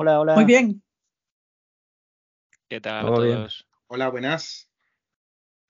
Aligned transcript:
Hola, 0.00 0.20
hola. 0.20 0.36
Muy 0.36 0.44
bien. 0.44 0.80
¿Qué 2.68 2.80
tal 2.80 2.98
a 2.98 3.10
Todo 3.10 3.22
bien. 3.24 3.34
todos? 3.38 3.66
Hola, 3.88 4.08
buenas. 4.10 4.70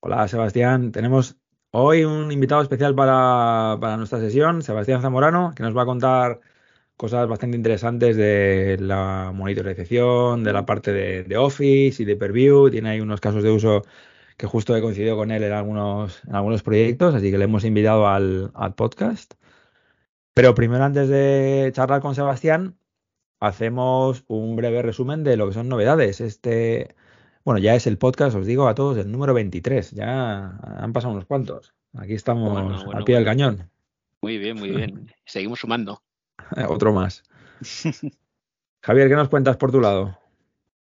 Hola, 0.00 0.28
Sebastián. 0.28 0.92
Tenemos 0.92 1.38
hoy 1.70 2.04
un 2.04 2.30
invitado 2.30 2.60
especial 2.60 2.94
para, 2.94 3.78
para 3.80 3.96
nuestra 3.96 4.20
sesión, 4.20 4.60
Sebastián 4.60 5.00
Zamorano, 5.00 5.54
que 5.56 5.62
nos 5.62 5.74
va 5.74 5.80
a 5.80 5.86
contar 5.86 6.40
cosas 6.98 7.26
bastante 7.26 7.56
interesantes 7.56 8.18
de 8.18 8.76
la 8.78 9.32
monitorización, 9.34 10.44
de 10.44 10.52
la 10.52 10.66
parte 10.66 10.92
de, 10.92 11.24
de 11.24 11.36
Office 11.38 12.02
y 12.02 12.04
de 12.04 12.16
Purview. 12.16 12.68
Tiene 12.68 12.90
ahí 12.90 13.00
unos 13.00 13.22
casos 13.22 13.42
de 13.42 13.50
uso 13.50 13.86
que 14.36 14.46
justo 14.46 14.76
he 14.76 14.82
coincidido 14.82 15.16
con 15.16 15.30
él 15.30 15.42
en 15.42 15.52
algunos, 15.52 16.22
en 16.24 16.34
algunos 16.34 16.62
proyectos, 16.62 17.14
así 17.14 17.30
que 17.30 17.38
le 17.38 17.44
hemos 17.44 17.64
invitado 17.64 18.06
al, 18.06 18.50
al 18.52 18.74
podcast. 18.74 19.32
Pero 20.34 20.54
primero, 20.54 20.84
antes 20.84 21.08
de 21.08 21.70
charlar 21.74 22.02
con 22.02 22.14
Sebastián, 22.14 22.78
hacemos 23.40 24.24
un 24.28 24.56
breve 24.56 24.82
resumen 24.82 25.24
de 25.24 25.36
lo 25.36 25.48
que 25.48 25.54
son 25.54 25.68
novedades. 25.68 26.20
Este, 26.20 26.94
bueno, 27.44 27.58
ya 27.58 27.74
es 27.74 27.86
el 27.86 27.98
podcast, 27.98 28.36
os 28.36 28.46
digo 28.46 28.68
a 28.68 28.74
todos, 28.74 28.98
el 28.98 29.10
número 29.10 29.34
23. 29.34 29.92
Ya 29.92 30.58
han 30.78 30.92
pasado 30.92 31.12
unos 31.12 31.26
cuantos. 31.26 31.74
Aquí 31.96 32.14
estamos 32.14 32.52
Bueno, 32.52 32.84
bueno, 32.84 32.98
al 32.98 33.04
pie 33.04 33.16
del 33.16 33.24
cañón. 33.24 33.70
Muy 34.20 34.38
bien, 34.38 34.58
muy 34.58 34.70
bien. 34.70 35.12
Seguimos 35.24 35.60
sumando. 35.60 36.02
Otro 36.68 36.92
más. 36.92 37.22
Javier, 38.82 39.08
¿qué 39.08 39.14
nos 39.14 39.28
cuentas 39.28 39.56
por 39.56 39.72
tu 39.72 39.80
lado? 39.80 40.18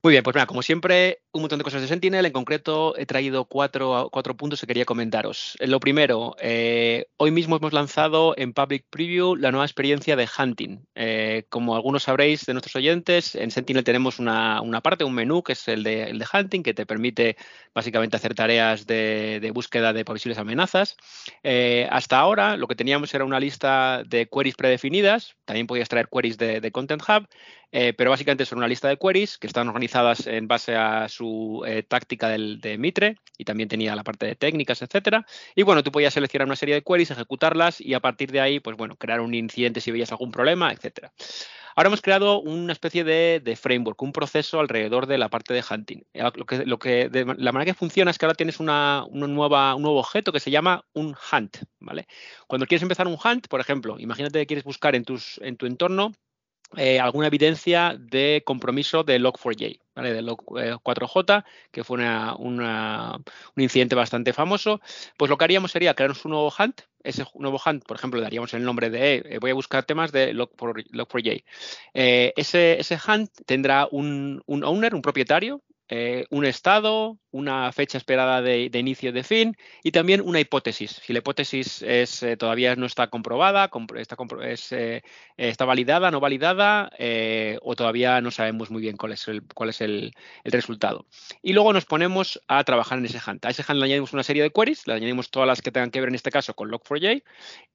Muy 0.04 0.12
bien, 0.12 0.24
pues 0.24 0.36
mira, 0.36 0.46
como 0.46 0.62
siempre, 0.62 1.20
un 1.38 1.44
montón 1.44 1.60
de 1.60 1.64
cosas 1.64 1.82
de 1.82 1.88
Sentinel. 1.88 2.26
En 2.26 2.34
concreto, 2.34 2.98
he 2.98 3.06
traído 3.06 3.46
cuatro, 3.46 4.10
cuatro 4.12 4.36
puntos 4.36 4.60
que 4.60 4.68
quería 4.68 4.86
comentaros. 4.86 5.56
Eh, 5.60 5.68
Lo 5.68 5.80
primero, 5.80 6.36
eh, 6.42 7.08
hoy 7.18 7.32
mismo 7.32 7.56
hemos 7.56 7.74
lanzado 7.74 8.34
en 8.38 8.54
Public 8.54 8.86
Preview 8.90 9.36
la 9.36 9.52
nueva 9.52 9.66
experiencia 9.66 10.16
de 10.16 10.28
Hunting. 10.28 10.80
Eh, 10.96 11.46
como 11.50 11.76
algunos 11.76 12.04
sabréis 12.04 12.46
de 12.46 12.54
nuestros 12.54 12.76
oyentes, 12.76 13.36
en 13.36 13.52
Sentinel 13.52 13.84
tenemos 13.84 14.20
una, 14.20 14.62
una 14.62 14.82
parte, 14.82 15.04
un 15.04 15.14
menú, 15.14 15.44
que 15.44 15.54
es 15.54 15.68
el 15.68 15.84
de, 15.84 16.04
el 16.04 16.20
de 16.20 16.26
Hunting, 16.32 16.64
que 16.64 16.74
te 16.74 16.86
permite 16.86 17.38
básicamente 17.74 18.18
hacer 18.18 18.34
tareas 18.34 18.88
de, 18.88 19.40
de 19.40 19.52
búsqueda 19.52 19.94
de 19.94 20.04
posibles 20.04 20.38
amenazas. 20.40 20.98
Eh, 21.44 21.88
hasta 21.92 22.20
ahora, 22.20 22.58
lo 22.58 22.68
que 22.68 22.76
teníamos 22.76 23.14
era 23.14 23.26
una 23.26 23.40
lista 23.40 24.04
de 24.06 24.28
queries 24.28 24.56
predefinidas. 24.56 25.36
También 25.46 25.68
podías 25.68 25.90
traer 25.90 26.10
queries 26.12 26.38
de, 26.38 26.62
de 26.62 26.72
Content 26.72 27.04
Hub. 27.08 27.28
Eh, 27.74 27.94
pero 27.98 28.12
básicamente 28.12 28.46
son 28.46 28.60
una 28.60 28.68
lista 28.70 28.88
de 28.88 28.96
queries 28.96 29.38
que 29.38 29.46
están 29.46 29.68
organizadas 29.68 30.26
en 30.26 30.48
base 30.48 30.74
a 30.78 31.10
su 31.10 31.27
eh, 31.66 31.84
táctica 31.84 32.30
del, 32.30 32.60
de 32.62 32.78
Mitre 32.78 33.18
y 33.38 33.46
también 33.46 33.70
tenía 33.70 33.96
la 33.96 34.04
parte 34.04 34.26
de 34.26 34.36
técnicas, 34.36 34.82
etcétera. 34.82 35.26
Y 35.56 35.64
bueno, 35.64 35.84
tú 35.84 35.92
podías 35.92 36.14
seleccionar 36.14 36.48
una 36.48 36.56
serie 36.56 36.76
de 36.76 36.84
queries, 36.84 37.12
ejecutarlas 37.12 37.80
y 37.82 37.94
a 37.94 38.00
partir 38.00 38.32
de 38.32 38.42
ahí, 38.42 38.60
pues 38.60 38.78
bueno, 38.78 38.96
crear 38.96 39.22
un 39.22 39.34
incidente 39.34 39.82
si 39.82 39.92
veías 39.92 40.12
algún 40.12 40.32
problema, 40.32 40.72
etcétera. 40.72 41.12
Ahora 41.78 41.90
hemos 41.90 42.02
creado 42.02 42.42
una 42.42 42.74
especie 42.74 43.04
de, 43.04 43.56
framework, 43.56 44.02
un 44.02 44.12
proceso 44.12 44.60
alrededor 44.60 45.06
de 45.06 45.20
la 45.20 45.30
parte 45.30 45.54
de 45.54 45.64
hunting. 45.70 46.02
Lo 46.16 46.32
que, 46.32 46.66
lo 46.66 46.80
que, 46.80 47.08
la 47.38 47.52
manera 47.52 47.72
que 47.72 47.78
funciona 47.78 48.10
es 48.10 48.18
que 48.18 48.26
ahora 48.26 48.34
tienes 48.34 48.60
una, 48.60 49.06
una 49.08 49.28
nueva, 49.28 49.76
un 49.76 49.84
nuevo 49.84 50.00
objeto 50.00 50.32
que 50.32 50.40
se 50.40 50.50
llama 50.50 50.86
un 50.94 51.16
hunt. 51.32 51.58
¿vale? 51.80 52.08
Cuando 52.48 52.66
quieres 52.66 52.82
empezar 52.82 53.06
un 53.06 53.20
hunt, 53.24 53.48
por 53.48 53.62
ejemplo, 53.62 54.00
imagínate 54.00 54.40
que 54.40 54.48
quieres 54.48 54.64
buscar 54.64 54.96
en, 54.96 55.06
tus, 55.06 55.40
en 55.44 55.56
tu 55.56 55.68
entorno 55.68 56.14
eh, 56.76 57.00
alguna 57.00 57.28
evidencia 57.28 57.96
de 57.98 58.44
compromiso 58.46 59.04
de 59.04 59.20
Log4j, 59.20 59.80
¿vale? 59.96 60.14
de 60.14 60.22
Log4j, 60.22 61.46
que 61.72 61.84
fue 61.84 61.98
un 62.40 63.24
incidente 63.56 63.96
bastante 63.96 64.34
famoso, 64.34 64.82
pues 65.16 65.30
lo 65.30 65.38
que 65.38 65.46
haríamos 65.46 65.72
sería 65.72 65.94
crearnos 65.94 66.26
un 66.26 66.32
nuevo 66.32 66.54
hunt. 66.58 66.82
Ese 67.04 67.26
nuevo 67.36 67.62
hunt, 67.66 67.86
por 67.86 67.96
ejemplo, 67.96 68.20
le 68.20 68.26
daríamos 68.26 68.54
el 68.54 68.64
nombre 68.64 68.90
de 68.90 69.24
eh, 69.26 69.38
voy 69.40 69.52
a 69.52 69.54
buscar 69.54 69.86
temas 69.86 70.12
de 70.12 70.34
Log4, 70.34 70.88
Log4j. 70.92 71.44
Eh, 71.94 72.34
ese, 72.36 73.00
hunt 73.08 73.32
tendrá 73.46 73.88
un 73.90 74.44
owner, 74.46 74.94
un 74.94 75.02
propietario, 75.02 75.62
eh, 75.90 76.26
un 76.32 76.46
estado, 76.46 77.18
una 77.32 77.72
fecha 77.72 77.98
esperada 77.98 78.42
de, 78.42 78.70
de 78.70 78.80
inicio 78.80 79.14
de 79.14 79.24
fin 79.24 79.56
y 79.84 79.92
también 79.92 80.20
una 80.20 80.42
hipótesis. 80.42 81.02
Si 81.02 81.14
la 81.14 81.20
hipótesis 81.20 81.82
es, 81.82 82.24
eh, 82.24 82.36
todavía 82.36 82.76
no 82.76 82.86
está 82.86 83.08
comprobada, 83.08 83.70
compro- 83.70 83.98
está, 83.98 84.18
eh, 84.76 85.02
está 85.38 85.64
validada, 85.64 86.12
no 86.12 86.20
validada, 86.20 86.92
o 87.62 87.76
todavía 87.76 88.20
no 88.20 88.32
sabemos 88.32 88.70
muy 88.70 88.82
bien 88.82 88.98
cuál 88.98 89.14
es, 89.14 89.28
el, 89.82 90.14
resultado. 90.44 91.06
Y 91.42 91.54
luego 91.54 91.72
nos 91.72 91.86
ponemos 91.86 92.42
a 92.48 92.64
trabajar 92.66 92.98
en 92.98 93.06
ese 93.06 93.20
hunt. 93.26 93.46
A 93.46 93.50
ese 93.50 93.62
hunt 93.62 93.80
le 93.80 93.86
añadimos 93.86 94.12
una 94.12 94.24
serie 94.24 94.44
de 94.44 94.52
queries, 94.52 94.88
le 94.88 94.94
añadimos 94.94 95.30
todas 95.30 95.48
las 95.48 95.62
que 95.62 95.72
tengan 95.72 95.92
que 95.92 96.02
ver 96.02 96.10
en 96.10 96.16
este 96.16 96.32
caso 96.32 96.54
con 96.54 96.70
Log4j 96.70 97.24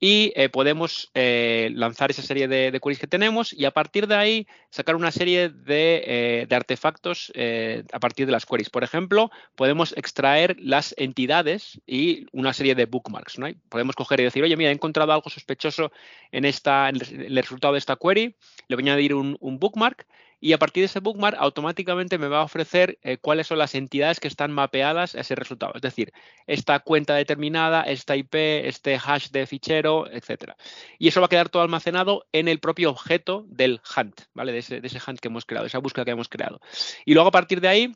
y 0.00 0.32
podemos 0.48 1.10
lanzar 1.14 2.10
esa 2.10 2.22
serie 2.22 2.48
de, 2.48 2.78
queries 2.82 2.98
que 2.98 3.06
tenemos 3.06 3.52
y 3.52 3.64
a 3.64 3.70
partir 3.70 4.06
de 4.06 4.16
ahí 4.16 4.46
sacar 4.70 4.96
una 4.96 5.12
serie 5.12 5.48
de, 5.48 6.46
de 6.48 6.56
artefactos 6.56 7.32
partir 8.02 8.26
de 8.26 8.32
las 8.32 8.44
queries. 8.44 8.68
Por 8.68 8.84
ejemplo, 8.84 9.30
podemos 9.54 9.94
extraer 9.96 10.56
las 10.58 10.94
entidades 10.98 11.80
y 11.86 12.26
una 12.32 12.52
serie 12.52 12.74
de 12.74 12.86
bookmarks. 12.86 13.38
¿no? 13.38 13.46
Podemos 13.70 13.94
coger 13.94 14.20
y 14.20 14.24
decir, 14.24 14.42
oye, 14.42 14.56
mira, 14.56 14.70
he 14.70 14.74
encontrado 14.74 15.12
algo 15.12 15.30
sospechoso 15.30 15.92
en, 16.32 16.44
esta, 16.44 16.88
en 16.88 16.96
el 16.96 17.22
el 17.32 17.36
resultado 17.36 17.72
de 17.72 17.78
esta 17.78 17.96
query, 17.96 18.36
le 18.68 18.76
voy 18.76 18.88
a 18.88 18.92
añadir 18.92 19.14
un, 19.14 19.36
un 19.40 19.58
bookmark 19.58 20.06
y 20.42 20.54
a 20.54 20.58
partir 20.58 20.82
de 20.82 20.86
ese 20.86 20.98
bookmark 20.98 21.36
automáticamente 21.38 22.18
me 22.18 22.26
va 22.26 22.40
a 22.40 22.42
ofrecer 22.42 22.98
eh, 23.02 23.16
cuáles 23.16 23.46
son 23.46 23.58
las 23.58 23.76
entidades 23.76 24.18
que 24.18 24.26
están 24.26 24.50
mapeadas 24.50 25.14
a 25.14 25.20
ese 25.20 25.36
resultado. 25.36 25.72
Es 25.76 25.82
decir, 25.82 26.12
esta 26.48 26.80
cuenta 26.80 27.14
determinada, 27.14 27.82
esta 27.82 28.16
IP, 28.16 28.34
este 28.34 28.96
hash 28.96 29.30
de 29.30 29.46
fichero, 29.46 30.10
etcétera. 30.10 30.56
Y 30.98 31.06
eso 31.06 31.20
va 31.20 31.26
a 31.26 31.28
quedar 31.28 31.48
todo 31.48 31.62
almacenado 31.62 32.26
en 32.32 32.48
el 32.48 32.58
propio 32.58 32.90
objeto 32.90 33.44
del 33.46 33.80
hunt, 33.96 34.22
¿vale? 34.34 34.50
De 34.50 34.58
ese, 34.58 34.80
de 34.80 34.88
ese 34.88 34.98
hunt 35.06 35.20
que 35.20 35.28
hemos 35.28 35.46
creado, 35.46 35.66
esa 35.66 35.78
búsqueda 35.78 36.04
que 36.04 36.10
hemos 36.10 36.28
creado. 36.28 36.60
Y 37.04 37.14
luego 37.14 37.28
a 37.28 37.32
partir 37.32 37.60
de 37.60 37.68
ahí 37.68 37.94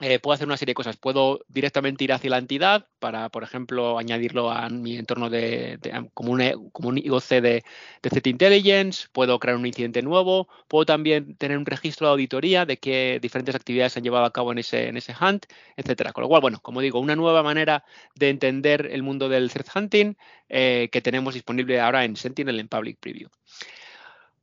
eh, 0.00 0.18
puedo 0.18 0.34
hacer 0.34 0.46
una 0.46 0.56
serie 0.56 0.72
de 0.72 0.74
cosas. 0.74 0.96
Puedo 0.96 1.44
directamente 1.48 2.04
ir 2.04 2.12
hacia 2.12 2.30
la 2.30 2.38
entidad 2.38 2.88
para, 2.98 3.28
por 3.28 3.44
ejemplo, 3.44 3.96
añadirlo 3.98 4.50
a 4.50 4.68
mi 4.68 4.96
entorno 4.96 5.30
de, 5.30 5.78
como, 6.14 6.32
un, 6.32 6.70
como 6.72 6.88
un 6.88 6.98
IOC 6.98 7.28
de, 7.28 7.40
de 7.40 8.10
Threat 8.10 8.26
Intelligence. 8.26 9.06
Puedo 9.12 9.38
crear 9.38 9.56
un 9.56 9.66
incidente 9.66 10.02
nuevo. 10.02 10.48
Puedo 10.68 10.84
también 10.84 11.36
tener 11.36 11.58
un 11.58 11.66
registro 11.66 12.08
de 12.08 12.12
auditoría 12.12 12.66
de 12.66 12.78
qué 12.78 13.18
diferentes 13.22 13.54
actividades 13.54 13.92
se 13.92 14.00
han 14.00 14.04
llevado 14.04 14.24
a 14.24 14.32
cabo 14.32 14.52
en 14.52 14.58
ese, 14.58 14.88
en 14.88 14.96
ese 14.96 15.14
hunt, 15.18 15.46
etcétera. 15.76 16.12
Con 16.12 16.22
lo 16.22 16.28
cual, 16.28 16.40
bueno, 16.40 16.60
como 16.60 16.80
digo, 16.80 16.98
una 16.98 17.16
nueva 17.16 17.42
manera 17.42 17.84
de 18.16 18.30
entender 18.30 18.88
el 18.90 19.02
mundo 19.02 19.28
del 19.28 19.50
threat 19.50 19.68
hunting 19.76 20.14
eh, 20.48 20.88
que 20.92 21.00
tenemos 21.02 21.34
disponible 21.34 21.80
ahora 21.80 22.04
en 22.04 22.16
Sentinel 22.16 22.58
en 22.60 22.68
Public 22.68 22.98
Preview. 23.00 23.28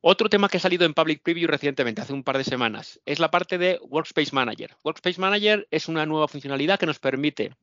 Otro 0.03 0.29
tema 0.29 0.50
que 0.50 0.57
ha 0.57 0.59
salido 0.59 0.85
en 0.85 0.95
Public 0.95 1.22
Preview 1.22 1.47
recientemente, 1.47 2.01
hace 2.01 2.13
un 2.13 2.23
par 2.23 2.35
de 2.39 2.44
semanas, 2.44 3.00
es 3.06 3.19
la 3.19 3.29
parte 3.29 3.59
de 3.59 3.79
Workspace 3.84 4.34
Manager. 4.34 4.75
Workspace 4.84 5.22
Manager 5.22 5.67
es 5.69 5.88
una 5.88 6.07
nueva 6.07 6.28
funcionalidad 6.28 6.79
que 6.79 6.88
nos 6.88 6.97
permite 6.97 7.53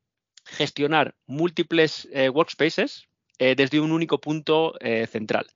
gestionar 0.44 1.16
múltiples 1.26 2.08
eh, 2.12 2.28
workspaces 2.28 3.08
eh, 3.40 3.56
desde 3.56 3.80
un 3.80 3.90
único 3.90 4.20
punto 4.20 4.74
eh, 4.78 5.08
central. 5.08 5.48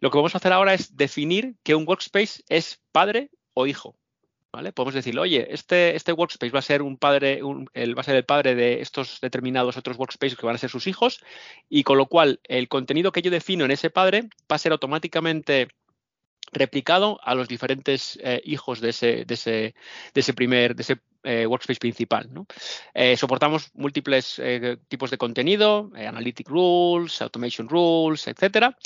Lo 0.00 0.10
que 0.10 0.18
vamos 0.18 0.34
a 0.34 0.38
hacer 0.38 0.52
ahora 0.52 0.74
es 0.74 0.94
definir 0.94 1.54
que 1.62 1.74
un 1.74 1.88
workspace 1.88 2.42
es 2.50 2.82
padre 2.92 3.30
o 3.54 3.66
hijo. 3.66 3.96
¿vale? 4.52 4.72
Podemos 4.72 4.94
decirle, 4.94 5.22
oye, 5.22 5.46
este, 5.50 5.96
este 5.96 6.12
workspace 6.12 6.52
va 6.52 6.58
a 6.58 6.62
ser 6.62 6.82
el, 6.82 7.98
va 7.98 8.00
a 8.00 8.04
ser 8.04 8.16
el 8.16 8.24
padre 8.26 8.54
de 8.54 8.82
estos 8.82 9.20
determinados 9.22 9.78
otros 9.78 9.96
workspaces 9.96 10.36
que 10.36 10.44
van 10.44 10.56
a 10.56 10.58
ser 10.58 10.68
sus 10.68 10.86
hijos, 10.86 11.22
y 11.68 11.82
con 11.82 11.96
lo 11.96 12.06
cual 12.06 12.40
el 12.44 12.68
contenido 12.68 13.10
que 13.10 13.22
yo 13.22 13.30
defino 13.30 13.64
en 13.64 13.70
ese 13.70 13.88
padre 13.88 14.28
va 14.50 14.56
a 14.56 14.58
ser 14.58 14.72
automáticamente 14.72 15.68
replicado 16.52 17.20
a 17.22 17.34
los 17.34 17.48
diferentes 17.48 18.18
eh, 18.22 18.40
hijos 18.44 18.80
de 18.80 18.90
ese, 18.90 19.24
de 19.24 19.34
ese, 19.34 19.74
de 20.14 20.20
ese 20.20 20.34
primer, 20.34 20.74
de 20.74 20.82
ese 20.82 20.98
eh, 21.22 21.46
workspace 21.46 21.78
principal. 21.78 22.28
Eh, 22.94 23.16
soportamos 23.16 23.70
múltiples 23.74 24.40
tipos 24.88 25.10
de 25.10 25.18
contenido, 25.18 25.90
analytic 25.94 26.48
rules, 26.48 27.20
automation 27.22 27.68
rules, 27.68 28.26
etcétera. 28.26 28.76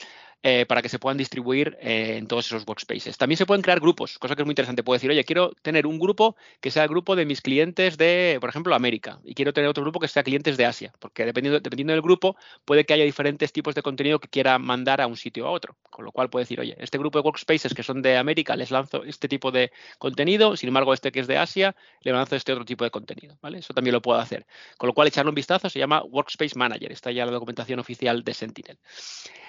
Eh, 0.42 0.66
para 0.66 0.82
que 0.82 0.88
se 0.88 0.98
puedan 0.98 1.16
distribuir 1.16 1.76
eh, 1.80 2.16
en 2.18 2.26
todos 2.26 2.46
esos 2.46 2.64
workspaces. 2.66 3.16
También 3.16 3.36
se 3.36 3.46
pueden 3.46 3.62
crear 3.62 3.80
grupos, 3.80 4.18
cosa 4.18 4.34
que 4.34 4.42
es 4.42 4.46
muy 4.46 4.52
interesante. 4.52 4.82
Puedo 4.82 4.96
decir, 4.96 5.10
oye, 5.10 5.24
quiero 5.24 5.52
tener 5.62 5.86
un 5.86 5.98
grupo 5.98 6.36
que 6.60 6.70
sea 6.70 6.82
el 6.82 6.88
grupo 6.88 7.16
de 7.16 7.24
mis 7.24 7.40
clientes 7.40 7.96
de, 7.96 8.38
por 8.40 8.50
ejemplo, 8.50 8.74
América, 8.74 9.20
y 9.24 9.34
quiero 9.34 9.52
tener 9.52 9.68
otro 9.68 9.82
grupo 9.82 10.00
que 10.00 10.08
sea 10.08 10.22
clientes 10.22 10.56
de 10.56 10.66
Asia, 10.66 10.92
porque 10.98 11.24
dependiendo, 11.24 11.60
dependiendo 11.60 11.92
del 11.92 12.02
grupo 12.02 12.36
puede 12.64 12.84
que 12.84 12.94
haya 12.94 13.04
diferentes 13.04 13.52
tipos 13.52 13.74
de 13.74 13.82
contenido 13.82 14.18
que 14.18 14.28
quiera 14.28 14.58
mandar 14.58 15.00
a 15.00 15.06
un 15.06 15.16
sitio 15.16 15.46
a 15.46 15.50
otro. 15.50 15.76
Con 15.90 16.04
lo 16.04 16.12
cual 16.12 16.28
puedo 16.28 16.42
decir, 16.42 16.58
oye, 16.60 16.74
este 16.78 16.98
grupo 16.98 17.18
de 17.18 17.24
workspaces 17.24 17.72
que 17.72 17.82
son 17.82 18.02
de 18.02 18.16
América 18.16 18.56
les 18.56 18.70
lanzo 18.70 19.04
este 19.04 19.28
tipo 19.28 19.50
de 19.52 19.70
contenido, 19.98 20.56
sin 20.56 20.68
embargo, 20.68 20.92
este 20.92 21.12
que 21.12 21.20
es 21.20 21.26
de 21.26 21.38
Asia 21.38 21.76
le 22.02 22.12
lanzo 22.12 22.36
este 22.36 22.52
otro 22.52 22.64
tipo 22.64 22.84
de 22.84 22.90
contenido. 22.90 23.38
¿vale? 23.40 23.58
Eso 23.58 23.74
también 23.74 23.92
lo 23.92 24.02
puedo 24.02 24.18
hacer. 24.18 24.46
Con 24.76 24.88
lo 24.88 24.94
cual, 24.94 25.08
echarle 25.08 25.28
un 25.28 25.34
vistazo 25.34 25.70
se 25.70 25.78
llama 25.78 26.02
Workspace 26.02 26.58
Manager. 26.58 26.92
Está 26.92 27.10
ya 27.12 27.24
la 27.24 27.32
documentación 27.32 27.78
oficial 27.78 28.24
de 28.24 28.34
Sentinel. 28.34 28.78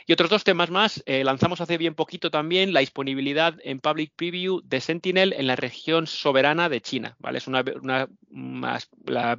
Y 0.08 0.14
otros 0.14 0.30
dos 0.30 0.44
temas 0.44 0.70
más. 0.70 0.85
Eh, 1.06 1.24
lanzamos 1.24 1.62
hace 1.62 1.78
bien 1.78 1.96
poquito 1.96 2.32
también 2.32 2.74
la 2.74 2.80
disponibilidad 2.80 3.56
en 3.64 3.80
Public 3.80 4.14
Preview 4.16 4.62
de 4.64 4.82
Sentinel 4.82 5.34
en 5.34 5.48
la 5.48 5.56
región 5.56 6.08
soberana 6.08 6.70
de 6.70 6.82
China. 6.82 7.16
¿vale? 7.20 7.40
Es 7.40 7.48
una, 7.48 7.64
la, 9.06 9.36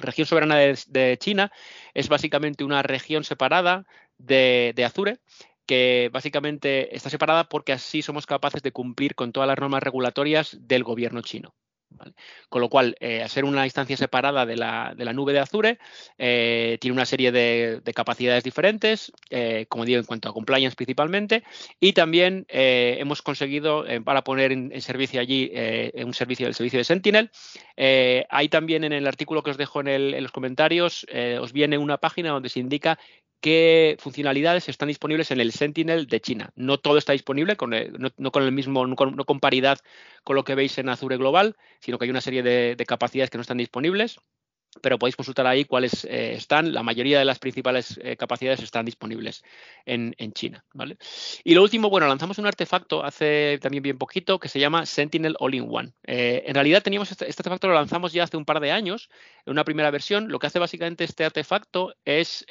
región 0.00 0.26
soberana 0.26 0.56
de, 0.56 1.18
China 1.18 1.52
es 1.94 2.08
básicamente 2.08 2.64
una 2.64 2.82
región 2.82 3.24
separada 3.24 3.86
de 4.18 4.84
Azure 4.84 5.18
que 5.66 6.10
básicamente 6.12 6.94
está 6.94 7.10
separada 7.10 7.48
porque 7.48 7.72
así 7.72 8.02
somos 8.02 8.26
capaces 8.26 8.62
de 8.62 8.72
cumplir 8.72 9.14
con 9.14 9.32
todas 9.32 9.46
las 9.46 9.58
normas 9.58 9.82
regulatorias 9.82 10.56
del 10.60 10.84
gobierno 10.84 11.22
chino. 11.22 11.54
Con 12.48 12.60
lo 12.60 12.68
cual, 12.68 12.96
eh, 13.00 13.22
hacer 13.22 13.44
una 13.44 13.64
instancia 13.64 13.96
separada 13.96 14.46
de 14.46 14.56
la, 14.56 14.94
nube 15.14 15.32
de 15.32 15.40
Azure 15.40 15.78
eh, 16.18 16.78
tiene 16.80 16.94
una 16.94 17.06
serie 17.06 17.32
de, 17.32 17.80
capacidades 17.94 18.44
diferentes, 18.44 19.12
eh, 19.30 19.66
como 19.68 19.84
digo, 19.84 19.98
en 19.98 20.06
cuanto 20.06 20.28
a 20.28 20.32
compliance 20.32 20.76
principalmente, 20.76 21.42
y 21.80 21.92
también 21.92 22.46
hemos 22.48 23.22
conseguido, 23.22 23.84
para 24.04 24.24
poner 24.24 24.52
en, 24.52 24.80
servicio 24.80 25.20
allí 25.20 25.52
un 25.94 26.14
servicio 26.14 26.46
del 26.46 26.54
servicio 26.54 26.78
de 26.78 26.84
Sentinel, 26.84 27.30
hay 27.76 28.48
también 28.48 28.84
en 28.84 28.92
el 28.92 29.06
artículo 29.06 29.42
que 29.42 29.50
os 29.50 29.56
dejo 29.56 29.80
en 29.80 30.22
los 30.22 30.32
comentarios, 30.32 31.06
os 31.40 31.52
viene 31.52 31.78
una 31.78 31.98
página 31.98 32.30
donde 32.30 32.48
se 32.48 32.60
indica 32.60 32.98
qué 33.42 33.96
funcionalidades 34.00 34.70
están 34.70 34.88
disponibles 34.88 35.30
en 35.30 35.40
el 35.40 35.52
Sentinel 35.52 36.06
de 36.06 36.20
China. 36.20 36.52
No 36.56 36.78
todo 36.78 36.96
está 36.96 37.12
disponible, 37.12 37.56
no, 38.16 38.32
con 38.32 38.42
el 38.42 38.52
mismo, 38.52 38.86
no 38.86 38.96
con, 38.96 39.40
paridad 39.40 39.78
con 40.24 40.36
lo 40.36 40.44
que 40.44 40.54
veis 40.54 40.78
en 40.78 40.88
Azure 40.88 41.18
Global, 41.18 41.56
sino 41.80 41.98
que 41.98 42.06
hay 42.06 42.10
una 42.10 42.22
serie 42.22 42.42
de 42.42 42.84
capacidades 42.86 43.30
que 43.30 43.38
no 43.38 43.42
están 43.42 43.58
disponibles 43.58 44.20
pero 44.80 44.98
podéis 44.98 45.16
consultar 45.16 45.46
ahí 45.46 45.64
cuáles 45.64 46.04
eh, 46.04 46.34
están. 46.34 46.72
La 46.72 46.82
mayoría 46.82 47.18
de 47.18 47.24
las 47.24 47.38
principales 47.38 48.00
eh, 48.02 48.16
capacidades 48.16 48.62
están 48.62 48.86
disponibles 48.86 49.44
en, 49.84 50.14
China. 50.32 50.64
¿vale? 50.72 50.96
Y 51.44 51.54
lo 51.54 51.62
último, 51.62 51.90
bueno, 51.90 52.06
lanzamos 52.06 52.38
un 52.38 52.46
artefacto 52.46 53.04
hace 53.04 53.58
también 53.60 53.82
bien 53.82 53.98
poquito 53.98 54.38
que 54.38 54.48
se 54.48 54.60
llama 54.60 54.86
Sentinel 54.86 55.36
All-in-One. 55.38 55.92
Eh, 56.04 56.44
en 56.46 56.54
realidad 56.54 56.82
teníamos 56.82 57.10
este, 57.10 57.28
este, 57.28 57.42
artefacto, 57.42 57.68
lo 57.68 57.74
lanzamos 57.74 58.12
ya 58.12 58.24
hace 58.24 58.36
un 58.36 58.44
par 58.44 58.60
de 58.60 58.72
años, 58.72 59.10
en 59.44 59.52
una 59.52 59.64
primera 59.64 59.90
versión. 59.90 60.28
Lo 60.28 60.38
que 60.38 60.46
hace 60.46 60.58
básicamente 60.58 61.04
este 61.04 61.24
artefacto 61.24 61.94
es 62.04 62.46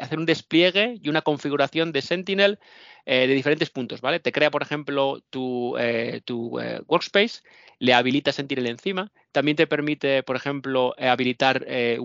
hacer 0.00 0.18
un 0.18 0.26
despliegue 0.26 0.98
y 1.02 1.08
una 1.08 1.22
configuración 1.22 1.92
de 1.92 2.02
Sentinel 2.02 2.58
de 3.16 3.34
diferentes 3.34 3.70
puntos. 3.70 4.00
¿vale? 4.00 4.20
Te 4.20 4.32
crea, 4.32 4.50
por 4.50 4.62
ejemplo, 4.62 5.22
tu, 5.30 5.76
tu 6.24 6.58
workspace 6.86 7.40
le 7.78 7.94
habilita 7.94 8.32
Sentinel 8.32 8.66
encima. 8.66 9.12
También 9.32 9.56
te 9.56 9.66
permite, 9.66 10.22
por 10.22 10.36
ejemplo, 10.36 10.94
eh, 10.98 11.08
habilitar 11.08 11.64
eh, 11.68 11.98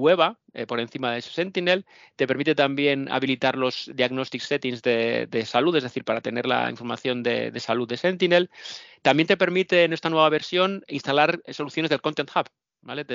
eh, 0.54 0.66
por 0.68 0.80
encima 0.80 1.14
de 1.14 1.22
Sentinel. 1.22 1.86
Te 2.16 2.28
permite 2.28 2.56
también 2.56 3.12
habilitar 3.12 3.58
los 3.58 3.90
diagnostic 3.94 4.42
settings 4.42 4.82
de, 4.82 5.44
salud, 5.46 5.76
es 5.76 5.84
decir, 5.84 6.04
para 6.04 6.22
tener 6.22 6.46
la 6.46 6.70
información 6.70 7.24
de, 7.24 7.52
salud 7.60 7.88
de 7.88 7.98
Sentinel. 7.98 8.50
También 9.02 9.28
te 9.28 9.38
permite 9.38 9.84
en 9.84 9.94
esta 9.94 10.10
nueva 10.10 10.30
versión 10.30 10.84
instalar 10.88 11.42
soluciones 11.52 11.90
del 11.90 12.02
Content 12.02 12.30
Hub 12.36 12.48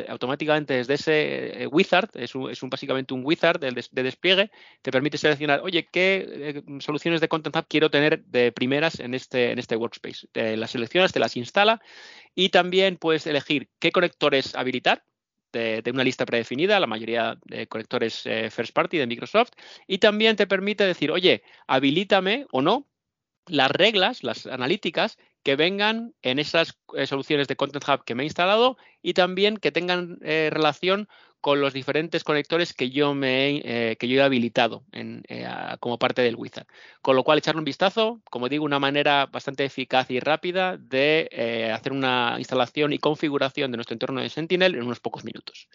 automáticamente 0.08 0.74
desde 0.74 0.94
ese 0.94 1.62
eh, 1.62 1.66
wizard, 1.66 2.10
es, 2.14 2.34
un, 2.34 2.70
básicamente 2.70 3.14
un 3.14 3.24
wizard 3.24 3.60
de, 3.60 4.02
despliegue, 4.02 4.50
te 4.82 4.90
permite 4.90 5.18
seleccionar, 5.18 5.60
oye, 5.62 5.88
qué 5.90 6.26
eh, 6.28 6.62
soluciones 6.80 7.20
de 7.20 7.28
Content 7.28 7.56
Hub 7.56 7.66
quiero 7.68 7.90
tener 7.90 8.24
de 8.24 8.52
primeras 8.52 9.00
en 9.00 9.14
este, 9.14 9.52
en 9.52 9.58
este 9.58 9.76
workspace. 9.76 10.26
Te 10.32 10.56
las 10.56 10.70
seleccionas, 10.70 11.12
te 11.12 11.20
las 11.20 11.36
instala 11.36 11.80
y 12.34 12.48
también 12.50 12.96
puedes 12.96 13.26
elegir 13.26 13.68
qué 13.78 13.92
conectores 13.92 14.54
habilitar, 14.54 15.04
de, 15.52 15.90
una 15.92 16.04
lista 16.04 16.26
predefinida, 16.26 16.80
la 16.80 16.86
mayoría 16.86 17.38
de 17.44 17.66
conectores 17.66 18.26
eh, 18.26 18.50
first 18.50 18.72
party 18.72 18.98
de 18.98 19.06
Microsoft, 19.06 19.52
y 19.86 19.98
también 19.98 20.36
te 20.36 20.46
permite 20.46 20.84
decir, 20.84 21.10
oye, 21.10 21.42
habilítame 21.66 22.46
o 22.52 22.62
no 22.62 22.86
las 23.46 23.70
reglas, 23.70 24.22
las 24.22 24.46
analíticas 24.46 25.18
que 25.48 25.56
vengan 25.56 26.12
en 26.20 26.38
esas 26.38 26.78
eh, 26.94 27.06
soluciones 27.06 27.48
de 27.48 27.56
Content 27.56 27.82
Hub 27.88 28.04
que 28.04 28.14
me 28.14 28.22
he 28.22 28.26
instalado 28.26 28.76
y 29.00 29.14
también 29.14 29.56
que 29.56 29.72
tengan 29.72 30.18
eh, 30.20 30.50
relación 30.52 31.08
con 31.40 31.62
los 31.62 31.72
diferentes 31.72 32.22
conectores 32.22 32.74
que 32.74 32.90
yo 32.90 33.14
me 33.14 33.48
he, 33.48 33.62
eh, 33.92 33.96
que 33.96 34.08
yo 34.08 34.20
he 34.20 34.22
habilitado 34.22 34.84
como 35.80 35.98
parte 35.98 36.20
del 36.20 36.36
wizard. 36.36 36.66
Con 37.00 37.16
lo 37.16 37.24
cual, 37.24 37.38
echarle 37.38 37.60
un 37.60 37.64
vistazo, 37.64 38.20
como 38.28 38.50
digo, 38.50 38.66
una 38.66 38.78
manera 38.78 39.24
bastante 39.24 39.64
eficaz 39.64 40.10
y 40.10 40.20
rápida 40.20 40.76
de 40.76 41.70
hacer 41.74 41.92
una 41.92 42.34
instalación 42.36 42.92
y 42.92 42.98
configuración 42.98 43.70
de 43.70 43.78
nuestro 43.78 43.94
entorno 43.94 44.20
de 44.20 44.28
Sentinel 44.28 44.74
en 44.74 44.82
unos 44.82 45.00
pocos 45.00 45.24
minutos. 45.24 45.70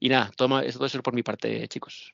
Y 0.00 0.08
nada, 0.08 0.32
toma, 0.36 0.64
eso 0.64 0.80
todo 0.80 1.02
por 1.04 1.14
mi 1.14 1.22
parte, 1.22 1.68
chicos. 1.68 2.12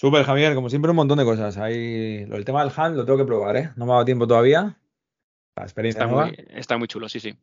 Súper, 0.00 0.24
Javier, 0.24 0.54
como 0.54 0.70
siempre, 0.70 0.90
un 0.92 0.96
montón 0.96 1.18
de 1.18 1.26
cosas. 1.26 1.58
Hay... 1.58 2.26
El 2.30 2.44
tema 2.46 2.64
del 2.64 2.72
hand 2.74 2.96
lo 2.96 3.04
tengo 3.04 3.18
que 3.18 3.26
probar, 3.26 3.54
¿eh? 3.58 3.70
No 3.76 3.84
me 3.84 3.92
ha 3.92 3.96
dado 3.96 4.06
tiempo 4.06 4.26
todavía. 4.26 4.78
La 5.54 5.62
experiencia 5.62 6.04
está, 6.04 6.16
Muy, 6.16 6.34
está 6.54 6.78
muy 6.78 6.88
chulo, 6.88 7.06
sí, 7.06 7.20
sí. 7.20 7.36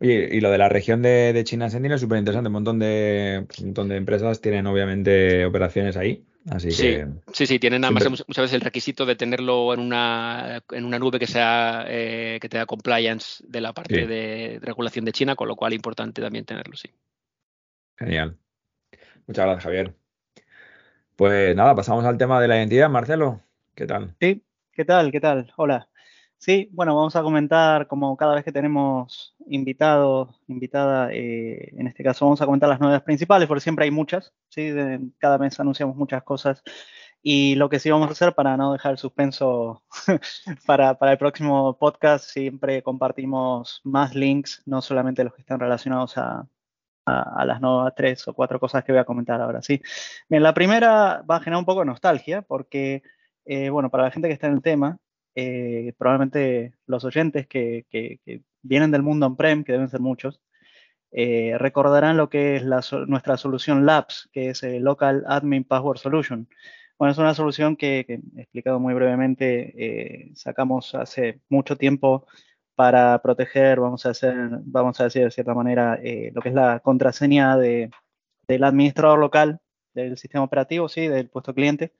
Oye, 0.00 0.30
y 0.32 0.40
lo 0.40 0.50
de 0.50 0.58
la 0.58 0.68
región 0.68 1.00
de, 1.00 1.40
China 1.44 1.70
Sentinel 1.70 1.94
es 1.94 2.00
súper 2.00 2.18
interesante. 2.18 2.48
Un 2.48 2.54
montón 2.54 2.80
de, 2.80 3.46
un 3.60 3.66
montón 3.66 3.88
de 3.88 3.94
empresas 3.94 4.40
tienen 4.40 4.66
obviamente 4.66 5.46
operaciones 5.46 5.96
ahí. 5.96 6.26
Así 6.50 6.72
sí, 6.72 6.82
que 6.82 7.06
sí, 7.32 7.46
sí, 7.46 7.60
tienen 7.60 7.84
además 7.84 8.08
muchas 8.26 8.42
veces 8.42 8.54
el 8.54 8.62
requisito 8.62 9.06
de 9.06 9.14
tenerlo 9.14 9.72
en 9.72 9.78
una, 9.78 10.64
en 10.72 10.84
una 10.84 10.98
nube 10.98 11.20
que 11.20 11.28
sea 11.28 11.84
eh, 11.86 12.38
que 12.40 12.48
tenga 12.48 12.66
compliance 12.66 13.44
de 13.46 13.60
la 13.60 13.72
parte 13.72 14.08
de 14.08 14.58
regulación 14.60 15.04
de 15.04 15.12
China, 15.12 15.36
con 15.36 15.46
lo 15.46 15.54
cual 15.54 15.72
es 15.72 15.76
importante 15.76 16.20
también 16.20 16.44
tenerlo, 16.44 16.74
sí. 16.74 16.90
Genial. 17.96 18.36
Muchas 19.28 19.44
gracias, 19.44 19.62
Javier. 19.62 19.94
Pues 21.18 21.56
nada, 21.56 21.74
pasamos 21.74 22.04
al 22.04 22.16
tema 22.16 22.40
de 22.40 22.46
la 22.46 22.58
identidad. 22.58 22.88
Marcelo, 22.88 23.40
¿qué 23.74 23.88
tal? 23.88 24.14
Sí, 24.20 24.46
¿qué 24.72 24.84
tal? 24.84 25.10
¿Qué 25.10 25.18
tal? 25.20 25.52
Hola. 25.56 25.88
Sí, 26.36 26.68
bueno, 26.72 26.94
vamos 26.94 27.16
a 27.16 27.22
comentar 27.22 27.88
como 27.88 28.16
cada 28.16 28.36
vez 28.36 28.44
que 28.44 28.52
tenemos 28.52 29.34
invitados, 29.48 30.40
invitada, 30.46 31.12
eh, 31.12 31.72
en 31.76 31.88
este 31.88 32.04
caso 32.04 32.24
vamos 32.24 32.40
a 32.40 32.46
comentar 32.46 32.68
las 32.68 32.78
novedades 32.78 33.02
principales, 33.02 33.48
porque 33.48 33.62
siempre 33.62 33.84
hay 33.84 33.90
muchas, 33.90 34.32
¿sí? 34.48 34.72
cada 35.18 35.38
mes 35.38 35.58
anunciamos 35.58 35.96
muchas 35.96 36.22
cosas. 36.22 36.62
Y 37.20 37.56
lo 37.56 37.68
que 37.68 37.80
sí 37.80 37.90
vamos 37.90 38.08
a 38.10 38.12
hacer 38.12 38.36
para 38.36 38.56
no 38.56 38.72
dejar 38.72 38.92
el 38.92 38.98
suspenso 38.98 39.82
para, 40.66 40.98
para, 40.98 41.10
el 41.12 41.18
próximo 41.18 41.76
podcast, 41.78 42.26
siempre 42.30 42.84
compartimos 42.84 43.80
más 43.82 44.14
links, 44.14 44.62
no 44.66 44.82
solamente 44.82 45.24
los 45.24 45.34
que 45.34 45.40
están 45.40 45.58
relacionados 45.58 46.16
a, 46.16 46.46
a, 47.08 47.44
las 47.44 47.60
nuevas 47.60 47.94
tres 47.96 48.26
o 48.28 48.34
cuatro 48.34 48.60
cosas 48.60 48.84
que 48.84 48.92
voy 48.92 49.00
a 49.00 49.04
comentar 49.04 49.40
ahora. 49.40 49.62
Sí. 49.62 49.80
Bien, 50.28 50.42
la 50.42 50.54
primera 50.54 51.22
va 51.28 51.36
a 51.36 51.40
generar 51.40 51.58
un 51.58 51.64
poco 51.64 51.80
de 51.80 51.86
nostalgia 51.86 52.42
porque, 52.42 53.02
eh, 53.44 53.70
bueno, 53.70 53.90
para 53.90 54.04
la 54.04 54.10
gente 54.10 54.28
que 54.28 54.34
está 54.34 54.46
en 54.48 54.54
el 54.54 54.62
tema, 54.62 54.98
eh, 55.34 55.92
probablemente 55.98 56.74
los 56.86 57.04
oyentes 57.04 57.46
que, 57.46 57.86
vienen 58.62 58.90
del 58.90 59.02
mundo 59.02 59.26
on-prem, 59.26 59.64
que 59.64 59.72
deben 59.72 59.88
ser 59.88 60.00
muchos, 60.00 60.40
eh, 61.10 61.56
recordarán 61.58 62.16
lo 62.16 62.28
que 62.28 62.56
es 62.56 62.64
nuestra 63.06 63.36
solución 63.36 63.86
Labs, 63.86 64.28
que 64.32 64.50
es 64.50 64.62
el 64.62 64.82
Local 64.82 65.24
Admin 65.26 65.64
Password 65.64 65.98
Solution. 65.98 66.48
Bueno, 66.98 67.12
es 67.12 67.18
una 67.18 67.34
solución 67.34 67.76
que, 67.76 68.04
que 68.06 68.20
explicado 68.40 68.80
muy 68.80 68.92
brevemente, 68.94 70.32
sacamos 70.34 70.94
hace 70.94 71.40
mucho 71.48 71.76
tiempo 71.76 72.26
para 72.78 73.20
proteger, 73.22 73.80
vamos 73.80 74.06
a, 74.06 74.10
hacer, 74.10 74.36
vamos 74.62 75.00
a 75.00 75.04
decir 75.04 75.24
de 75.24 75.32
cierta 75.32 75.52
manera, 75.52 75.98
eh, 76.00 76.30
lo 76.32 76.40
que 76.40 76.50
es 76.50 76.54
la 76.54 76.78
contraseña 76.78 77.56
de, 77.56 77.90
del 78.46 78.62
administrador 78.62 79.18
local 79.18 79.58
del 79.94 80.16
sistema 80.16 80.44
operativo, 80.44 80.88
sí, 80.88 81.08
del 81.08 81.28
puesto 81.28 81.52
cliente. 81.54 81.92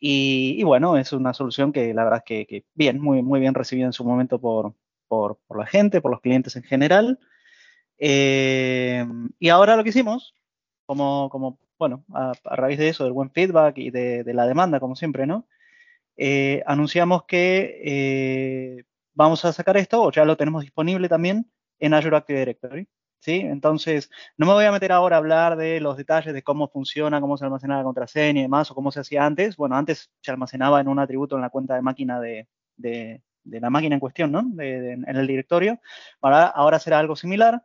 Y, 0.00 0.64
bueno, 0.64 0.96
es 0.96 1.12
una 1.12 1.32
solución 1.32 1.72
que 1.72 1.94
la 1.94 2.02
verdad 2.02 2.24
es 2.26 2.44
que, 2.44 2.64
bien, 2.74 3.00
muy, 3.00 3.22
muy 3.22 3.38
bien 3.38 3.54
recibida 3.54 3.86
en 3.86 3.92
su 3.92 4.04
momento 4.04 4.40
por, 4.40 4.74
por, 5.06 5.38
la 5.56 5.66
gente, 5.66 6.00
por 6.00 6.10
los 6.10 6.20
clientes 6.20 6.56
en 6.56 6.64
general. 6.64 7.20
Eh, 7.98 9.06
y 9.38 9.48
ahora 9.48 9.76
lo 9.76 9.84
que 9.84 9.90
hicimos, 9.90 10.34
como, 10.86 11.28
como 11.30 11.60
bueno, 11.78 12.04
a, 12.12 12.32
raíz 12.56 12.80
de 12.80 12.88
eso, 12.88 13.04
del 13.04 13.12
buen 13.12 13.30
feedback 13.30 13.78
y 13.78 13.90
de, 13.90 14.24
la 14.34 14.48
demanda, 14.48 14.80
como 14.80 14.96
siempre, 14.96 15.24
¿no? 15.24 15.46
Eh, 16.16 16.64
anunciamos 16.66 17.26
que 17.26 18.84
vamos 19.14 19.44
a 19.44 19.52
sacar 19.52 19.76
esto, 19.76 20.02
o 20.02 20.12
ya 20.12 20.24
lo 20.24 20.36
tenemos 20.36 20.62
disponible 20.62 21.08
también 21.08 21.50
en 21.78 21.94
Azure 21.94 22.16
Active 22.16 22.38
Directory. 22.38 22.88
¿sí? 23.20 23.40
Entonces, 23.40 24.10
no 24.36 24.46
me 24.46 24.52
voy 24.52 24.64
a 24.64 24.72
meter 24.72 24.92
ahora 24.92 25.16
a 25.16 25.18
hablar 25.18 25.56
de 25.56 25.80
los 25.80 25.96
detalles 25.96 26.34
de 26.34 26.42
cómo 26.42 26.68
funciona, 26.68 27.20
cómo 27.20 27.36
se 27.36 27.44
almacena 27.44 27.78
la 27.78 27.84
contraseña 27.84 28.40
y 28.40 28.42
demás, 28.42 28.70
o 28.70 28.74
cómo 28.74 28.90
se 28.90 29.00
hacía 29.00 29.24
antes. 29.24 29.56
Bueno, 29.56 29.76
antes 29.76 30.10
se 30.20 30.30
almacenaba 30.30 30.80
en 30.80 30.88
un 30.88 30.98
atributo 30.98 31.36
en 31.36 31.42
la 31.42 31.50
cuenta 31.50 31.74
de 31.74 31.82
máquina 31.82 32.20
de, 32.20 32.48
la 33.44 33.70
máquina 33.70 33.94
en 33.94 34.00
cuestión, 34.00 34.32
¿no? 34.32 34.40
en 34.58 35.04
el 35.06 35.26
directorio. 35.26 35.80
Ahora, 36.20 36.78
será 36.78 36.98
algo 36.98 37.16
similar, 37.16 37.64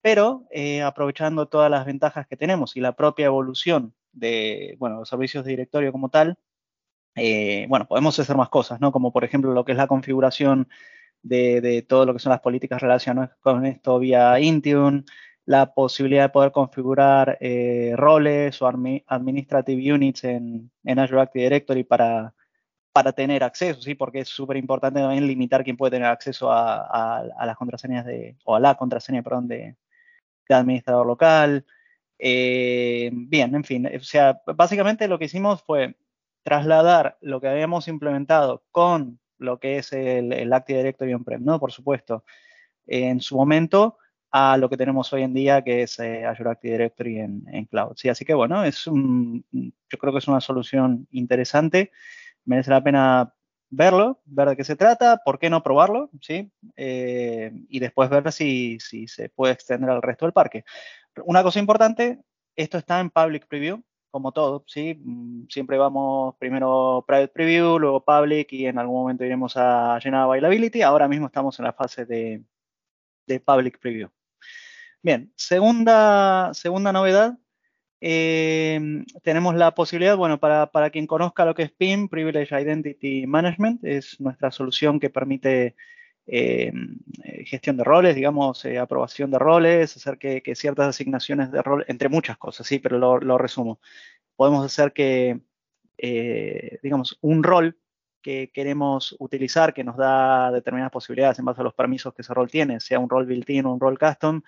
pero 0.00 0.46
eh, 0.50 0.82
aprovechando 0.82 1.48
todas 1.48 1.70
las 1.70 1.84
ventajas 1.86 2.26
que 2.26 2.36
tenemos 2.36 2.76
y 2.76 2.80
la 2.80 2.92
propia 2.92 3.26
evolución 3.26 3.94
de, 4.12 4.76
bueno, 4.78 5.00
los 5.00 5.08
servicios 5.08 5.44
de 5.44 5.50
directorio 5.50 5.92
como 5.92 6.08
tal, 6.10 6.38
eh, 7.16 7.66
bueno, 7.68 7.88
podemos 7.88 8.18
hacer 8.18 8.36
más 8.36 8.50
cosas, 8.50 8.80
¿no? 8.80 8.92
Como 8.92 9.12
por 9.12 9.24
ejemplo 9.24 9.52
lo 9.52 9.64
que 9.64 9.72
es 9.72 9.78
la 9.78 9.86
configuración 9.86 10.68
de, 11.22 11.84
todo 11.88 12.06
lo 12.06 12.12
que 12.12 12.18
son 12.20 12.30
las 12.30 12.40
políticas 12.40 12.80
relacionadas 12.82 13.36
con 13.40 13.66
esto 13.66 13.98
vía 13.98 14.38
Intune, 14.40 15.04
la 15.46 15.74
posibilidad 15.74 16.24
de 16.24 16.28
poder 16.30 16.52
configurar 16.52 17.38
eh, 17.40 17.94
roles 17.96 18.60
o 18.62 18.66
administrative 18.66 19.92
units 19.92 20.24
en, 20.24 20.70
Azure 20.86 21.22
Active 21.22 21.44
Directory 21.44 21.84
para, 21.84 22.34
para 22.92 23.12
tener 23.12 23.44
acceso, 23.44 23.80
¿sí? 23.82 23.94
Porque 23.94 24.20
es 24.20 24.28
súper 24.28 24.56
importante 24.56 25.00
también 25.00 25.26
limitar 25.26 25.64
quién 25.64 25.76
puede 25.76 25.92
tener 25.92 26.08
acceso 26.08 26.50
a, 26.52 27.24
las 27.46 27.56
contraseñas 27.56 28.06
de, 28.06 28.36
o 28.44 28.56
a 28.56 28.60
la 28.60 28.74
contraseña, 28.76 29.22
perdón, 29.22 29.48
de, 29.48 29.76
administrador 30.48 31.06
local. 31.06 31.66
Eh, 32.18 33.10
bien, 33.12 33.54
en 33.54 33.64
fin, 33.64 33.86
o 33.86 34.00
sea, 34.00 34.40
básicamente 34.54 35.08
lo 35.08 35.18
que 35.18 35.26
hicimos 35.26 35.62
fue 35.62 35.96
trasladar 36.46 37.18
lo 37.20 37.40
que 37.40 37.48
habíamos 37.48 37.88
implementado 37.88 38.62
con 38.70 39.18
lo 39.36 39.58
que 39.58 39.78
es 39.78 39.92
el, 39.92 40.52
Active 40.52 40.78
Directory 40.78 41.12
on-prem, 41.12 41.44
¿no? 41.44 41.58
Por 41.58 41.72
supuesto, 41.72 42.24
en 42.86 43.20
su 43.20 43.34
momento 43.34 43.98
a 44.30 44.56
lo 44.56 44.70
que 44.70 44.76
tenemos 44.76 45.12
hoy 45.12 45.22
en 45.22 45.34
día, 45.34 45.62
que 45.62 45.82
es 45.82 45.98
eh, 45.98 46.24
Azure 46.24 46.50
Active 46.50 46.74
Directory 46.74 47.18
en, 47.18 47.64
cloud. 47.64 47.94
Sí, 47.96 48.08
así 48.08 48.24
que 48.24 48.32
bueno, 48.32 48.62
es 48.62 48.86
un, 48.86 49.44
yo 49.50 49.98
creo 49.98 50.12
que 50.12 50.20
es 50.20 50.28
una 50.28 50.40
solución 50.40 51.08
interesante. 51.10 51.90
Merece 52.44 52.70
la 52.70 52.84
pena 52.84 53.34
verlo, 53.68 54.20
ver 54.24 54.50
de 54.50 54.56
qué 54.56 54.62
se 54.62 54.76
trata, 54.76 55.22
por 55.24 55.40
qué 55.40 55.50
no 55.50 55.64
probarlo, 55.64 56.10
¿sí? 56.20 56.52
Eh, 56.76 57.50
y 57.68 57.80
después 57.80 58.08
ver 58.08 58.30
si, 58.30 58.78
si 58.78 59.08
se 59.08 59.30
puede 59.30 59.52
extender 59.52 59.90
al 59.90 60.00
resto 60.00 60.26
del 60.26 60.32
parque. 60.32 60.64
Una 61.24 61.42
cosa 61.42 61.58
importante, 61.58 62.20
esto 62.54 62.78
está 62.78 63.00
en 63.00 63.10
public 63.10 63.48
preview, 63.48 63.82
como 64.16 64.32
todo, 64.32 64.64
¿sí? 64.66 64.94
Mm, 65.04 65.46
siempre 65.50 65.76
vamos 65.76 66.36
primero 66.38 67.04
private 67.06 67.28
preview, 67.28 67.78
luego 67.78 68.02
public 68.02 68.50
y 68.50 68.66
en 68.66 68.78
algún 68.78 68.96
momento 68.96 69.26
iremos 69.26 69.58
a 69.58 69.98
llenar 70.02 70.22
availability. 70.22 70.80
Ahora 70.80 71.06
mismo 71.06 71.26
estamos 71.26 71.58
en 71.58 71.66
la 71.66 71.74
fase 71.74 72.06
de, 72.06 72.42
public 73.44 73.78
preview. 73.78 74.08
Bien, 75.02 75.30
segunda, 75.36 76.50
segunda 76.54 76.92
novedad. 76.94 77.36
Eh, 78.00 79.04
tenemos 79.22 79.54
la 79.54 79.74
posibilidad, 79.74 80.16
bueno, 80.16 80.40
para, 80.40 80.70
para, 80.72 80.88
quien 80.88 81.06
conozca 81.06 81.44
lo 81.44 81.54
que 81.54 81.64
es 81.64 81.72
PIM, 81.72 82.08
Privilege 82.08 82.58
Identity 82.58 83.26
Management, 83.26 83.84
es 83.84 84.18
nuestra 84.18 84.50
solución 84.50 84.98
que 84.98 85.10
permite 85.10 85.76
eh, 86.28 86.72
gestión 87.44 87.76
de 87.76 87.84
roles, 87.84 88.16
digamos, 88.16 88.64
eh, 88.64 88.78
aprobación 88.78 89.30
de 89.30 89.38
roles, 89.38 89.96
hacer 89.96 90.18
que, 90.18 90.42
ciertas 90.56 90.88
asignaciones 90.88 91.52
de 91.52 91.62
rol, 91.62 91.84
entre 91.88 92.08
muchas 92.08 92.36
cosas, 92.36 92.66
sí, 92.66 92.78
pero 92.80 92.98
lo, 92.98 93.38
resumo. 93.38 93.80
Podemos 94.34 94.64
hacer 94.64 94.92
que, 94.92 95.40
eh, 95.98 96.78
digamos, 96.82 97.18
un 97.20 97.42
rol 97.42 97.78
que 98.22 98.50
queremos 98.52 99.14
utilizar, 99.20 99.72
que 99.72 99.84
nos 99.84 99.96
da 99.96 100.50
determinadas 100.50 100.92
posibilidades 100.92 101.38
en 101.38 101.44
base 101.44 101.60
a 101.60 101.64
los 101.64 101.74
permisos 101.74 102.12
que 102.12 102.22
ese 102.22 102.34
rol 102.34 102.50
tiene, 102.50 102.80
sea 102.80 102.98
un 102.98 103.08
rol 103.08 103.26
built-in 103.26 103.66
o 103.66 103.72
un 103.72 103.80
rol 103.80 103.98
custom, 103.98 104.42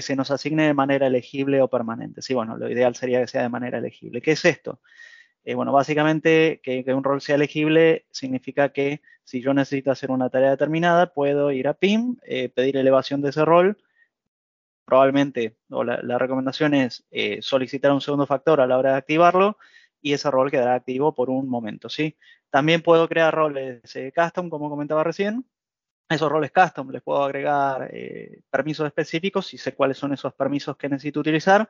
se 0.00 0.14
nos 0.14 0.30
asigne 0.30 0.68
de 0.68 0.74
manera 0.74 1.08
elegible 1.08 1.60
o 1.60 1.68
permanente. 1.68 2.22
Sí, 2.22 2.32
bueno, 2.32 2.56
lo 2.56 2.70
ideal 2.70 2.94
sería 2.94 3.20
que 3.20 3.26
sea 3.26 3.42
de 3.42 3.48
manera 3.48 3.78
elegible. 3.78 4.22
¿Qué 4.22 4.32
es 4.32 4.44
esto? 4.44 4.80
Eh, 5.44 5.54
bueno, 5.54 5.72
básicamente 5.72 6.60
que, 6.62 6.84
un 6.94 7.04
rol 7.04 7.20
sea 7.20 7.36
elegible 7.36 8.06
significa 8.10 8.72
que 8.72 9.00
si 9.24 9.40
yo 9.40 9.54
necesito 9.54 9.90
hacer 9.90 10.10
una 10.10 10.28
tarea 10.30 10.50
determinada, 10.50 11.12
puedo 11.12 11.50
ir 11.52 11.68
a 11.68 11.74
PIM, 11.74 12.18
eh, 12.24 12.48
pedir 12.50 12.76
elevación 12.76 13.22
de 13.22 13.30
ese 13.30 13.44
rol. 13.44 13.78
Probablemente, 14.84 15.56
o 15.70 15.84
la, 15.84 16.18
recomendación 16.18 16.74
es 16.74 17.06
eh, 17.10 17.40
solicitar 17.42 17.92
un 17.92 18.00
segundo 18.00 18.26
factor 18.26 18.60
a 18.60 18.66
la 18.66 18.76
hora 18.76 18.92
de 18.92 18.98
activarlo 18.98 19.56
y 20.02 20.14
ese 20.14 20.30
rol 20.30 20.50
quedará 20.50 20.74
activo 20.74 21.14
por 21.14 21.30
un 21.30 21.48
momento, 21.48 21.88
¿sí? 21.88 22.16
También 22.50 22.82
puedo 22.82 23.08
crear 23.08 23.32
roles 23.32 23.80
custom, 24.16 24.50
como 24.50 24.68
comentaba 24.68 25.04
recién. 25.04 25.46
Esos 26.08 26.30
roles 26.30 26.50
custom 26.50 26.90
les 26.90 27.02
puedo 27.02 27.22
agregar 27.22 27.88
permisos 28.50 28.86
específicos 28.86 29.54
y 29.54 29.58
sé 29.58 29.74
cuáles 29.74 29.96
son 29.98 30.12
esos 30.12 30.34
permisos 30.34 30.76
que 30.76 30.88
necesito 30.88 31.20
utilizar 31.20 31.68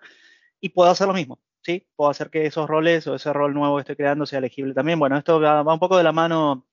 y 0.60 0.70
puedo 0.70 0.90
hacer 0.90 1.06
lo 1.06 1.12
mismo. 1.14 1.38
¿Sí? 1.62 1.86
Puedo 1.96 2.10
hacer 2.10 2.30
que 2.30 2.46
esos 2.46 2.68
roles 2.68 3.06
o 3.06 3.14
ese 3.14 3.32
rol 3.32 3.54
nuevo 3.54 3.76
que 3.76 3.80
estoy 3.80 3.96
creando 3.96 4.26
sea 4.26 4.38
elegible 4.38 4.74
también. 4.74 4.98
Bueno, 4.98 5.16
esto 5.16 5.40
va, 5.40 5.62
un 5.62 5.78
poco 5.78 5.96
de 5.96 6.04
la 6.04 6.12
mano 6.12 6.66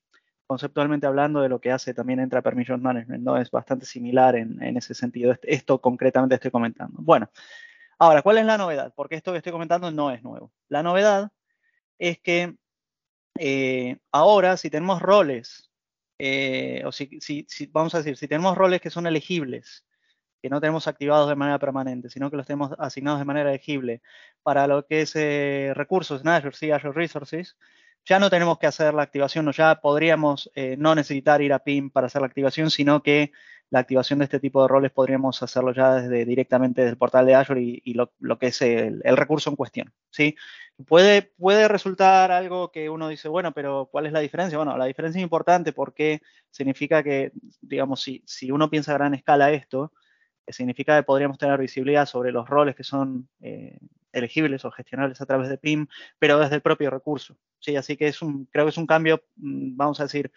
conceptualmente 0.46 1.06
hablando 1.06 1.40
de 1.42 1.48
lo 1.50 1.60
que 1.60 1.70
hace 1.72 1.92
también 1.92 2.20
Entra 2.20 2.42
Permission 2.42 2.80
Management, 2.82 3.22
¿no? 3.22 3.36
Es 3.36 3.50
bastante 3.50 3.84
similar 3.86 4.34
en, 4.36 4.76
ese 4.76 4.94
sentido. 4.94 5.36
Esto 5.42 5.80
concretamente 5.80 6.36
estoy 6.36 6.50
comentando. 6.50 6.98
Bueno, 7.02 7.30
ahora, 7.98 8.22
¿cuál 8.22 8.38
es 8.38 8.46
la 8.46 8.58
novedad? 8.58 8.92
Porque 8.96 9.16
esto 9.16 9.32
que 9.32 9.38
estoy 9.38 9.52
comentando 9.52 9.90
no 9.90 10.10
es 10.10 10.22
nuevo. 10.22 10.52
La 10.68 10.82
novedad 10.82 11.30
es 11.98 12.18
que 12.20 12.56
eh, 13.38 13.98
ahora, 14.10 14.56
si 14.56 14.70
tenemos 14.70 15.02
roles, 15.02 15.70
eh, 16.18 16.82
o 16.84 16.92
si, 16.92 17.18
vamos 17.70 17.94
a 17.94 17.98
decir, 17.98 18.16
si 18.16 18.26
tenemos 18.26 18.56
roles 18.56 18.80
que 18.80 18.90
son 18.90 19.06
elegibles 19.06 19.84
que 20.40 20.50
no 20.50 20.60
tenemos 20.60 20.86
activados 20.88 21.28
de 21.28 21.36
manera 21.36 21.58
permanente, 21.58 22.10
sino 22.10 22.30
que 22.30 22.36
los 22.36 22.46
tenemos 22.46 22.72
asignados 22.78 23.18
de 23.18 23.24
manera 23.24 23.50
elegible 23.50 24.02
para 24.42 24.66
lo 24.66 24.86
que 24.86 25.02
es 25.02 25.14
eh, 25.16 25.72
recursos 25.74 26.22
en 26.22 26.28
Azure, 26.28 26.56
sí, 26.56 26.70
Azure 26.70 26.92
Resources, 26.92 27.56
ya 28.04 28.18
no 28.18 28.30
tenemos 28.30 28.58
que 28.58 28.66
hacer 28.66 28.94
la 28.94 29.02
activación 29.02 29.46
o 29.48 29.52
ya 29.52 29.80
podríamos 29.80 30.50
eh, 30.54 30.76
no 30.78 30.94
necesitar 30.94 31.42
ir 31.42 31.52
a 31.52 31.58
PIM 31.58 31.90
para 31.90 32.06
hacer 32.06 32.22
la 32.22 32.26
activación, 32.26 32.70
sino 32.70 33.02
que 33.02 33.32
la 33.70 33.80
activación 33.80 34.18
de 34.18 34.24
este 34.24 34.40
tipo 34.40 34.62
de 34.62 34.68
roles 34.68 34.92
podríamos 34.92 35.42
hacerlo 35.42 35.74
ya 35.74 35.96
desde, 35.96 36.24
directamente 36.24 36.80
desde 36.80 36.92
el 36.92 36.96
portal 36.96 37.26
de 37.26 37.34
Azure 37.34 37.60
y, 37.62 37.94
lo, 37.94 38.10
que 38.38 38.46
es 38.46 38.62
el, 38.62 39.02
recurso 39.16 39.50
en 39.50 39.56
cuestión. 39.56 39.92
¿sí? 40.10 40.36
Puede, 40.86 41.22
puede 41.22 41.68
resultar 41.68 42.30
algo 42.30 42.72
que 42.72 42.88
uno 42.88 43.08
dice, 43.08 43.28
bueno, 43.28 43.52
pero 43.52 43.88
¿cuál 43.92 44.06
es 44.06 44.12
la 44.12 44.20
diferencia? 44.20 44.56
Bueno, 44.56 44.76
la 44.78 44.86
diferencia 44.86 45.18
es 45.18 45.22
importante 45.22 45.74
porque 45.74 46.22
significa 46.50 47.02
que, 47.02 47.32
digamos, 47.60 48.00
si, 48.00 48.22
si 48.26 48.50
uno 48.50 48.70
piensa 48.70 48.92
a 48.92 48.98
gran 48.98 49.12
escala 49.12 49.50
esto, 49.50 49.92
significa 50.52 50.96
que 50.96 51.02
podríamos 51.02 51.38
tener 51.38 51.58
visibilidad 51.58 52.06
sobre 52.06 52.32
los 52.32 52.48
roles 52.48 52.76
que 52.76 52.84
son 52.84 53.28
eh, 53.40 53.78
elegibles 54.12 54.64
o 54.64 54.70
gestionables 54.70 55.20
a 55.20 55.26
través 55.26 55.48
de 55.48 55.58
PIM, 55.58 55.86
pero 56.18 56.38
desde 56.38 56.56
el 56.56 56.62
propio 56.62 56.90
recurso. 56.90 57.36
¿sí? 57.58 57.76
Así 57.76 57.96
que 57.96 58.08
es 58.08 58.22
un, 58.22 58.46
creo 58.46 58.64
que 58.64 58.70
es 58.70 58.78
un 58.78 58.86
cambio, 58.86 59.22
mm, 59.36 59.76
vamos 59.76 60.00
a 60.00 60.04
decir, 60.04 60.30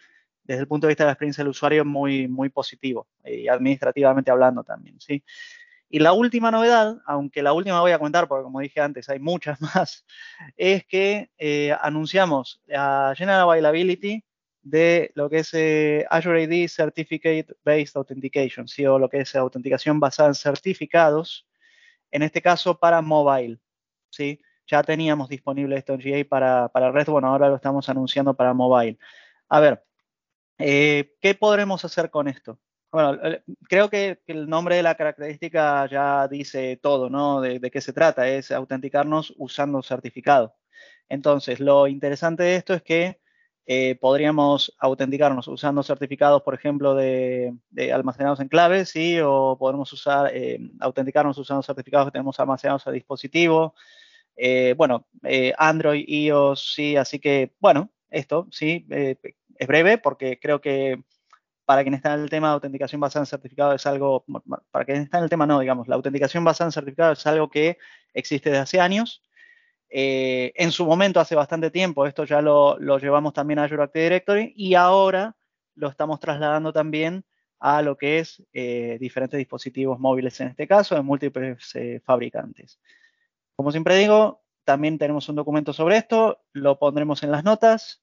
desde 0.44 0.62
el 0.62 0.68
punto 0.68 0.86
de 0.86 0.92
vista 0.92 1.04
de 1.04 1.08
la 1.08 1.12
experiencia 1.12 1.44
del 1.44 1.50
usuario, 1.50 1.84
muy, 1.84 2.28
muy 2.28 2.48
positivo 2.48 3.08
y 3.24 3.48
administrativamente 3.48 4.30
hablando 4.30 4.64
también. 4.64 5.00
¿sí? 5.00 5.22
Y 5.88 5.98
la 5.98 6.12
última 6.14 6.50
novedad, 6.50 6.96
aunque 7.06 7.42
la 7.42 7.52
última 7.52 7.80
voy 7.80 7.92
a 7.92 7.98
comentar, 7.98 8.26
porque 8.26 8.44
como 8.44 8.60
dije 8.60 8.80
antes, 8.80 9.08
hay 9.08 9.18
muchas 9.18 9.60
más, 9.74 10.04
es 10.56 10.84
que 10.86 11.30
eh, 11.38 11.76
anunciamos 11.80 12.60
a 12.74 13.12
General 13.16 13.42
Availability 13.42 14.24
de 14.62 15.10
lo 15.14 15.28
que 15.28 15.38
es 15.38 15.52
eh, 15.54 16.06
Azure 16.08 16.44
AD 16.44 16.68
Certificate 16.68 17.46
Based 17.64 17.96
Authentication, 17.96 18.68
¿sí? 18.68 18.86
o 18.86 18.98
lo 18.98 19.08
que 19.08 19.18
es 19.18 19.34
autenticación 19.34 19.98
basada 20.00 20.28
en 20.28 20.34
certificados, 20.34 21.48
en 22.10 22.22
este 22.22 22.40
caso 22.40 22.78
para 22.78 23.02
mobile. 23.02 23.58
¿sí? 24.10 24.40
Ya 24.66 24.82
teníamos 24.82 25.28
disponible 25.28 25.76
esto 25.76 25.94
en 25.94 26.00
GA 26.00 26.28
para, 26.28 26.68
para 26.68 26.88
el 26.88 26.94
resto, 26.94 27.12
bueno, 27.12 27.28
ahora 27.28 27.48
lo 27.48 27.56
estamos 27.56 27.88
anunciando 27.88 28.34
para 28.34 28.54
mobile. 28.54 28.98
A 29.48 29.60
ver, 29.60 29.84
eh, 30.58 31.14
¿qué 31.20 31.34
podremos 31.34 31.84
hacer 31.84 32.10
con 32.10 32.28
esto? 32.28 32.60
Bueno, 32.92 33.18
creo 33.68 33.88
que, 33.88 34.20
el 34.26 34.48
nombre 34.48 34.76
de 34.76 34.82
la 34.82 34.94
característica 34.94 35.86
ya 35.88 36.28
dice 36.28 36.76
todo, 36.76 37.08
¿no? 37.08 37.40
De, 37.40 37.58
de, 37.58 37.70
qué 37.70 37.80
se 37.80 37.92
trata, 37.94 38.28
es 38.28 38.50
autenticarnos 38.52 39.32
usando 39.38 39.82
certificado. 39.82 40.54
Entonces, 41.08 41.58
lo 41.58 41.88
interesante 41.88 42.42
de 42.42 42.56
esto 42.56 42.74
es 42.74 42.82
que 42.82 43.21
eh, 43.66 43.94
podríamos 43.94 44.74
autenticarnos 44.78 45.46
usando 45.46 45.82
certificados, 45.82 46.42
por 46.42 46.54
ejemplo, 46.54 46.94
de, 46.94 47.54
almacenados 47.92 48.40
en 48.40 48.48
claves, 48.48 48.90
¿sí? 48.90 49.18
O 49.22 49.56
podemos 49.58 49.92
usar, 49.92 50.30
eh, 50.34 50.58
autenticarnos 50.80 51.38
usando 51.38 51.62
certificados 51.62 52.08
que 52.08 52.12
tenemos 52.12 52.40
almacenados 52.40 52.86
a 52.86 52.90
dispositivo. 52.90 53.74
Eh, 54.36 54.74
bueno, 54.76 55.06
Android, 55.58 56.04
iOS, 56.08 56.72
sí, 56.74 56.96
así 56.96 57.20
que, 57.20 57.54
bueno, 57.60 57.90
esto, 58.10 58.48
sí, 58.50 58.86
es 58.90 59.68
breve 59.68 59.98
porque 59.98 60.38
creo 60.40 60.60
que 60.60 61.02
para 61.64 61.82
quien 61.82 61.94
está 61.94 62.14
en 62.14 62.20
el 62.20 62.30
tema 62.30 62.48
de 62.48 62.54
autenticación 62.54 63.00
basada 63.00 63.22
en 63.22 63.26
certificado 63.26 63.74
es 63.74 63.86
algo, 63.86 64.24
para 64.70 64.84
quien 64.84 65.02
está 65.02 65.18
en 65.18 65.24
el 65.24 65.30
tema 65.30 65.46
no, 65.46 65.60
digamos, 65.60 65.86
la 65.88 65.94
autenticación 65.94 66.44
basada 66.44 66.68
en 66.68 66.72
certificado 66.72 67.12
es 67.12 67.26
algo 67.26 67.48
que 67.48 67.78
existe 68.12 68.50
desde 68.50 68.62
hace 68.62 68.80
años 68.80 69.22
eh, 69.94 70.52
en 70.56 70.72
su 70.72 70.86
momento, 70.86 71.20
hace 71.20 71.34
bastante 71.34 71.70
tiempo, 71.70 72.06
esto 72.06 72.24
ya 72.24 72.40
lo, 72.40 72.78
llevamos 72.98 73.34
también 73.34 73.58
a 73.58 73.64
Azure 73.64 73.82
Active 73.82 74.04
Directory 74.04 74.52
y 74.56 74.74
ahora 74.74 75.36
lo 75.74 75.88
estamos 75.88 76.18
trasladando 76.18 76.72
también 76.72 77.26
a 77.58 77.82
lo 77.82 77.98
que 77.98 78.18
es 78.18 78.42
eh, 78.54 78.96
diferentes 78.98 79.36
dispositivos 79.36 80.00
móviles 80.00 80.40
en 80.40 80.48
este 80.48 80.66
caso, 80.66 80.94
de 80.94 81.02
múltiples 81.02 81.74
eh, 81.74 82.00
fabricantes. 82.02 82.80
Como 83.54 83.70
siempre 83.70 83.96
digo, 83.96 84.42
también 84.64 84.96
tenemos 84.96 85.28
un 85.28 85.36
documento 85.36 85.74
sobre 85.74 85.98
esto, 85.98 86.40
lo 86.52 86.78
pondremos 86.78 87.22
en 87.22 87.30
las 87.30 87.44
notas. 87.44 88.01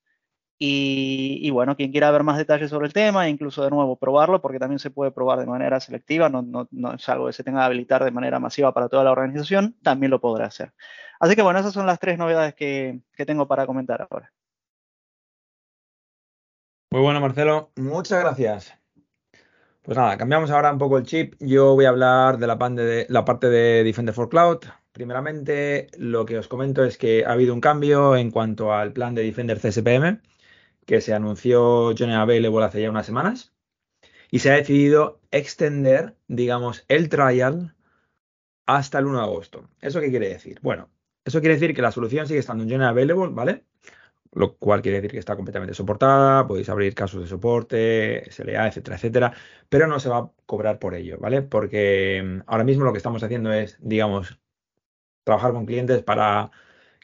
Y, 0.61 1.49
bueno, 1.51 1.77
quien 1.77 1.89
quiera 1.89 2.11
ver 2.11 2.23
más 2.23 2.37
detalles 2.37 2.69
sobre 2.69 2.87
el 2.87 2.91
tema, 2.91 3.29
incluso 3.29 3.63
de 3.63 3.69
nuevo 3.69 3.95
probarlo, 3.95 4.41
porque 4.41 4.59
también 4.59 4.79
se 4.79 4.89
puede 4.89 5.09
probar 5.09 5.39
de 5.39 5.45
manera 5.45 5.79
selectiva, 5.79 6.27
no, 6.27 6.67
es 6.93 7.07
algo 7.07 7.27
que 7.27 7.33
se 7.33 7.45
tenga 7.45 7.61
que 7.61 7.65
habilitar 7.67 8.03
de 8.03 8.11
manera 8.11 8.39
masiva 8.39 8.73
para 8.73 8.89
toda 8.89 9.05
la 9.05 9.13
organización, 9.13 9.77
también 9.81 10.09
lo 10.09 10.19
podrá 10.19 10.47
hacer. 10.47 10.73
Así 11.21 11.37
que 11.37 11.41
bueno, 11.41 11.59
esas 11.59 11.71
son 11.71 11.85
las 11.85 11.97
tres 11.97 12.17
novedades 12.17 12.55
que, 12.55 12.99
tengo 13.25 13.47
para 13.47 13.65
comentar 13.65 14.05
ahora. 14.09 14.33
Muy 16.91 17.01
bueno, 17.03 17.21
Marcelo. 17.21 17.71
Muchas 17.77 18.19
gracias. 18.19 18.77
Pues 19.81 19.97
nada, 19.97 20.17
cambiamos 20.17 20.51
ahora 20.51 20.73
un 20.73 20.77
poco 20.77 20.97
el 20.97 21.05
chip. 21.05 21.35
Yo 21.39 21.73
voy 21.75 21.85
a 21.85 21.89
hablar 21.89 22.37
de 22.37 22.47
la, 22.47 22.55
de, 22.55 23.05
la 23.07 23.23
parte 23.23 23.49
de 23.49 23.85
Defender 23.85 24.13
for 24.13 24.27
Cloud. 24.27 24.59
Primeramente, 24.91 25.87
lo 25.97 26.25
que 26.25 26.37
os 26.37 26.49
comento 26.49 26.83
es 26.83 26.97
que 26.97 27.23
ha 27.25 27.31
habido 27.31 27.53
un 27.53 27.61
cambio 27.61 28.17
en 28.17 28.29
cuanto 28.29 28.73
al 28.73 28.91
plan 28.91 29.15
de 29.15 29.23
Defender 29.23 29.57
CSPM, 29.59 30.19
que 30.89 31.01
se 31.01 31.13
anunció 31.13 31.95
General 31.95 32.21
Available 32.21 32.65
hace 32.65 32.81
ya 32.81 32.89
unas 32.89 33.05
semanas, 33.05 33.53
y 34.31 34.39
se 34.39 34.49
ha 34.49 34.55
decidido 34.55 35.21
extender, 35.29 36.15
digamos, 36.27 36.83
el 36.87 37.09
trial 37.09 37.75
hasta 38.65 38.97
el 38.97 39.05
1 39.05 39.19
de 39.19 39.23
agosto. 39.23 39.69
¿Eso 39.81 40.01
qué 40.01 40.09
quiere 40.09 40.29
decir? 40.29 40.57
Bueno, 40.63 40.89
eso 41.23 41.41
quiere 41.41 41.53
decir 41.53 41.75
que 41.75 41.83
la 41.83 41.91
solución 41.91 42.25
sigue 42.25 42.39
estando 42.39 42.63
en 42.63 42.71
General 42.71 42.89
Available, 42.89 43.35
¿vale? 43.35 43.65
Lo 44.31 44.57
cual 44.57 44.81
quiere 44.81 44.97
decir 44.97 45.11
que 45.11 45.19
está 45.19 45.35
completamente 45.35 45.75
soportada, 45.75 46.47
podéis 46.47 46.69
abrir 46.69 46.95
casos 46.95 47.21
de 47.21 47.27
soporte, 47.27 48.27
SLA, 48.31 48.69
etcétera, 48.69 48.95
etcétera, 48.95 49.33
pero 49.69 49.85
no 49.85 49.99
se 49.99 50.09
va 50.09 50.17
a 50.17 50.31
cobrar 50.47 50.79
por 50.79 50.95
ello, 50.95 51.19
¿vale? 51.19 51.43
Porque 51.43 52.23
mm, 52.25 52.41
ahora 52.47 52.63
mismo 52.63 52.83
lo 52.83 52.93
que 52.93 52.97
estamos 52.97 53.21
haciendo 53.21 53.53
es, 53.53 53.77
digamos, 53.79 54.39
trabajar 55.23 55.51
con 55.53 55.67
clientes 55.67 56.01
para 56.01 56.49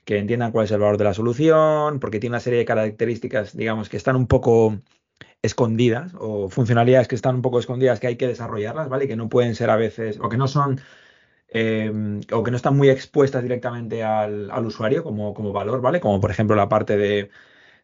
que 0.06 0.18
entiendan 0.20 0.52
cuál 0.52 0.66
es 0.66 0.72
el 0.72 0.80
valor 0.80 0.98
de 0.98 1.04
la 1.06 1.14
solución, 1.14 2.00
porque 2.00 2.20
tiene 2.20 2.36
una 2.36 2.40
serie 2.40 2.60
de 2.60 2.66
características, 2.66 3.56
digamos, 3.58 3.90
que 3.90 3.98
están 3.98 4.16
un 4.16 4.28
poco 4.28 4.80
escondidas 5.42 6.14
o 6.20 6.50
funcionalidades 6.50 7.08
que 7.08 7.16
están 7.16 7.36
un 7.36 7.42
poco 7.42 7.60
escondidas 7.60 8.00
que 8.00 8.08
hay 8.08 8.16
que 8.18 8.28
desarrollarlas, 8.28 8.90
¿vale? 8.90 9.06
Y 9.06 9.08
que 9.08 9.16
no 9.16 9.30
pueden 9.30 9.56
ser 9.56 9.70
a 9.70 9.76
veces, 9.76 10.20
o 10.22 10.30
que 10.30 10.38
no 10.38 10.48
son 10.48 10.82
Em, 11.58 12.20
o 12.34 12.44
que 12.44 12.52
no 12.52 12.58
están 12.58 12.76
muy 12.76 12.90
expuestas 12.90 13.42
directamente 13.42 14.04
al, 14.04 14.50
usuario 14.66 15.04
como, 15.04 15.34
como, 15.34 15.54
valor, 15.54 15.80
¿vale? 15.80 16.02
Como 16.02 16.20
por 16.20 16.30
ejemplo 16.30 16.56
la 16.56 16.68
parte 16.68 16.98
de 16.98 17.30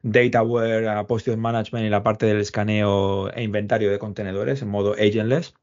Dataware, 0.03 1.05
Posture 1.07 1.37
Management 1.37 1.85
y 1.85 1.89
la 1.89 2.03
parte 2.03 2.25
del 2.25 2.41
escaneo 2.41 3.31
e 3.31 3.43
inventario 3.43 3.89
de 3.91 3.99
contenedores 3.99 4.61
en 4.61 4.69
modo 4.69 4.93
agentless. 4.93 5.53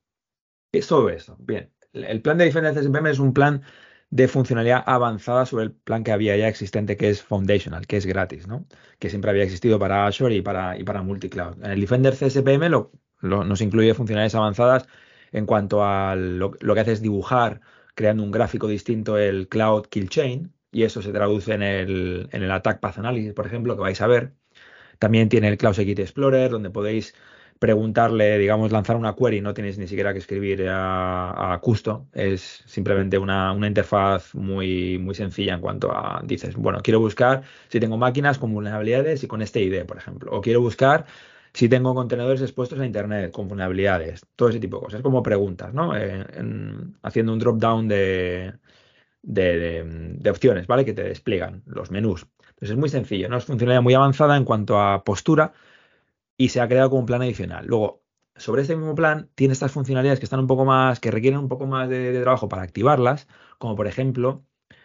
Es 0.73 0.89
todo 0.89 1.11
eso. 1.11 1.37
Bien, 1.39 1.71
el 1.93 2.23
plan 2.23 2.39
de 2.39 2.45
Defender 2.47 2.75
CSPM 2.75 3.11
es 3.11 3.19
un 3.19 3.35
plan 3.35 3.63
de 4.11 4.29
funcionalidad 4.29 4.83
avanzada 4.87 5.47
sobre 5.47 5.65
el 5.65 5.73
plan 5.73 6.05
que 6.05 6.13
había 6.13 6.37
ya 6.37 6.49
existente, 6.49 6.97
que 6.97 7.11
es 7.11 7.23
Foundational, 7.23 7.87
que 7.87 7.97
es 7.99 8.07
gratis, 8.07 8.47
¿no? 8.47 8.67
Que 8.99 9.11
siempre 9.11 9.31
había 9.31 9.45
existido 9.45 9.79
para 9.79 10.07
Azure 10.07 10.35
y 10.35 10.43
para, 10.43 10.79
y 10.79 10.85
para 10.85 11.03
Multicloud. 11.03 11.63
En 11.65 11.71
el 11.73 11.81
Defender 11.81 12.15
CSPM 12.15 12.69
lo, 12.71 12.93
nos 13.21 13.61
incluye 13.61 13.95
funcionalidades 13.95 14.35
avanzadas 14.35 14.87
en 15.33 15.47
cuanto 15.47 15.85
a 15.85 16.17
lo, 16.17 16.53
lo 16.61 16.75
que 16.75 16.81
hace 16.81 16.93
es 16.93 17.03
dibujar 17.03 17.61
creando 17.95 18.23
un 18.23 18.31
gráfico 18.31 18.69
distinto 18.69 19.19
el 19.19 19.49
Cloud 19.49 19.87
Kill 19.89 20.09
Chain, 20.09 20.53
y 20.71 20.85
eso 20.85 21.03
se 21.03 21.13
traduce 21.13 21.53
en 21.55 21.63
el, 21.63 22.29
en 22.33 22.43
el 22.43 22.51
Attack 22.51 22.81
Path 22.81 22.99
Analysis, 22.99 23.33
por 23.33 23.47
ejemplo, 23.47 23.75
que 23.75 23.83
vais 23.83 24.01
a 24.01 24.07
ver. 24.07 24.35
También 24.99 25.29
tiene 25.29 25.49
el 25.49 25.59
Cloud 25.59 25.75
Security 25.75 26.03
Explorer, 26.03 26.51
donde 26.51 26.71
podéis 26.71 27.15
preguntarle, 27.59 28.39
digamos, 28.39 28.73
lanzar 28.73 28.97
una 28.97 29.15
query, 29.15 29.41
no 29.41 29.55
tenéis 29.55 29.79
ni 29.79 29.87
siquiera 29.87 30.13
que 30.13 30.19
escribir 30.21 30.69
a, 30.69 31.55
a 31.55 31.59
Custo, 31.61 32.07
es 32.13 32.63
simplemente 32.67 33.19
una, 33.19 33.53
una, 33.53 33.67
interfaz 33.67 34.35
muy, 34.35 34.99
muy 34.99 35.15
sencilla 35.15 35.55
en 35.55 35.61
cuanto 35.61 35.93
a, 35.93 36.23
dices, 36.25 36.55
bueno, 36.57 36.81
quiero 36.83 37.01
buscar 37.01 37.43
si 37.69 37.81
tengo 37.81 37.97
máquinas 37.97 38.39
con 38.39 38.53
vulnerabilidades 38.53 39.25
y 39.25 39.27
con 39.27 39.43
este 39.43 39.61
ID, 39.61 39.85
por 39.87 39.99
ejemplo, 39.99 40.33
o 40.33 40.41
quiero 40.41 40.61
buscar 40.61 41.07
si 41.53 41.69
tengo 41.69 41.95
contenedores 41.95 42.43
expuestos 42.43 42.79
a 42.79 42.87
Internet 42.87 43.33
con 43.33 43.49
vulnerabilidades, 43.49 44.25
todo 44.37 44.51
ese 44.51 44.61
tipo 44.61 44.79
de 44.79 44.85
cosas, 44.85 45.03
como 45.03 45.23
preguntas, 45.23 45.75
¿no? 45.75 45.97
Eh, 45.97 46.25
haciendo 47.03 47.33
un 47.33 47.39
drop 47.39 47.59
down 47.59 47.89
de, 47.89 48.55
de, 49.23 50.31
opciones, 50.31 50.67
¿vale? 50.67 50.85
Que 50.85 50.93
te 50.93 51.03
despliegan 51.03 51.63
los 51.67 51.91
menús. 51.91 52.27
Entonces 52.41 52.71
es 52.71 52.77
muy 52.77 52.89
sencillo, 52.89 53.29
¿no? 53.29 53.39
Es 53.39 53.45
funcionalidad 53.45 53.83
muy 53.83 53.95
avanzada 53.95 54.37
en 54.37 54.45
cuanto 54.45 54.81
a 54.81 55.05
postura 55.05 55.53
y 56.39 56.51
se 56.51 56.61
ha 56.63 56.69
creado 56.69 56.91
como 56.91 57.01
un 57.01 57.07
plan 57.07 57.23
adicional. 57.23 57.67
Luego, 57.67 58.03
sobre 58.37 58.63
este 58.63 58.77
mismo 58.77 58.95
plan, 58.95 59.31
tiene 59.35 59.53
estas 59.53 59.73
funcionalidades 59.73 60.21
que 60.21 60.27
están 60.27 60.41
un 60.41 60.47
poco 60.47 60.65
más, 60.65 61.01
que 61.01 61.11
requieren 61.11 61.41
un 61.41 61.49
poco 61.49 61.67
más 61.67 61.89
de 61.91 62.21
trabajo 62.23 62.49
para 62.49 62.63
activarlas, 62.63 63.29
como 63.59 63.77
por 63.77 63.89
ejemplo 63.89 64.45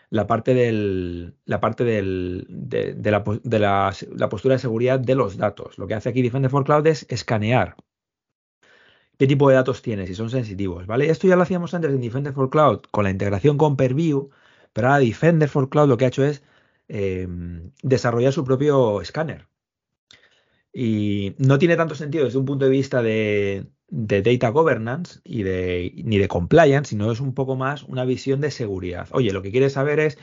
la 0.10 0.28
parte, 0.28 0.54
del, 0.54 1.36
la 1.46 1.60
parte 1.60 1.84
del, 1.84 2.46
de, 2.50 3.12
la, 3.12 3.24
de 3.44 3.60
la, 3.60 4.30
postura 4.30 4.56
de 4.56 4.60
seguridad 4.60 5.00
de 5.00 5.16
los 5.16 5.38
datos. 5.38 5.78
Lo 5.80 5.88
que 5.88 5.96
hace 5.96 6.10
aquí 6.10 6.22
Defender 6.22 6.52
for 6.52 6.64
Cloud 6.66 6.86
es 6.88 7.06
escanear 7.10 7.76
qué 9.18 9.28
tipo 9.28 9.50
de 9.50 9.56
datos 9.56 9.82
tiene, 9.82 10.08
si 10.08 10.16
son 10.16 10.30
sensitivos, 10.30 10.86
¿vale? 10.86 11.10
Esto 11.10 11.28
ya 11.28 11.36
lo 11.36 11.44
hacíamos 11.44 11.74
antes 11.74 11.92
en 11.92 12.02
Defender 12.02 12.34
for 12.34 12.50
Cloud 12.50 12.82
con 12.92 13.06
la 13.06 13.12
integración 13.12 13.58
con 13.58 13.78
Perview, 13.78 14.30
pero 14.74 14.88
ahora 14.90 15.00
Defender 15.00 15.50
for 15.50 15.70
Cloud 15.70 15.90
lo 15.90 15.98
que 15.98 16.06
ha 16.06 16.10
hecho 16.10 16.24
es 16.26 16.44
eh, 16.90 17.28
desarrollar 17.82 18.34
su 18.34 18.44
propio 18.44 19.02
escáner. 19.02 19.48
Y 20.74 21.36
no 21.38 21.60
tiene 21.60 21.78
tanto 21.78 21.96
sentido 21.96 22.26
desde 22.26 22.40
un 22.40 22.46
punto 22.46 22.66
de 22.66 22.72
vista 22.72 23.04
de, 23.04 23.68
de 23.90 24.22
data 24.24 24.50
governance 24.50 25.20
y 25.24 25.44
de, 25.44 25.94
ni 26.04 26.18
de 26.18 26.28
compliance, 26.28 26.90
sino 26.90 27.12
es 27.12 27.20
un 27.20 27.36
poco 27.36 27.56
más 27.56 27.84
una 27.84 28.06
visión 28.06 28.42
de 28.42 28.50
seguridad. 28.50 29.08
Oye, 29.12 29.32
lo 29.32 29.44
que 29.44 29.52
quieres 29.52 29.74
saber 29.74 30.00
es 30.00 30.18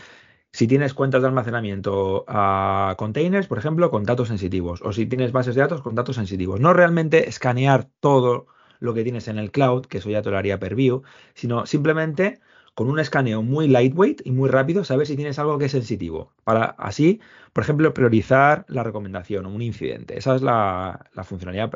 si 0.52 0.66
tienes 0.66 0.94
cuentas 0.94 1.22
de 1.22 1.28
almacenamiento 1.28 2.24
a 2.26 2.96
containers, 2.98 3.46
por 3.46 3.58
ejemplo, 3.58 3.90
con 3.90 4.02
datos 4.02 4.28
sensitivos, 4.28 4.82
o 4.82 4.92
si 4.92 5.06
tienes 5.06 5.30
bases 5.30 5.54
de 5.54 5.60
datos 5.60 5.82
con 5.82 5.94
datos 5.94 6.16
sensitivos. 6.16 6.58
No 6.58 6.72
realmente 6.72 7.28
escanear 7.28 7.88
todo 8.00 8.46
lo 8.80 8.94
que 8.94 9.04
tienes 9.04 9.28
en 9.28 9.38
el 9.38 9.52
cloud, 9.52 9.86
que 9.86 9.98
eso 9.98 10.10
ya 10.10 10.22
te 10.22 10.30
lo 10.30 10.38
haría 10.38 10.58
per 10.58 10.74
view, 10.74 11.02
sino 11.34 11.66
simplemente 11.66 12.40
con 12.74 12.88
un 12.88 12.98
escaneo 12.98 13.42
muy 13.42 13.68
lightweight 13.68 14.22
y 14.24 14.30
muy 14.30 14.48
rápido 14.48 14.84
saber 14.84 15.06
si 15.06 15.16
tienes 15.16 15.38
algo 15.38 15.58
que 15.58 15.66
es 15.66 15.72
sensitivo. 15.72 16.32
Para 16.44 16.64
así, 16.78 17.20
por 17.52 17.64
ejemplo, 17.64 17.92
priorizar 17.94 18.64
la 18.68 18.82
recomendación 18.82 19.46
o 19.46 19.50
un 19.50 19.62
incidente. 19.62 20.18
Esa 20.18 20.36
es 20.36 20.42
la, 20.42 21.06
funcionalidad 21.24 21.70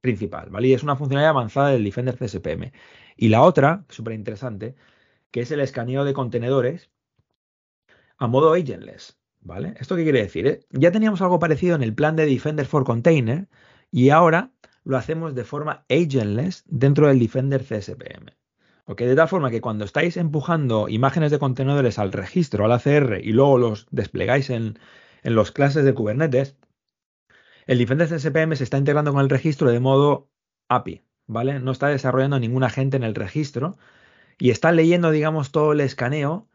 principal, 0.00 0.50
¿vale? 0.50 0.68
Y 0.68 0.74
es 0.74 0.82
una 0.82 0.96
funcionalidad 0.96 1.30
avanzada 1.30 1.70
del 1.70 1.84
Defender 1.84 2.16
CSPM. 2.16 2.72
Y 3.16 3.28
la 3.28 3.42
otra, 3.42 3.84
súper 3.88 4.14
interesante, 4.14 4.76
que 5.30 5.40
es 5.40 5.50
el 5.50 5.60
escaneo 5.60 6.04
de 6.04 6.14
contenedores 6.14 6.90
a 8.18 8.26
modo 8.26 8.52
agentless, 8.52 9.18
¿vale? 9.40 9.74
¿Esto 9.78 9.96
qué 9.96 10.02
quiere 10.02 10.22
decir? 10.22 10.46
Eh? 10.46 10.60
Ya 10.70 10.90
teníamos 10.90 11.22
algo 11.22 11.38
parecido 11.38 11.76
en 11.76 11.82
el 11.82 11.94
plan 11.94 12.16
de 12.16 12.26
Defender 12.26 12.66
for 12.66 12.84
Container 12.84 13.48
y 13.90 14.10
ahora 14.10 14.52
lo 14.84 14.96
hacemos 14.96 15.34
de 15.34 15.44
forma 15.44 15.84
agentless 15.88 16.64
dentro 16.66 17.08
del 17.08 17.18
Defender 17.18 17.62
CSPM. 17.62 18.32
¿Ok? 18.88 19.02
De 19.02 19.14
tal 19.14 19.28
forma 19.28 19.50
que 19.50 19.60
cuando 19.60 19.84
estáis 19.84 20.16
empujando 20.16 20.88
imágenes 20.88 21.30
de 21.30 21.38
contenedores 21.38 21.98
al 21.98 22.10
registro, 22.10 22.64
al 22.64 22.72
ACR, 22.72 23.20
y 23.22 23.32
luego 23.32 23.58
los 23.58 23.86
desplegáis 23.90 24.48
en, 24.48 24.78
en 25.22 25.34
los 25.34 25.52
clases 25.52 25.84
de 25.84 25.92
Kubernetes, 25.92 26.56
el 27.66 27.76
Defender 27.78 28.08
CSPM 28.08 28.56
se 28.56 28.64
está 28.64 28.78
integrando 28.78 29.12
con 29.12 29.20
el 29.20 29.28
registro 29.28 29.70
de 29.70 29.78
modo 29.78 30.30
API, 30.68 31.02
¿vale? 31.26 31.60
No 31.60 31.72
está 31.72 31.88
desarrollando 31.88 32.40
ningún 32.40 32.64
agente 32.64 32.96
en 32.96 33.02
el 33.02 33.14
registro 33.14 33.76
y 34.38 34.50
está 34.50 34.72
leyendo, 34.72 35.10
digamos, 35.10 35.52
todo 35.52 35.72
el 35.72 35.80
escaneo 35.80 36.48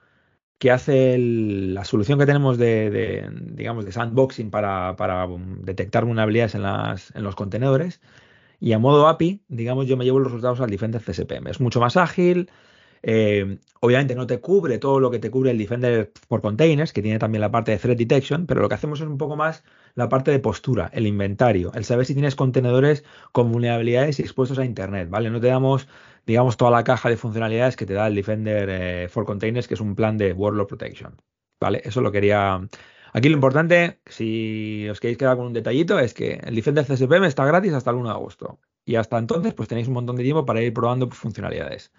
que 0.57 0.71
hace 0.71 1.17
la 1.19 1.85
solución 1.85 2.17
que 2.17 2.25
tenemos 2.25 2.57
de, 2.57 3.29
digamos, 3.53 3.85
de 3.85 3.91
sandboxing 3.91 4.49
para, 4.49 4.95
para 4.95 5.25
um, 5.27 5.61
detectar 5.61 6.05
vulnerabilidades 6.05 6.55
en, 6.55 6.63
las, 6.63 7.15
en 7.15 7.23
los 7.23 7.35
contenedores. 7.35 8.01
Y 8.63 8.71
a 8.71 8.79
modo 8.79 9.09
API, 9.09 9.43
digamos, 9.49 9.87
yo 9.87 9.97
me 9.97 10.05
llevo 10.05 10.19
los 10.19 10.31
resultados 10.31 10.61
al 10.61 10.69
Defender 10.69 11.01
CSPM. 11.01 11.49
Es 11.49 11.59
mucho 11.59 11.81
más 11.81 11.97
ágil, 11.97 12.49
eh, 13.01 13.57
obviamente 13.81 14.15
no 14.15 14.25
te 14.25 14.39
cubre 14.39 14.77
todo 14.77 15.01
lo 15.01 15.11
que 15.11 15.19
te 15.19 15.29
cubre 15.29 15.51
el 15.51 15.57
Defender 15.57 16.13
por 16.29 16.41
Containers, 16.41 16.93
que 16.93 17.01
tiene 17.01 17.19
también 17.19 17.41
la 17.41 17.51
parte 17.51 17.71
de 17.71 17.77
Threat 17.77 17.97
Detection, 17.97 18.45
pero 18.45 18.61
lo 18.61 18.69
que 18.69 18.75
hacemos 18.75 19.01
es 19.01 19.07
un 19.07 19.17
poco 19.17 19.35
más 19.35 19.65
la 19.95 20.07
parte 20.07 20.31
de 20.31 20.39
postura, 20.39 20.89
el 20.93 21.07
inventario, 21.07 21.73
el 21.73 21.83
saber 21.83 22.05
si 22.05 22.13
tienes 22.13 22.37
contenedores 22.37 23.03
con 23.33 23.51
vulnerabilidades 23.51 24.19
y 24.19 24.21
expuestos 24.21 24.57
a 24.57 24.63
Internet, 24.63 25.09
¿vale? 25.09 25.29
No 25.29 25.41
te 25.41 25.47
damos, 25.47 25.89
digamos, 26.25 26.55
toda 26.55 26.71
la 26.71 26.85
caja 26.85 27.09
de 27.09 27.17
funcionalidades 27.17 27.75
que 27.75 27.85
te 27.85 27.93
da 27.95 28.07
el 28.07 28.15
Defender 28.15 28.69
eh, 28.71 29.09
for 29.09 29.25
Containers, 29.25 29.67
que 29.67 29.73
es 29.73 29.81
un 29.81 29.93
plan 29.93 30.17
de 30.17 30.31
Workload 30.31 30.67
Protection, 30.67 31.17
¿vale? 31.59 31.81
Eso 31.83 31.99
lo 31.99 32.13
quería... 32.13 32.65
Aquí 33.13 33.29
lo 33.29 33.35
importante, 33.35 33.99
si 34.07 34.87
os 34.89 34.99
queréis 34.99 35.19
quedar 35.19 35.37
con 35.37 35.45
un 35.45 35.53
detallito, 35.53 35.99
es 35.99 36.15
que 36.15 36.41
el 36.43 36.55
Defender 36.55 36.83
CSPM 36.85 37.25
está 37.25 37.45
gratis 37.45 37.73
hasta 37.73 37.91
el 37.91 37.97
1 37.97 38.09
de 38.09 38.15
agosto. 38.15 38.59
Y 38.85 38.95
hasta 38.95 39.19
entonces, 39.19 39.53
pues 39.53 39.69
tenéis 39.69 39.87
un 39.87 39.93
montón 39.93 40.15
de 40.15 40.23
tiempo 40.23 40.45
para 40.45 40.61
ir 40.61 40.73
probando 40.73 41.09
funcionalidades. 41.11 41.91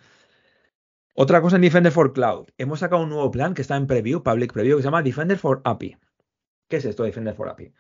Otra 1.14 1.40
cosa 1.40 1.55
en 1.55 1.62
Defender 1.62 1.92
for 1.92 2.12
Cloud. 2.12 2.48
Hemos 2.59 2.81
sacado 2.81 3.03
un 3.05 3.11
nuevo 3.11 3.31
plan 3.31 3.55
que 3.55 3.62
está 3.62 3.77
en 3.77 3.87
preview, 3.87 4.24
public 4.24 4.53
preview, 4.53 4.77
que 4.77 4.83
se 4.83 4.88
llama 4.88 5.03
Defender 5.03 5.38
for 5.38 5.62
API. 5.64 5.96
¿Qué 6.68 6.77
es 6.79 6.85
esto, 6.85 7.05
Defender 7.05 7.35
for 7.35 7.48
API? 7.48 7.72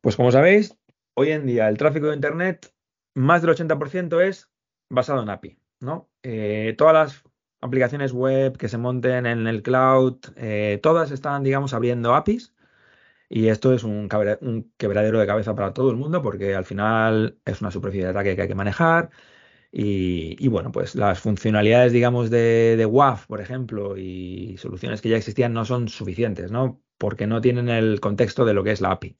Pues 0.00 0.14
como 0.14 0.30
sabéis, 0.30 0.78
hoy 1.14 1.32
en 1.32 1.46
día 1.46 1.68
el 1.68 1.76
tráfico 1.76 2.06
de 2.06 2.14
Internet, 2.14 2.72
más 3.14 3.42
del 3.42 3.50
80% 3.50 4.20
es 4.22 4.48
basado 4.88 5.24
en 5.24 5.30
API, 5.30 5.58
¿no? 5.80 6.08
Eh, 6.22 6.76
todas 6.78 6.94
las 6.94 7.24
aplicaciones 7.64 8.12
web 8.12 8.56
que 8.58 8.68
se 8.68 8.78
monten 8.78 9.26
en 9.26 9.46
el 9.46 9.62
cloud, 9.62 10.18
eh, 10.36 10.80
todas 10.82 11.10
están, 11.10 11.42
digamos, 11.42 11.74
abriendo 11.74 12.14
APIs. 12.14 12.54
Y 13.28 13.48
esto 13.48 13.72
es 13.74 13.84
un, 13.84 14.08
quebradero 14.76 15.18
de 15.20 15.26
cabeza 15.26 15.54
para 15.54 15.72
todo 15.74 15.90
el 15.90 15.96
mundo 15.96 16.22
porque 16.22 16.54
al 16.54 16.64
final 16.64 17.38
es 17.44 17.60
una 17.62 17.70
superficie 17.70 18.04
de 18.04 18.10
ataque 18.10 18.36
que 18.36 18.42
hay 18.42 18.48
que 18.48 18.54
manejar. 18.54 19.10
Y, 19.72 20.48
bueno, 20.48 20.70
pues 20.72 20.94
las 20.94 21.20
funcionalidades, 21.20 21.92
digamos, 21.92 22.30
de, 22.30 22.86
WAF, 22.88 23.26
por 23.26 23.40
ejemplo, 23.40 23.96
y 23.98 24.56
soluciones 24.58 25.00
que 25.02 25.08
ya 25.08 25.16
existían 25.16 25.52
no 25.52 25.64
son 25.64 25.88
suficientes, 25.88 26.52
¿no? 26.52 26.80
Porque 26.98 27.26
no 27.26 27.40
tienen 27.40 27.68
el 27.68 28.00
contexto 28.00 28.44
de 28.44 28.54
lo 28.54 28.62
que 28.64 28.72
es 28.72 28.80
la 28.80 28.92
API. 28.92 29.16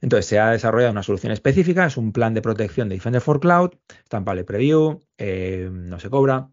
Entonces 0.00 0.26
se 0.26 0.38
ha 0.40 0.50
desarrollado 0.50 0.92
una 0.92 1.02
solución 1.02 1.32
específica, 1.32 1.86
es 1.86 1.96
un 1.96 2.12
plan 2.12 2.34
de 2.34 2.42
protección 2.42 2.88
de 2.88 2.96
Defender 2.96 3.20
for 3.22 3.40
Cloud, 3.40 3.70
está 4.02 4.18
en 4.18 4.24
Preview, 4.24 5.00
eh, 5.18 5.68
no 5.72 5.98
se 6.00 6.10
cobra, 6.10 6.50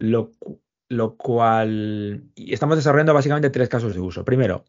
lo, 0.00 1.16
cual 1.16 2.24
y 2.34 2.52
estamos 2.52 2.76
desarrollando 2.76 3.14
básicamente 3.14 3.50
tres 3.50 3.68
casos 3.68 3.94
de 3.94 4.00
uso. 4.00 4.24
Primero, 4.24 4.64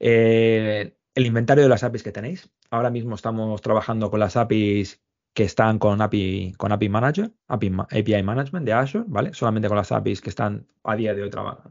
eh, 0.00 0.96
el 1.14 1.26
inventario 1.26 1.64
de 1.64 1.68
las 1.68 1.84
APIs 1.84 2.02
que 2.02 2.12
tenéis. 2.12 2.50
Ahora 2.70 2.90
mismo 2.90 3.14
estamos 3.14 3.60
trabajando 3.60 4.10
con 4.10 4.20
las 4.20 4.36
APIs 4.36 5.02
que 5.34 5.44
están 5.44 5.78
con 5.78 6.00
API, 6.00 6.54
con 6.56 6.72
API 6.72 6.88
Manager, 6.88 7.30
API, 7.48 7.70
API 7.90 8.22
Management 8.22 8.64
de 8.64 8.72
Azure, 8.72 9.04
¿vale? 9.06 9.34
Solamente 9.34 9.68
con 9.68 9.76
las 9.76 9.92
APIs 9.92 10.22
que 10.22 10.30
están 10.30 10.66
a 10.82 10.96
día 10.96 11.14
de 11.14 11.22
hoy, 11.22 11.30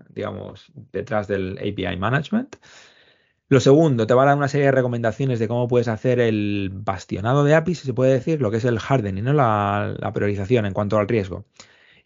digamos, 0.10 0.72
detrás 0.92 1.28
del 1.28 1.58
API 1.58 1.98
Management. 1.98 2.58
Lo 3.48 3.60
segundo, 3.60 4.08
te 4.08 4.14
va 4.16 4.24
a 4.24 4.26
dar 4.28 4.38
una 4.38 4.48
serie 4.48 4.68
de 4.68 4.72
recomendaciones 4.72 5.40
de 5.40 5.48
cómo 5.48 5.68
puedes 5.68 5.88
hacer 5.88 6.20
el 6.20 6.72
bastionado 6.74 7.44
de 7.44 7.54
APIs, 7.54 7.80
si 7.80 7.86
se 7.88 7.94
puede 7.94 8.14
decir, 8.14 8.42
lo 8.42 8.50
que 8.50 8.58
es 8.58 8.66
el 8.66 8.80
hardening, 8.80 9.24
¿no? 9.24 9.34
la, 9.34 10.12
priorización 10.14 10.66
en 10.66 10.74
cuanto 10.74 10.98
al 10.98 11.08
riesgo. 11.08 11.46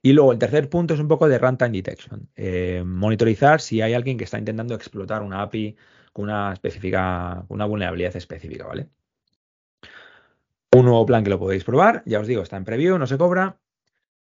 Y 0.02 0.14
luego 0.14 0.32
el 0.32 0.40
tercer 0.40 0.70
punto 0.70 0.94
es 0.94 1.00
un 1.00 1.08
poco 1.08 1.28
de 1.28 1.38
runtime 1.38 1.72
detection. 1.72 2.30
Eh, 2.36 2.84
monitorizar 2.86 3.60
si 3.60 3.82
hay 3.82 3.94
alguien 3.94 4.18
que 4.18 4.24
está 4.24 4.40
intentando 4.40 4.74
explotar 4.76 5.22
una 5.22 5.42
API 5.42 5.76
con 6.14 6.26
una 6.26 6.54
específica, 6.54 7.46
una 7.50 7.66
vulnerabilidad 7.66 8.16
específica, 8.16 8.66
¿vale? 8.66 8.90
Un 10.72 10.86
nuevo 10.86 11.06
plan 11.06 11.24
que 11.24 11.30
lo 11.30 11.40
podéis 11.40 11.64
probar, 11.64 12.04
ya 12.06 12.20
os 12.20 12.28
digo, 12.28 12.44
está 12.44 12.56
en 12.58 12.64
preview, 12.64 12.98
no 12.98 13.08
se 13.08 13.18
cobra 13.18 13.60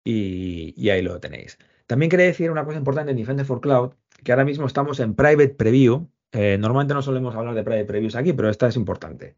y, 0.04 0.88
ahí 0.90 1.02
lo 1.02 1.20
tenéis. 1.20 1.58
También 1.86 2.10
quería 2.10 2.26
decir 2.26 2.50
una 2.50 2.64
cosa 2.64 2.78
importante 2.78 3.12
en 3.12 3.16
Defender 3.16 3.46
for 3.46 3.60
Cloud, 3.60 3.94
que 4.22 4.32
ahora 4.32 4.44
mismo 4.44 4.66
estamos 4.66 5.00
en 5.00 5.14
private 5.14 5.50
preview, 5.50 6.08
eh, 6.32 6.58
normalmente 6.58 6.94
no 6.94 7.02
solemos 7.02 7.34
hablar 7.34 7.54
de 7.54 7.62
private 7.62 7.84
previews 7.86 8.16
aquí, 8.16 8.32
pero 8.32 8.50
esta 8.50 8.68
es 8.68 8.76
importante. 8.76 9.36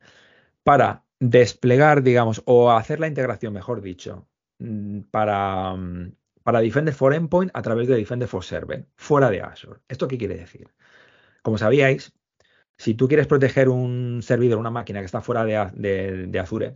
Para 0.64 1.04
desplegar, 1.20 2.02
digamos, 2.02 2.42
o 2.46 2.70
hacer 2.72 3.00
la 3.00 3.08
integración, 3.08 3.52
mejor 3.52 3.82
dicho, 3.82 4.26
para, 5.10 5.74
mm, 5.74 6.14
para 6.42 6.60
Defender 6.60 6.94
for 6.94 7.14
Endpoint 7.14 7.50
a 7.54 7.62
través 7.62 7.88
de 7.88 7.96
Defender 7.96 8.28
for 8.28 8.44
Server, 8.44 8.86
fuera 8.96 9.30
de 9.30 9.40
Azure. 9.40 9.80
¿Esto 9.88 10.08
qué 10.08 10.18
quiere 10.18 10.36
decir? 10.36 10.68
Como 11.42 11.58
sabíais, 11.58 12.12
si 12.78 12.94
tú 12.94 13.08
quieres 13.08 13.26
proteger 13.26 13.68
un 13.68 14.20
servidor, 14.22 14.58
una 14.58 14.70
máquina 14.70 15.00
que 15.00 15.06
está 15.06 15.20
fuera 15.20 15.44
de, 15.44 16.26
de 16.28 16.38
Azure, 16.40 16.74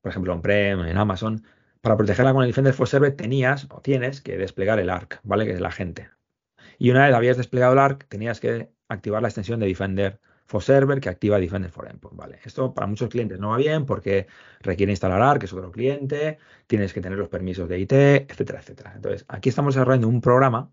por 0.00 0.10
ejemplo, 0.10 0.32
on-prem, 0.32 0.80
en 0.86 0.96
Amazon, 0.98 1.42
para 1.80 1.96
protegerla 1.96 2.32
con 2.32 2.42
el 2.42 2.48
Defender 2.48 2.74
for 2.74 2.88
Server 2.88 3.14
tenías 3.16 3.66
o 3.70 3.80
tienes 3.80 4.20
que 4.20 4.36
desplegar 4.36 4.78
el 4.78 4.90
ARC, 4.90 5.20
¿vale? 5.24 5.46
Que 5.46 5.52
es 5.52 5.60
la 5.60 5.72
gente. 5.72 6.10
Y 6.78 6.90
una 6.90 7.06
vez 7.06 7.14
habías 7.14 7.36
desplegado 7.36 7.72
el 7.72 7.78
ARC, 7.80 8.06
tenías 8.08 8.40
que 8.40 8.70
activar 8.88 9.22
la 9.22 9.28
extensión 9.28 9.60
de 9.60 9.66
Defender 9.66 10.20
for 10.46 10.62
Server 10.62 11.00
que 11.00 11.08
activa 11.08 11.38
Defender 11.38 11.70
for 11.70 11.88
Endpoint. 11.88 12.16
Vale, 12.16 12.38
esto 12.44 12.72
para 12.74 12.86
muchos 12.86 13.08
clientes 13.10 13.38
no 13.38 13.50
va 13.50 13.56
bien 13.58 13.84
porque 13.86 14.26
requiere 14.60 14.92
instalar 14.92 15.20
ARC, 15.20 15.40
que 15.40 15.46
es 15.46 15.52
otro 15.52 15.72
cliente, 15.72 16.38
tienes 16.66 16.92
que 16.92 17.00
tener 17.00 17.18
los 17.18 17.28
permisos 17.28 17.68
de 17.68 17.78
IT, 17.80 17.92
etcétera, 17.92 18.60
etcétera. 18.60 18.92
Entonces, 18.94 19.24
aquí 19.28 19.48
estamos 19.48 19.74
desarrollando 19.74 20.08
un 20.08 20.20
programa 20.20 20.72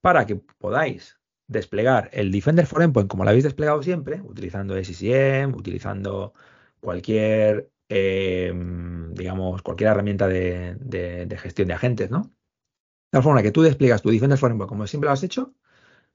para 0.00 0.26
que 0.26 0.36
podáis 0.36 1.18
desplegar 1.48 2.10
el 2.12 2.32
Defender 2.32 2.66
for 2.66 2.82
Endpoint 2.82 3.08
como 3.08 3.24
lo 3.24 3.30
habéis 3.30 3.44
desplegado 3.44 3.82
siempre, 3.82 4.20
utilizando 4.22 4.76
SCCM, 4.76 5.54
utilizando 5.54 6.34
cualquier, 6.80 7.70
em, 7.88 9.14
digamos, 9.14 9.62
cualquier 9.62 9.90
herramienta 9.90 10.28
de, 10.28 10.76
de, 10.80 11.38
gestión 11.38 11.68
de 11.68 11.74
agentes, 11.74 12.10
¿no? 12.10 12.22
De 12.22 12.30
tal 13.10 13.22
forma 13.22 13.42
que 13.42 13.52
tú 13.52 13.62
despliegas 13.62 14.02
tu 14.02 14.10
Defender 14.10 14.38
for 14.38 14.50
Endpoint 14.50 14.68
como 14.68 14.86
siempre 14.86 15.08
lo 15.08 15.12
has 15.12 15.22
hecho, 15.22 15.54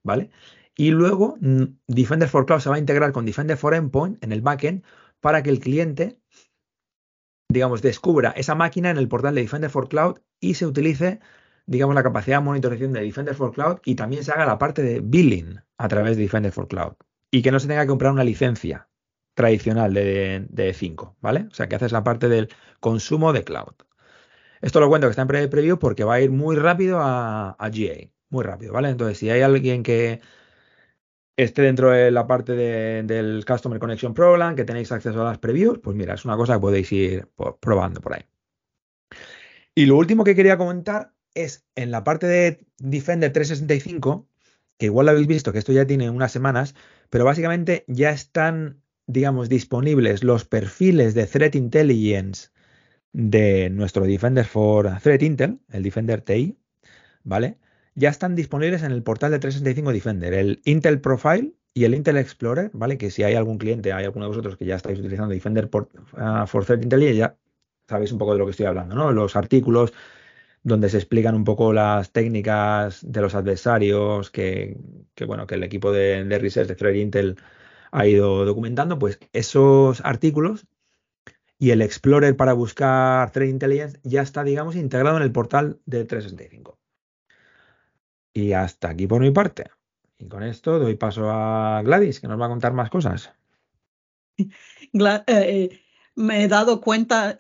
¿vale? 0.03 0.31
Y 0.75 0.91
luego 0.91 1.37
mm, 1.39 1.63
Defender 1.87 2.29
for 2.29 2.45
Cloud 2.45 2.61
se 2.61 2.69
va 2.69 2.75
a 2.75 2.79
integrar 2.79 3.11
con 3.11 3.25
Defender 3.25 3.57
for 3.57 3.73
Endpoint 3.73 4.23
en 4.23 4.31
el 4.31 4.41
backend 4.41 4.83
para 5.19 5.43
que 5.43 5.49
el 5.49 5.59
cliente, 5.59 6.19
digamos, 7.49 7.81
descubra 7.81 8.31
esa 8.31 8.55
máquina 8.55 8.89
en 8.89 8.97
el 8.97 9.07
portal 9.07 9.35
de 9.35 9.41
Defender 9.41 9.69
for 9.69 9.89
Cloud 9.89 10.19
y 10.39 10.55
se 10.55 10.65
utilice, 10.65 11.19
digamos, 11.65 11.95
la 11.95 12.03
capacidad 12.03 12.37
de 12.37 12.45
monitorización 12.45 12.93
de 12.93 13.01
Defender 13.01 13.35
for 13.35 13.53
Cloud 13.53 13.79
y 13.85 13.95
también 13.95 14.23
se 14.23 14.31
haga 14.31 14.45
la 14.45 14.57
parte 14.57 14.81
de 14.81 15.01
billing 15.01 15.61
a 15.77 15.87
través 15.87 16.17
de 16.17 16.23
Defender 16.23 16.51
for 16.51 16.67
Cloud. 16.67 16.93
Y 17.29 17.41
que 17.41 17.51
no 17.51 17.59
se 17.59 17.67
tenga 17.67 17.81
que 17.81 17.87
comprar 17.87 18.11
una 18.11 18.23
licencia 18.23 18.89
tradicional 19.33 19.93
de, 19.93 20.45
de 20.49 20.73
5, 20.73 21.17
¿vale? 21.21 21.47
O 21.49 21.53
sea, 21.53 21.67
que 21.67 21.75
haces 21.75 21.91
la 21.91 22.03
parte 22.03 22.27
del 22.27 22.49
consumo 22.79 23.33
de 23.33 23.43
cloud. 23.43 23.73
Esto 24.61 24.79
lo 24.79 24.89
cuento 24.89 25.07
que 25.07 25.11
está 25.11 25.23
en 25.23 25.49
preview 25.49 25.79
porque 25.79 26.03
va 26.03 26.15
a 26.15 26.21
ir 26.21 26.31
muy 26.31 26.55
rápido 26.55 26.99
a, 26.99 27.51
a 27.51 27.69
GA, 27.69 28.09
muy 28.29 28.43
rápido, 28.43 28.73
¿vale? 28.73 28.89
Entonces, 28.89 29.17
si 29.17 29.29
hay 29.29 29.41
alguien 29.41 29.83
que 29.83 30.21
esté 31.43 31.61
dentro 31.61 31.91
de 31.91 32.11
la 32.11 32.27
parte 32.27 32.53
del 32.53 33.45
Customer 33.45 33.79
Connection 33.79 34.13
Program, 34.13 34.55
que 34.55 34.65
tenéis 34.65 34.91
acceso 34.91 35.21
a 35.21 35.25
las 35.25 35.37
previews, 35.37 35.79
pues 35.79 35.95
mira, 35.95 36.13
es 36.13 36.25
una 36.25 36.37
cosa 36.37 36.55
que 36.55 36.59
podéis 36.59 36.91
ir 36.91 37.27
probando 37.59 38.01
por 38.01 38.13
ahí. 38.13 38.25
Y 39.73 39.85
lo 39.85 39.97
último 39.97 40.23
que 40.23 40.35
quería 40.35 40.57
comentar 40.57 41.13
es 41.33 41.65
en 41.75 41.91
la 41.91 42.03
parte 42.03 42.27
de 42.27 42.65
Defender 42.77 43.31
365, 43.31 44.27
que 44.77 44.87
igual 44.87 45.05
lo 45.05 45.11
habéis 45.11 45.27
visto, 45.27 45.53
que 45.53 45.59
esto 45.59 45.71
ya 45.71 45.85
tiene 45.85 46.09
unas 46.09 46.31
semanas, 46.31 46.75
pero 47.09 47.25
básicamente 47.25 47.85
ya 47.87 48.11
están, 48.11 48.81
digamos, 49.07 49.47
disponibles 49.47 50.23
los 50.23 50.45
perfiles 50.45 51.13
de 51.13 51.25
Threat 51.25 51.55
Intelligence 51.55 52.49
de 53.13 53.69
nuestro 53.69 54.05
Defender 54.05 54.45
for 54.45 54.99
Threat 55.01 55.21
Intel, 55.23 55.59
el 55.69 55.83
Defender 55.83 56.21
TI, 56.21 56.57
¿vale? 57.23 57.57
Ya 57.95 58.09
están 58.09 58.35
disponibles 58.35 58.83
en 58.83 58.91
el 58.91 59.03
portal 59.03 59.31
de 59.31 59.39
365 59.39 59.91
Defender, 59.93 60.33
el 60.33 60.61
Intel 60.65 61.01
Profile 61.01 61.53
y 61.73 61.85
el 61.85 61.95
Intel 61.95 62.17
Explorer, 62.17 62.71
¿vale? 62.73 62.97
Que 62.97 63.11
si 63.11 63.23
hay 63.23 63.35
algún 63.35 63.57
cliente, 63.57 63.93
hay 63.93 64.05
alguno 64.05 64.25
de 64.25 64.29
vosotros 64.29 64.57
que 64.57 64.65
ya 64.65 64.75
estáis 64.75 64.99
utilizando 64.99 65.33
Defender 65.33 65.69
por, 65.69 65.89
uh, 66.13 66.45
for 66.47 66.65
Threat 66.65 66.83
Intelligence, 66.83 67.17
ya 67.17 67.37
sabéis 67.87 68.11
un 68.11 68.17
poco 68.17 68.33
de 68.33 68.39
lo 68.39 68.45
que 68.45 68.51
estoy 68.51 68.65
hablando, 68.65 68.95
¿no? 68.95 69.11
Los 69.11 69.35
artículos 69.35 69.93
donde 70.63 70.89
se 70.89 70.97
explican 70.97 71.35
un 71.35 71.43
poco 71.43 71.73
las 71.73 72.11
técnicas 72.11 72.99
de 73.09 73.21
los 73.21 73.35
adversarios 73.35 74.29
que, 74.29 74.77
bueno, 75.25 75.47
que 75.47 75.55
el 75.55 75.63
equipo 75.63 75.91
de, 75.91 76.23
de 76.23 76.39
research 76.39 76.67
de 76.67 76.75
Threat 76.75 76.95
Intel 76.95 77.37
ha 77.91 78.07
ido 78.07 78.45
documentando, 78.45 78.99
pues 78.99 79.19
esos 79.33 80.01
artículos 80.05 80.67
y 81.57 81.71
el 81.71 81.81
Explorer 81.81 82.35
para 82.35 82.53
buscar 82.53 83.31
Threat 83.31 83.49
Intelligence 83.49 83.99
ya 84.03 84.21
está, 84.21 84.43
digamos, 84.43 84.75
integrado 84.75 85.17
en 85.17 85.23
el 85.23 85.31
portal 85.31 85.79
de 85.85 86.05
365. 86.05 86.80
Y 88.33 88.53
hasta 88.53 88.89
aquí 88.89 89.07
por 89.07 89.21
mi 89.21 89.31
parte. 89.31 89.71
Y 90.17 90.27
con 90.27 90.43
esto 90.43 90.79
doy 90.79 90.95
paso 90.95 91.29
a 91.31 91.81
Gladys, 91.83 92.19
que 92.19 92.27
nos 92.27 92.39
va 92.39 92.45
a 92.45 92.49
contar 92.49 92.73
más 92.73 92.89
cosas. 92.89 93.31
Eh, 95.27 95.79
me 96.15 96.43
he 96.43 96.47
dado 96.49 96.81
cuenta 96.81 97.39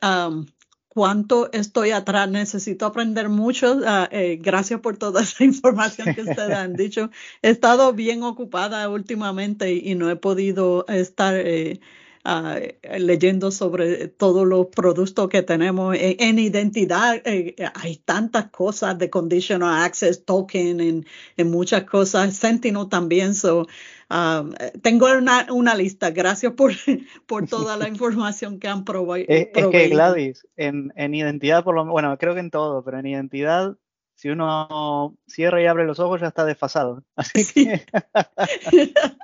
cuánto 0.93 1.51
estoy 1.53 1.91
atrás. 1.91 2.29
Necesito 2.29 2.85
aprender 2.85 3.29
mucho. 3.29 3.79
Ah, 3.85 4.09
eh, 4.11 4.37
gracias 4.41 4.79
por 4.81 4.97
toda 4.97 5.21
esa 5.23 5.43
información 5.43 6.13
que 6.13 6.21
ustedes 6.21 6.39
han 6.57 6.75
dicho. 6.75 7.09
He 7.41 7.49
estado 7.49 7.93
bien 7.93 8.23
ocupada 8.23 8.87
últimamente 8.89 9.73
y, 9.73 9.95
no 9.95 10.09
he 10.09 10.15
podido 10.15 10.85
estar 10.87 11.35
eh, 11.35 11.79
Ah, 12.23 12.59
leyendo 12.99 13.49
sobre 13.49 14.07
todos 14.07 14.45
los 14.47 14.67
productos 14.67 15.27
que 15.27 15.41
tenemos 15.41 15.95
en, 15.99 16.37
identidad. 16.37 17.19
Eh, 17.25 17.55
hay 17.73 17.95
tantas 17.97 18.51
cosas 18.51 18.99
de 18.99 19.09
conditional 19.09 19.83
access 19.83 20.23
token, 20.23 20.79
en, 20.81 21.05
en 21.37 21.49
muchas 21.49 21.85
cosas. 21.85 22.35
Sentinel 22.35 22.89
también. 22.89 23.33
So, 23.33 23.65
ah, 24.09 24.45
tengo 24.83 25.07
una, 25.11 25.47
una, 25.51 25.73
lista. 25.73 26.11
Gracias 26.11 26.53
por, 26.53 26.73
por 27.25 27.47
toda 27.47 27.75
la 27.75 27.87
información 27.89 28.59
que 28.59 28.67
han 28.67 28.85
provisto. 28.85 29.33
Es, 29.33 29.47
que 29.71 29.87
Gladys, 29.87 30.47
en, 30.57 30.93
en 30.95 31.15
identidad, 31.15 31.63
por 31.63 31.73
lo 31.73 31.85
bueno, 31.85 32.15
creo 32.19 32.35
que 32.35 32.41
en 32.41 32.51
todo, 32.51 32.83
pero 32.83 32.99
en 32.99 33.07
identidad 33.07 33.77
si 34.21 34.29
uno 34.29 35.17
cierra 35.25 35.63
y 35.63 35.65
abre 35.65 35.87
los 35.87 35.99
ojos 35.99 36.21
ya 36.21 36.27
está 36.27 36.45
desfasado. 36.45 37.03
Así 37.15 37.43
que... 37.51 37.83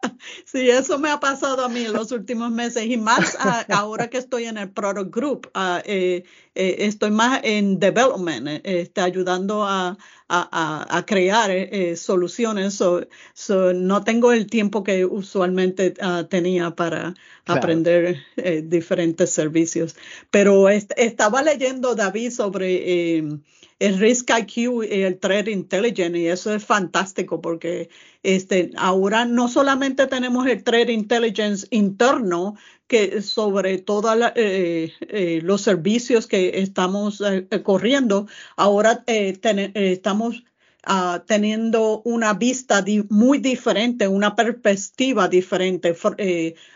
Sí, 0.45 0.69
eso 0.69 0.97
me 0.97 1.09
ha 1.09 1.19
pasado 1.19 1.65
a 1.65 1.69
mí 1.69 1.85
en 1.85 1.93
los 1.93 2.11
últimos 2.11 2.51
meses 2.51 2.85
y 2.85 2.97
más 2.97 3.37
ahora 3.69 4.09
que 4.09 4.17
estoy 4.17 4.45
en 4.45 4.57
el 4.57 4.69
Product 4.69 5.13
Group. 5.13 5.49
Ah, 5.53 5.81
eh, 5.85 6.23
eh, 6.55 6.75
estoy 6.79 7.11
más 7.11 7.41
en 7.43 7.79
development, 7.79 8.47
eh, 8.47 8.61
este, 8.63 9.01
ayudando 9.01 9.63
a, 9.63 9.97
a, 10.29 10.97
a 10.97 11.05
crear 11.05 11.51
soluciones. 11.95 12.79
no 12.79 14.03
tengo 14.03 14.31
el 14.33 14.47
tiempo 14.47 14.83
que 14.83 15.05
usualmente 15.05 15.93
ah, 16.01 16.25
tenía 16.29 16.71
para 16.71 17.13
aprender 17.45 18.17
diferentes 18.63 19.31
servicios. 19.31 19.95
Pero 20.31 20.69
estaba 20.69 21.41
leyendo, 21.41 21.95
David, 21.95 22.31
sobre 22.31 23.39
el 23.79 23.99
Risk 23.99 24.31
IQ 24.31 24.83
y 24.83 25.01
el 25.01 25.19
Threat 25.19 25.47
Intelligence 25.47 26.17
y 26.17 26.27
eso 26.27 26.53
es 26.53 26.65
fantástico 26.65 27.41
porque 27.41 27.89
este, 28.27 28.71
ahora 28.75 29.23
no 29.23 29.47
solamente 29.47 30.05
tenemos 30.05 30.45
el 30.47 30.61
Threat 30.61 30.89
Intelligence 30.89 31.65
interno 31.71 32.57
que 32.85 33.21
sobre 33.21 33.77
todos 33.77 34.17
eh, 34.35 34.91
eh, 34.99 35.39
los 35.43 35.61
servicios 35.61 36.27
que 36.27 36.59
estamos 36.59 37.21
eh, 37.21 37.47
corriendo, 37.63 38.27
ahora 38.57 39.01
estamos 39.07 40.43
uh, 40.89 41.19
teniendo 41.25 42.01
una 42.03 42.33
vista 42.33 42.83
muy 43.07 43.37
diferente, 43.37 44.09
una 44.09 44.35
perspectiva 44.35 45.29
diferente 45.29 45.95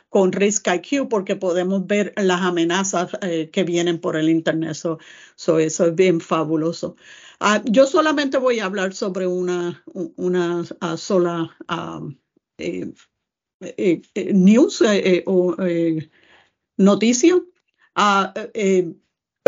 con 0.07 0.31
Risk 0.31 0.67
IQ 0.67 1.09
porque 1.09 1.35
podemos 1.35 1.85
ver 1.85 2.13
las 2.15 2.41
amenazas 2.43 3.09
que 3.51 3.63
vienen 3.65 3.99
por 3.99 4.15
el 4.15 4.29
Internet. 4.29 4.75
So, 4.75 5.59
eso 5.59 5.85
es 5.85 5.95
bien 5.95 6.21
fabuloso. 6.21 6.95
Uh, 7.41 7.59
yo 7.65 7.87
solamente 7.87 8.37
voy 8.37 8.59
a 8.59 8.65
hablar 8.65 8.93
sobre 8.93 9.25
una, 9.25 9.83
una 10.15 10.61
uh, 10.61 10.95
sola 10.95 11.49
news 14.15 14.83
o 15.25 15.55
noticia. 16.77 17.41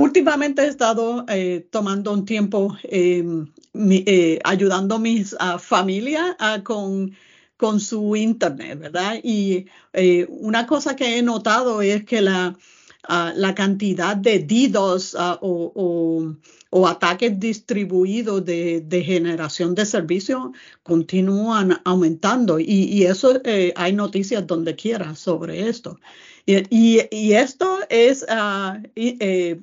Últimamente 0.02 0.64
he 0.64 0.68
estado 0.68 1.24
eh, 1.30 1.68
tomando 1.70 2.12
un 2.14 2.26
tiempo 2.26 2.76
em, 2.84 3.54
eh, 3.76 4.40
ayudando 4.44 4.96
a 4.96 5.00
mi 5.00 5.24
familia 5.60 6.36
con, 6.64 7.16
con 7.58 7.80
su 7.80 8.16
internet, 8.16 8.80
¿verdad? 8.80 9.20
Y 9.24 9.68
eh, 9.94 10.26
una 10.30 10.66
cosa 10.66 10.96
que 10.96 11.18
he 11.18 11.22
notado 11.22 11.84
es 11.84 12.06
que 12.06 12.22
la, 12.22 12.58
la 13.08 13.54
cantidad 13.56 14.16
de 14.16 14.40
DDoS 14.40 15.16
o, 15.42 16.38
o, 16.72 16.88
ataques 16.88 17.40
distribuidos 17.40 18.44
de, 18.46 18.82
de 18.82 19.04
generación 19.04 19.76
de 19.76 19.86
servicios 19.86 20.52
continúan 20.84 21.82
aumentando. 21.84 22.60
Y, 22.60 22.66
y 22.66 23.04
eso 23.04 23.42
hay 23.76 23.94
noticias 23.94 24.48
donde 24.48 24.76
quiera 24.76 25.16
sobre 25.16 25.68
esto. 25.68 26.00
Y, 26.46 27.32
esto 27.32 27.80
es 27.90 28.24
uh, 28.24 28.78
eh, 28.96 29.60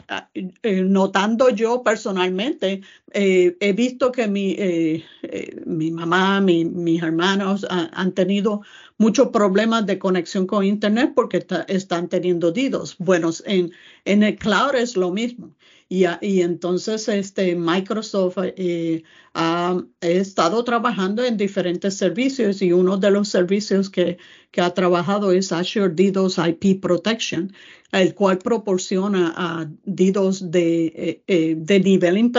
eh, 0.62 0.83
notando 0.83 1.51
yo 1.51 1.83
personalmente, 1.83 2.81
eh, 3.12 3.55
he 3.61 3.73
visto 3.75 4.11
que 4.11 4.27
mi, 4.27 4.57
mi 5.66 5.90
mamá, 5.90 6.40
mis 6.40 7.03
hermanos 7.03 7.66
han 7.69 8.12
tenido 8.12 8.62
muchos 8.97 9.29
problemas 9.29 9.85
de 9.85 9.99
conexión 9.99 10.47
con 10.47 10.64
Internet 10.64 11.12
porque 11.14 11.47
están 11.69 12.09
teniendo 12.09 12.51
DDoS. 12.51 12.97
Bueno, 12.99 13.31
en, 13.45 13.73
en 14.07 14.23
el 14.23 14.37
cloud 14.37 14.75
es 14.75 14.97
lo 14.97 15.11
mismo. 15.11 15.55
Y, 15.92 16.05
entonces 16.42 17.09
este, 17.09 17.57
Microsoft 17.57 18.38
eh, 18.38 19.03
ha 19.35 19.76
estado 20.00 20.62
trabajando 20.62 21.24
en 21.24 21.37
diferentes 21.37 21.96
servicios 21.96 22.62
y 22.62 22.72
uno 22.72 22.96
de 22.96 23.11
los 23.11 23.29
servicios 23.29 23.90
que, 23.90 24.16
ha 24.57 24.70
trabajado 24.72 25.33
es 25.33 25.50
Azure 25.50 25.88
DDoS 25.88 26.38
IP 26.38 26.81
Protection, 26.81 27.53
el 27.90 28.14
cual 28.14 28.38
proporciona 28.38 29.35
a 29.37 29.68
DDoS 29.85 30.53
de, 30.53 30.87
eh, 30.87 31.22
eh, 31.26 31.57
de 31.59 31.81
nivel 31.81 32.33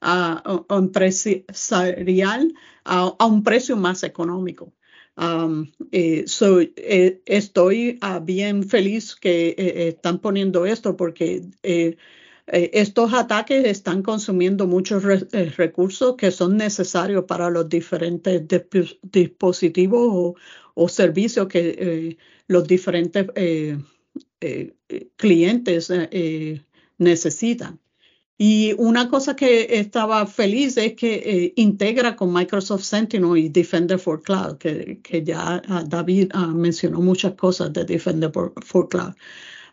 a, 0.00 0.42
empresarial 0.70 2.54
a, 2.84 3.26
un 3.26 3.42
precio 3.42 3.76
más 3.76 4.02
económico. 4.04 4.72
Um, 5.16 5.70
eh, 5.92 6.24
eh, 6.76 7.22
estoy 7.26 7.98
ah, 8.00 8.18
bien 8.18 8.64
feliz 8.68 9.14
que 9.14 9.50
eh, 9.50 9.88
están 9.88 10.18
poniendo 10.18 10.66
esto 10.66 10.96
porque 10.96 11.42
estos 12.46 13.14
ataques 13.14 13.64
están 13.64 14.02
consumiendo 14.02 14.66
muchos 14.66 15.04
recursos 15.56 16.16
que 16.16 16.30
son 16.32 16.56
necesarios 16.56 17.24
para 17.26 17.48
los 17.48 17.68
diferentes 17.68 18.42
dispositivos 19.02 20.34
o, 20.74 20.88
servicios 20.88 21.46
que 21.46 22.18
los 22.48 22.66
diferentes 22.66 23.26
clientes 25.16 25.92
necesitan. 26.98 27.80
Y 28.36 28.74
una 28.78 29.08
cosa 29.08 29.36
que 29.36 29.78
estaba 29.78 30.26
feliz 30.26 30.76
es 30.76 30.94
que 30.94 31.14
eh, 31.14 31.52
integra 31.56 32.16
con 32.16 32.32
Microsoft 32.32 32.82
Sentinel 32.82 33.38
y 33.38 33.48
Defender 33.48 33.98
for 33.98 34.20
Cloud, 34.22 34.58
que, 34.58 35.00
que 35.02 35.22
ya 35.22 35.62
ah, 35.68 35.84
David 35.86 36.32
uh, 36.34 36.48
mencionó 36.48 37.00
muchas 37.00 37.34
cosas 37.34 37.72
de 37.72 37.84
Defender 37.84 38.32
for, 38.32 38.88
Cloud. 38.88 39.14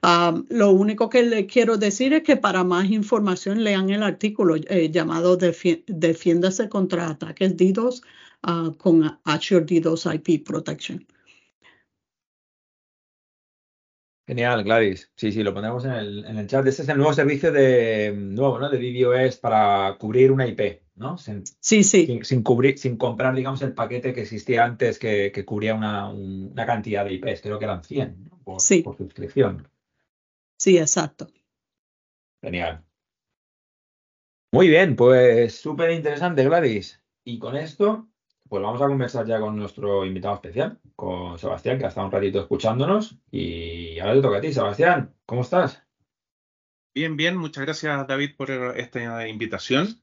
Um, 0.03 0.45
lo 0.49 0.71
único 0.71 1.09
que 1.09 1.23
le 1.23 1.47
quiero 1.47 1.77
decir 1.77 2.13
es 2.13 2.23
que 2.23 2.37
para 2.37 2.63
más 2.63 2.89
información 2.89 3.63
lean 3.63 3.89
el 3.89 4.03
artículo 4.03 4.55
eh, 4.55 4.89
llamado 4.91 5.37
Defiéndase 5.37 6.69
contra 6.69 7.09
ataques 7.09 7.57
DDoS 7.57 8.01
uh, 8.47 8.73
con 8.77 9.19
Azure 9.23 9.65
DDoS 9.65 10.05
IP 10.05 10.45
Protection. 10.45 11.05
Genial, 14.31 14.63
Gladys. 14.63 15.11
Sí, 15.17 15.33
sí, 15.33 15.43
lo 15.43 15.53
ponemos 15.53 15.83
en 15.83 15.91
el, 15.91 16.25
en 16.25 16.37
el 16.37 16.47
chat. 16.47 16.65
Este 16.65 16.83
es 16.83 16.87
el 16.87 16.95
nuevo 16.95 17.11
servicio 17.11 17.51
de 17.51 18.13
nuevo, 18.15 18.59
¿no? 18.59 18.69
De 18.69 18.77
DDoS 18.77 19.35
para 19.35 19.97
cubrir 19.99 20.31
una 20.31 20.47
IP, 20.47 20.83
¿no? 20.95 21.17
Sin, 21.17 21.43
sí, 21.59 21.83
sí. 21.83 22.21
Sin, 22.23 22.41
cubrir, 22.41 22.77
sin 22.79 22.95
comprar, 22.95 23.35
digamos, 23.35 23.61
el 23.61 23.73
paquete 23.73 24.13
que 24.13 24.21
existía 24.21 24.63
antes 24.63 24.99
que, 24.99 25.33
que 25.33 25.43
cubría 25.43 25.75
una, 25.75 26.09
una, 26.09 26.65
cantidad 26.65 27.03
de 27.03 27.15
IPs. 27.15 27.41
Creo 27.41 27.59
que 27.59 27.65
eran 27.65 27.83
100 27.83 28.29
por, 28.45 28.61
sí. 28.61 28.83
por 28.83 28.95
suscripción. 28.95 29.67
Sí, 30.57 30.77
exacto. 30.77 31.27
Genial. 32.41 32.85
Muy 34.53 34.69
bien, 34.69 34.95
pues 34.95 35.59
súper 35.59 35.91
interesante, 35.91 36.45
Gladys. 36.45 37.03
Y 37.25 37.37
con 37.37 37.57
esto 37.57 38.07
pues 38.51 38.61
vamos 38.61 38.81
a 38.81 38.87
conversar 38.87 39.25
ya 39.25 39.39
con 39.39 39.55
nuestro 39.55 40.05
invitado 40.05 40.35
especial, 40.35 40.77
con 40.97 41.39
Sebastián, 41.39 41.79
que 41.79 41.85
ha 41.85 41.87
estado 41.87 42.07
un 42.07 42.11
ratito 42.11 42.41
escuchándonos. 42.41 43.15
Y 43.31 43.97
ahora 43.97 44.15
te 44.15 44.21
toca 44.21 44.37
a 44.39 44.41
ti, 44.41 44.51
Sebastián. 44.51 45.15
¿Cómo 45.25 45.43
estás? 45.43 45.81
Bien, 46.93 47.15
bien. 47.15 47.37
Muchas 47.37 47.63
gracias, 47.63 48.05
David, 48.05 48.35
por 48.35 48.51
esta 48.51 49.25
invitación. 49.25 50.01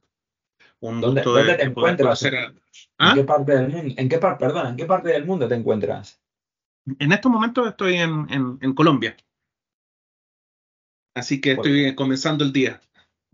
Un 0.80 1.02
¿Dónde, 1.02 1.20
te 1.20 1.62
encuentras? 1.62 2.22
¿En 2.22 3.14
qué 3.14 3.24
parte 3.24 3.52
del 3.52 3.68
mundo? 3.68 3.94
¿En 3.98 4.08
qué 4.08 4.16
perdón, 4.18 4.66
¿en 4.68 4.76
qué 4.76 4.86
parte 4.86 5.10
del 5.10 5.26
mundo 5.26 5.46
te 5.46 5.54
encuentras? 5.54 6.18
En 6.98 7.12
estos 7.12 7.30
momentos 7.30 7.68
estoy 7.68 7.96
en, 7.96 8.74
Colombia. 8.74 9.14
Así 11.14 11.38
que 11.42 11.52
estoy 11.52 11.94
comenzando 11.94 12.44
el 12.44 12.52
día. 12.54 12.80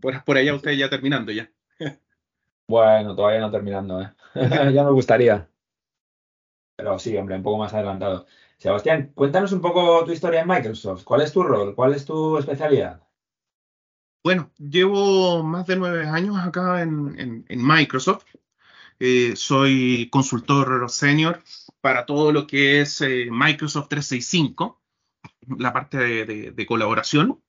Por, 0.01 0.21
por 0.25 0.35
allá 0.35 0.53
ustedes 0.53 0.77
ya 0.77 0.89
terminando 0.89 1.31
ya. 1.31 1.49
Bueno, 2.67 3.15
todavía 3.15 3.39
no 3.39 3.51
terminando, 3.51 4.01
¿eh? 4.01 4.11
ya 4.73 4.83
me 4.83 4.91
gustaría. 4.91 5.49
Pero 6.75 6.99
sí, 6.99 7.15
hombre, 7.17 7.37
un 7.37 7.43
poco 7.43 7.57
más 7.57 7.73
adelantado. 7.73 8.25
Sebastián, 8.57 9.11
cuéntanos 9.15 9.51
un 9.51 9.61
poco 9.61 10.03
tu 10.05 10.11
historia 10.11 10.41
en 10.41 10.47
Microsoft. 10.47 11.03
¿Cuál 11.03 11.21
es 11.21 11.31
tu 11.31 11.43
rol? 11.43 11.73
¿Cuál 11.75 11.93
es 11.93 12.05
tu 12.05 12.37
especialidad? 12.37 13.01
Bueno, 14.23 14.51
llevo 14.57 15.43
más 15.43 15.67
de 15.67 15.75
nueve 15.75 16.07
años 16.07 16.37
acá 16.37 16.81
en, 16.81 17.45
Microsoft. 17.49 18.25
Eh, 18.99 19.35
soy 19.35 20.09
consultor 20.09 20.89
senior 20.89 21.43
para 21.79 22.05
todo 22.05 22.31
lo 22.31 22.47
que 22.47 22.81
es 22.81 23.01
eh, 23.01 23.27
Microsoft 23.29 23.89
365, 23.89 24.81
la 25.57 25.71
parte 25.71 25.97
de, 25.97 26.65
colaboración. 26.65 27.41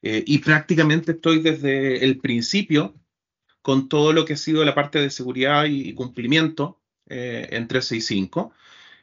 Eh, 0.00 0.22
y 0.26 0.38
prácticamente 0.38 1.12
estoy 1.12 1.40
desde 1.40 2.04
el 2.04 2.18
principio 2.18 2.94
con 3.62 3.88
todo 3.88 4.12
lo 4.12 4.24
que 4.24 4.34
ha 4.34 4.36
sido 4.36 4.64
la 4.64 4.74
parte 4.74 4.98
de 5.00 5.10
seguridad 5.10 5.64
y, 5.66 5.94
cumplimiento 5.94 6.80
eh, 7.08 7.48
en 7.52 7.68
365. 7.68 8.52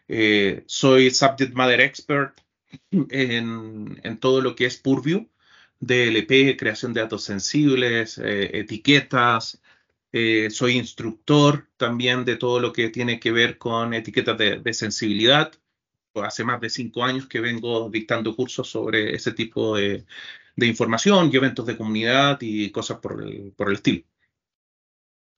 Eh, 0.08 0.64
soy 0.68 1.12
subject 1.12 1.54
matter 1.54 1.82
expert 1.82 2.40
en, 2.92 4.18
todo 4.20 4.42
lo 4.42 4.56
que 4.56 4.66
es 4.66 4.78
Purview, 4.78 5.30
DLP, 5.80 6.58
creación 6.58 6.94
de 6.94 7.02
datos 7.02 7.24
sensibles, 7.24 8.18
eh, 8.20 8.60
etiquetas. 8.60 9.62
soy 10.50 10.74
instructor 10.78 11.68
también 11.78 12.26
de 12.26 12.36
todo 12.36 12.60
lo 12.60 12.74
que 12.74 12.90
tiene 12.90 13.20
que 13.20 13.32
ver 13.32 13.58
con 13.58 13.94
etiquetas 13.94 14.38
de, 14.38 14.74
sensibilidad. 14.74 15.52
Hace 16.16 16.44
más 16.44 16.60
de 16.62 16.70
cinco 16.70 17.04
años 17.04 17.28
que 17.28 17.40
vengo 17.40 17.90
dictando 17.90 18.36
cursos 18.36 18.68
sobre 18.70 19.16
ese 19.16 19.32
tipo 19.34 19.78
de, 19.78 20.06
información 20.58 21.30
y 21.32 21.38
eventos 21.38 21.66
de 21.66 21.78
comunidad 21.78 22.40
y 22.42 22.72
cosas 22.72 23.00
por 23.00 23.24
el 23.24 23.74
estilo. 23.74 24.04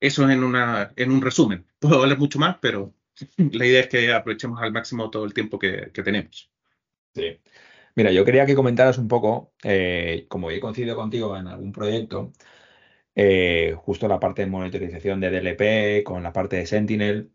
Eso 0.01 0.29
en, 0.29 0.43
una, 0.43 0.93
en 0.97 1.11
un 1.11 1.21
resumen. 1.21 1.65
Puedo 1.79 2.01
hablar 2.01 2.17
mucho 2.17 2.39
más, 2.39 2.57
pero 2.61 2.93
la 3.37 3.65
idea 3.65 3.81
es 3.81 3.87
que 3.87 4.13
aprovechemos 4.13 4.61
al 4.61 4.73
máximo 4.73 5.09
todo 5.11 5.25
el 5.25 5.33
tiempo 5.33 5.59
que, 5.59 5.91
tenemos. 5.93 6.51
Sí. 7.15 7.39
Mira, 7.95 8.11
yo 8.11 8.25
quería 8.25 8.45
que 8.45 8.55
comentaras 8.55 8.97
un 8.97 9.07
poco, 9.07 9.53
eh, 9.63 10.25
como 10.29 10.51
he 10.51 10.59
coincidido 10.59 10.95
contigo 10.95 11.37
en 11.37 11.47
algún 11.47 11.71
proyecto, 11.71 12.33
eh, 13.15 13.75
justo 13.77 14.07
la 14.07 14.19
parte 14.19 14.43
de 14.43 14.47
monitorización 14.49 15.19
de 15.21 15.31
DLP 15.31 16.03
con 16.03 16.23
la 16.23 16.33
parte 16.33 16.57
de 16.57 16.65
Sentinel. 16.67 17.31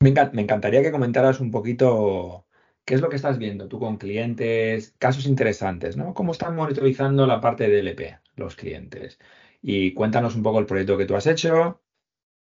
Me, 0.00 0.12
me, 0.32 0.42
encantaría 0.42 0.82
que 0.82 0.92
comentaras 0.92 1.40
un 1.40 1.50
poquito 1.50 2.46
qué 2.84 2.94
es 2.94 3.00
lo 3.00 3.08
que 3.10 3.16
estás 3.16 3.38
viendo 3.38 3.68
tú 3.68 3.80
con 3.80 3.98
clientes, 3.98 4.94
casos 4.98 5.26
interesantes, 5.26 5.96
¿no? 5.96 6.14
¿Cómo 6.14 6.32
están 6.32 6.56
monitorizando 6.56 7.26
la 7.26 7.40
parte 7.40 7.68
de 7.68 7.82
DLP 7.82 8.20
los 8.36 8.56
clientes? 8.56 9.18
Y 9.62 9.94
cuéntanos 9.94 10.36
un 10.36 10.42
poco 10.42 10.60
el 10.60 10.66
proyecto 10.66 10.98
que 10.98 11.06
tú 11.06 11.16
has 11.16 11.26
hecho. 11.26 11.82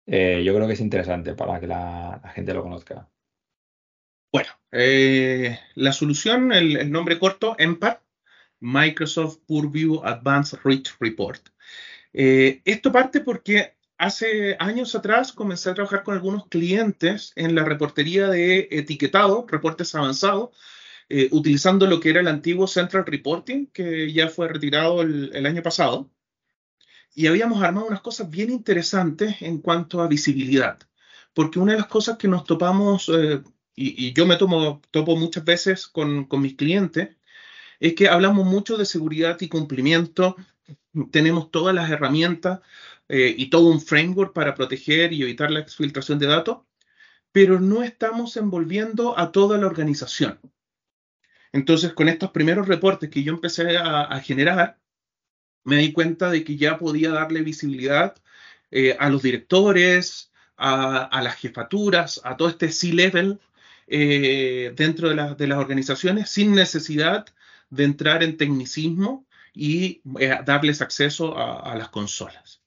Eh, 0.08 0.42
yo 0.46 0.56
creo 0.56 0.68
que 0.68 0.74
es 0.74 0.80
interesante 0.80 1.34
para 1.34 1.60
que 1.60 1.68
la, 1.68 2.22
gente 2.34 2.54
lo 2.54 2.64
conozca. 2.64 3.10
Bueno, 4.32 4.50
eh, 4.72 5.60
la 5.76 5.92
solución, 5.92 6.54
el, 6.54 6.90
nombre 6.90 7.20
corto, 7.20 7.56
EMPAR, 7.60 8.02
Microsoft 8.60 9.40
Purview 9.46 10.02
Advanced 10.04 10.60
Reach 10.64 10.96
Report. 11.00 11.50
Eh, 12.14 12.62
esto 12.64 12.92
parte 12.92 13.20
porque 13.20 13.76
hace 13.98 14.56
años 14.60 14.96
atrás 14.96 15.34
comencé 15.34 15.70
a 15.70 15.74
trabajar 15.74 16.04
con 16.04 16.16
algunos 16.16 16.48
clientes 16.48 17.34
en 17.36 17.54
la 17.54 17.66
reportería 17.66 18.28
de 18.28 18.70
etiquetado, 18.72 19.46
reportes 19.48 19.94
avanzados, 19.94 20.52
utilizando 21.32 21.88
lo 21.88 22.02
que 22.02 22.10
era 22.10 22.20
el 22.20 22.28
antiguo 22.28 22.68
Central 22.68 23.06
Reporting, 23.06 23.68
que 23.68 24.12
ya 24.12 24.28
fue 24.28 24.50
retirado 24.50 25.02
el 25.02 25.46
año 25.46 25.64
pasado 25.64 26.12
y 27.18 27.26
habíamos 27.26 27.64
armado 27.64 27.88
unas 27.88 28.02
cosas 28.02 28.30
bien 28.30 28.52
interesantes 28.52 29.42
en 29.42 29.58
cuanto 29.58 30.02
a 30.04 30.08
visibilidad, 30.08 30.78
porque 31.34 31.58
una 31.58 31.72
de 31.72 31.80
las 31.80 31.88
cosas 31.88 32.16
que 32.20 32.28
nos 32.28 32.44
topamos, 32.44 33.10
eh, 33.10 33.42
y, 33.76 34.14
yo 34.14 34.28
me 34.28 34.36
tomo, 34.36 34.84
topo 34.92 35.16
muchas 35.16 35.44
veces 35.44 35.88
con, 35.88 36.26
con 36.26 36.42
mis 36.42 36.56
clientes, 36.56 37.18
es 37.80 37.96
que 37.96 38.08
hablamos 38.08 38.46
mucho 38.46 38.78
de 38.78 38.86
seguridad 38.86 39.36
y 39.42 39.50
cumplimiento, 39.50 40.36
tenemos 41.12 41.50
todas 41.50 41.74
las 41.74 41.90
herramientas 41.90 42.60
eh, 43.10 43.34
y 43.36 43.50
todo 43.50 43.70
un 43.70 43.82
framework 43.82 44.32
para 44.34 44.54
proteger 44.54 45.12
y 45.12 45.24
evitar 45.24 45.50
la 45.50 45.62
exfiltración 45.62 46.20
de 46.20 46.28
datos, 46.28 46.60
pero 47.32 47.60
no 47.60 47.82
estamos 47.82 48.38
envolviendo 48.38 49.18
a 49.18 49.32
toda 49.32 49.58
la 49.58 49.66
organización. 49.66 50.40
Entonces, 51.52 51.94
con 51.94 52.10
estos 52.10 52.30
primeros 52.30 52.68
reportes 52.68 53.10
que 53.10 53.24
yo 53.24 53.34
empecé 53.34 53.76
a, 53.78 54.04
a 54.04 54.20
generar, 54.20 54.78
me 55.68 55.76
di 55.78 55.92
cuenta 55.92 56.30
de 56.32 56.46
que 56.46 56.56
ya 56.56 56.78
podía 56.78 57.12
darle 57.12 57.42
visibilidad 57.42 58.16
eh, 58.72 58.96
a 59.00 59.10
los 59.10 59.22
directores, 59.22 60.32
a, 60.56 61.22
las 61.22 61.36
jefaturas, 61.36 62.22
a 62.24 62.38
todo 62.38 62.48
este 62.48 62.72
C-level 62.72 63.42
eh, 63.88 64.74
dentro 64.78 65.10
de, 65.10 65.16
las 65.48 65.58
organizaciones 65.58 66.30
sin 66.30 66.54
necesidad 66.56 67.26
de 67.70 67.84
entrar 67.84 68.24
en 68.24 68.38
tecnicismo 68.38 69.28
y 69.54 70.02
eh, 70.22 70.40
darles 70.46 70.82
acceso 70.82 71.38
a, 71.38 71.76
las 71.76 71.90
consolas. 71.90 72.62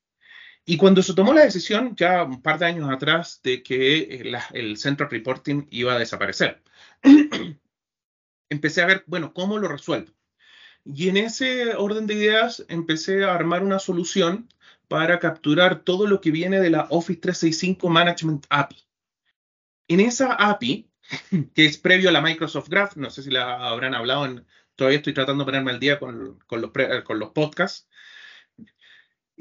Y 0.67 0.77
cuando 0.77 1.03
se 1.03 1.15
tomó 1.15 1.33
la 1.33 1.45
decisión, 1.45 1.97
ya 1.97 2.23
un 2.25 2.43
par 2.43 2.59
de 2.59 2.67
años 2.67 2.91
atrás, 2.91 3.41
de 3.43 3.63
que 3.63 4.37
el 4.53 4.77
Central 4.77 5.09
Reporting 5.09 5.67
iba 5.71 5.95
a 5.95 5.99
desaparecer, 5.99 6.63
empecé 8.51 8.83
a 8.83 8.87
ver, 8.87 9.05
bueno, 9.07 9.33
¿cómo 9.33 9.57
lo 9.57 9.69
resuelvo? 9.69 10.13
Y 10.85 11.09
en 11.09 11.17
ese 11.17 11.75
orden 11.75 12.07
de 12.07 12.15
ideas 12.15 12.65
empecé 12.69 13.25
a 13.25 13.35
armar 13.35 13.63
una 13.63 13.79
solución 13.79 14.49
para 14.89 15.19
capturar 15.19 15.81
todo 15.81 16.07
lo 16.07 16.21
que 16.21 16.31
viene 16.31 16.61
de 16.61 16.71
la 16.71 16.87
Office 16.91 17.21
365 17.21 17.89
Management 17.89 18.47
API. 18.49 18.77
En 19.89 20.01
esa 20.01 20.33
API, 20.35 20.91
que 21.55 21.67
es 21.67 21.79
previo 21.79 22.09
a 22.09 22.13
la 22.13 22.21
Microsoft 22.21 22.69
Graph, 22.69 22.97
no 22.97 23.11
sé 23.11 23.23
si 23.23 23.31
la 23.31 23.69
habrán 23.69 23.95
hablado, 23.95 24.27
en, 24.27 24.47
todavía 24.75 24.99
estoy 24.99 25.15
tratando 25.15 25.45
de 25.45 25.47
ponerme 25.47 25.73
al 25.73 25.81
día 25.81 25.99
con, 25.99 26.39
con 26.47 26.61
los 27.19 27.31
podcasts, 27.31 27.89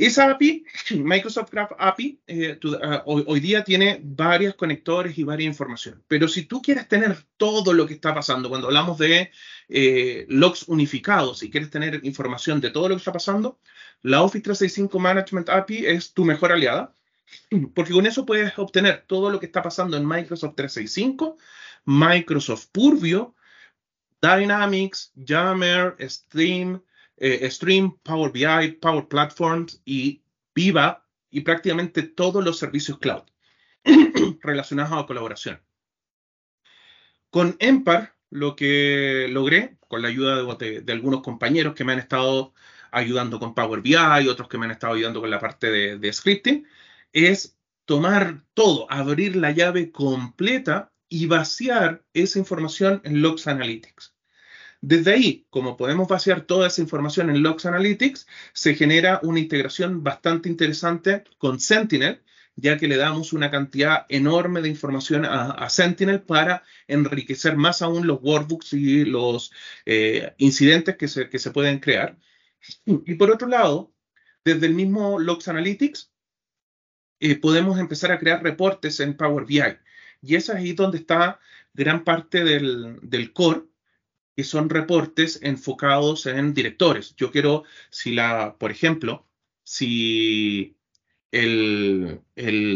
esa 0.06 0.32
API, 0.32 0.66
Microsoft 0.96 1.52
Graph 1.52 1.74
API, 1.78 2.22
eh, 2.26 2.58
ah, 2.82 3.04
hoy, 3.06 3.40
día 3.42 3.66
tiene 3.66 4.00
varios 4.02 4.56
conectores 4.56 5.18
y 5.18 5.24
varias 5.24 5.52
información. 5.52 6.02
Pero 6.08 6.30
si 6.30 6.44
tú 6.44 6.62
quieres 6.62 6.88
tener 6.88 7.18
todo 7.36 7.74
lo 7.74 7.86
que 7.86 7.96
está 7.96 8.14
pasando, 8.14 8.48
cuando 8.48 8.68
hablamos 8.68 8.98
de 8.98 9.32
eh, 9.68 10.26
logs 10.30 10.70
unificados, 10.70 11.44
y 11.44 11.50
quieres 11.50 11.70
tener 11.70 12.00
información 12.04 12.62
de 12.62 12.70
todo 12.70 12.88
lo 12.88 12.96
que 12.96 13.00
está 13.00 13.12
pasando, 13.12 13.60
la 14.02 14.22
Office 14.22 14.44
365 14.44 15.00
Management 15.00 15.50
API 15.50 15.86
es 15.86 16.14
tu 16.14 16.24
mejor 16.24 16.54
aliada, 16.54 16.96
porque 17.76 17.92
con 17.92 18.06
eso 18.06 18.26
puedes 18.26 18.58
obtener 18.58 19.04
todo 19.06 19.30
lo 19.30 19.40
que 19.40 19.48
está 19.48 19.62
pasando 19.62 19.98
en 19.98 20.08
Microsoft 20.08 20.56
365, 20.56 21.38
Microsoft 21.84 22.68
Purview, 22.72 23.34
Dynamics, 24.22 25.12
Jammer, 25.26 25.98
Stream, 26.00 26.82
eh, 27.20 27.50
Stream, 27.50 27.98
Power 28.04 28.32
BI, 28.32 28.74
Power 28.82 29.08
Platforms 29.08 29.82
y 29.86 30.22
Viva 30.56 31.06
y 31.30 31.42
prácticamente 31.42 32.04
todos 32.04 32.44
los 32.44 32.58
servicios 32.58 32.98
cloud 33.00 33.24
relacionados 34.42 35.04
a 35.04 35.06
colaboración. 35.06 35.62
Con 37.30 37.56
Empar, 37.60 38.16
lo 38.30 38.56
que 38.56 39.28
logré, 39.30 39.78
con 39.88 40.02
la 40.02 40.08
ayuda 40.08 40.44
de, 40.56 40.84
algunos 40.92 41.22
compañeros 41.22 41.76
que 41.76 41.84
me 41.84 41.94
han 41.94 42.00
estado 42.00 42.54
ayudando 42.92 43.40
con 43.40 43.54
Power 43.54 43.82
BI 43.82 43.96
y 44.24 44.28
otros 44.28 44.48
que 44.48 44.58
me 44.58 44.66
han 44.66 44.72
estado 44.72 44.94
ayudando 44.94 45.22
con 45.22 45.30
la 45.30 45.40
parte 45.40 45.70
de, 45.70 45.98
de 45.98 46.14
scripting, 46.14 46.66
es 47.14 47.58
tomar 47.86 48.42
todo, 48.54 48.92
abrir 48.92 49.36
la 49.36 49.52
llave 49.52 49.92
completa 49.92 50.92
y 51.08 51.26
vaciar 51.26 52.04
esa 52.14 52.40
información 52.40 53.02
en 53.04 53.22
Logs 53.22 53.48
Analytics. 53.48 54.14
Desde 54.82 55.12
ahí, 55.14 55.46
como 55.50 55.76
podemos 55.76 56.08
vaciar 56.08 56.42
toda 56.42 56.68
esa 56.68 56.82
información 56.82 57.30
en 57.30 57.44
Logs 57.44 57.66
Analytics, 57.66 58.28
se 58.54 58.76
genera 58.76 59.20
una 59.24 59.40
integración 59.40 60.04
bastante 60.04 60.48
interesante 60.48 61.26
con 61.38 61.60
Sentinel, 61.60 62.22
ya 62.56 62.78
que 62.78 62.88
le 62.88 62.98
damos 62.98 63.34
una 63.34 63.52
cantidad 63.52 64.06
enorme 64.10 64.62
de 64.62 64.70
información 64.70 65.26
a, 65.26 65.70
Sentinel 65.70 66.22
para 66.22 66.64
enriquecer 66.88 67.56
más 67.58 67.82
aún 67.82 68.08
los 68.08 68.20
workbooks 68.22 68.74
y 68.74 69.06
los 69.06 69.52
eh, 69.86 70.34
incidentes 70.38 70.98
que 70.98 71.08
se, 71.08 71.30
que 71.30 71.40
se 71.40 71.52
pueden 71.52 71.80
crear. 71.80 72.18
Y 72.86 73.16
por 73.16 73.32
otro 73.32 73.48
lado, 73.48 73.94
desde 74.46 74.68
el 74.68 74.74
mismo 74.74 75.20
Logs 75.20 75.48
Analytics, 75.48 76.12
eh, 77.20 77.36
podemos 77.38 77.80
empezar 77.80 78.12
a 78.12 78.20
crear 78.20 78.44
reportes 78.44 79.00
en 79.00 79.16
Power 79.18 79.46
BI. 79.46 79.62
Y 80.22 80.36
es 80.36 80.50
ahí 80.50 80.74
donde 80.74 81.00
está 81.00 81.40
gran 81.74 82.04
parte 82.04 82.44
del, 82.44 83.00
del 83.02 83.34
core 83.34 83.69
que 84.40 84.46
son 84.46 84.70
reportes 84.70 85.42
enfocados 85.44 86.26
en 86.26 86.54
directores. 86.54 87.14
Yo 87.18 87.30
quiero, 87.30 87.66
si 87.90 88.14
la, 88.14 88.56
por 88.58 88.72
ejemplo, 88.72 89.28
si 89.66 90.78
el, 91.30 92.22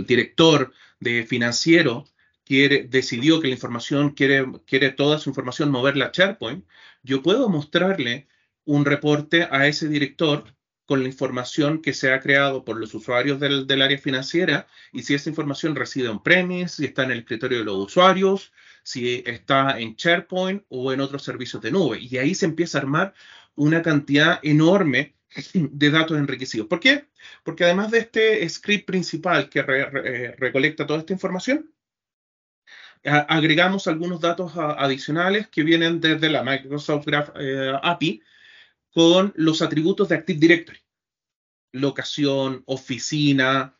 director 0.05 0.73
de 0.99 1.25
financiero 1.25 2.03
quiere, 2.43 2.83
decidió 2.83 3.39
que 3.39 3.47
la 3.47 3.53
información 3.53 4.09
quiere, 4.09 4.45
quiere 4.65 4.91
toda 4.91 5.19
su 5.19 5.29
información 5.29 5.71
moverla 5.71 6.07
a 6.07 6.11
SharePoint, 6.11 6.65
yo 7.01 7.23
puedo 7.23 7.47
mostrarle 7.47 8.27
un 8.65 8.83
reporte 8.83 9.47
a 9.49 9.65
ese 9.65 9.87
director 9.87 10.53
con 10.85 11.01
la 11.01 11.07
información 11.07 11.81
que 11.81 11.93
se 11.93 12.11
ha 12.11 12.19
creado 12.19 12.65
por 12.65 12.77
los 12.77 12.93
usuarios 12.93 13.39
del, 13.39 13.81
área 13.81 13.97
financiera 13.97 14.67
y 14.91 15.03
si 15.03 15.13
esa 15.13 15.29
información 15.29 15.75
reside 15.75 16.09
en 16.09 16.19
premise, 16.19 16.75
si 16.75 16.85
está 16.85 17.03
en 17.03 17.11
el 17.11 17.19
escritorio 17.19 17.59
de 17.59 17.63
los 17.65 17.77
usuarios, 17.77 18.51
si 18.83 19.23
está 19.25 19.79
en 19.79 19.95
SharePoint 19.95 20.63
o 20.69 20.91
en 20.91 20.99
otros 20.99 21.23
servicios 21.23 21.61
de 21.61 21.71
nube. 21.71 21.99
Y 21.99 22.17
ahí 22.17 22.35
se 22.35 22.45
empieza 22.45 22.77
a 22.77 22.81
armar 22.81 23.13
una 23.55 23.81
cantidad 23.81 24.39
enorme 24.43 25.15
de 25.53 25.89
datos 25.89 26.17
enriquecidos. 26.17 26.67
¿Por 26.67 26.79
qué? 26.79 27.05
Porque 27.43 27.63
además 27.63 27.91
de 27.91 27.99
este 27.99 28.49
script 28.49 28.85
principal 28.85 29.49
que 29.49 29.59
eh, 29.59 30.35
recolecta 30.37 30.85
toda 30.85 30.99
esta 30.99 31.13
información, 31.13 31.71
agregamos 33.05 33.87
algunos 33.87 34.21
datos 34.21 34.53
adicionales 34.55 35.47
que 35.47 35.63
vienen 35.63 35.99
desde 35.99 36.29
la 36.29 36.43
Microsoft 36.43 37.05
Graph 37.05 37.29
eh, 37.37 37.73
API 37.81 38.21
con 38.93 39.33
los 39.35 39.61
atributos 39.61 40.09
de 40.09 40.15
Active 40.15 40.39
Directory. 40.39 40.79
Locación, 41.71 42.63
oficina, 42.65 43.75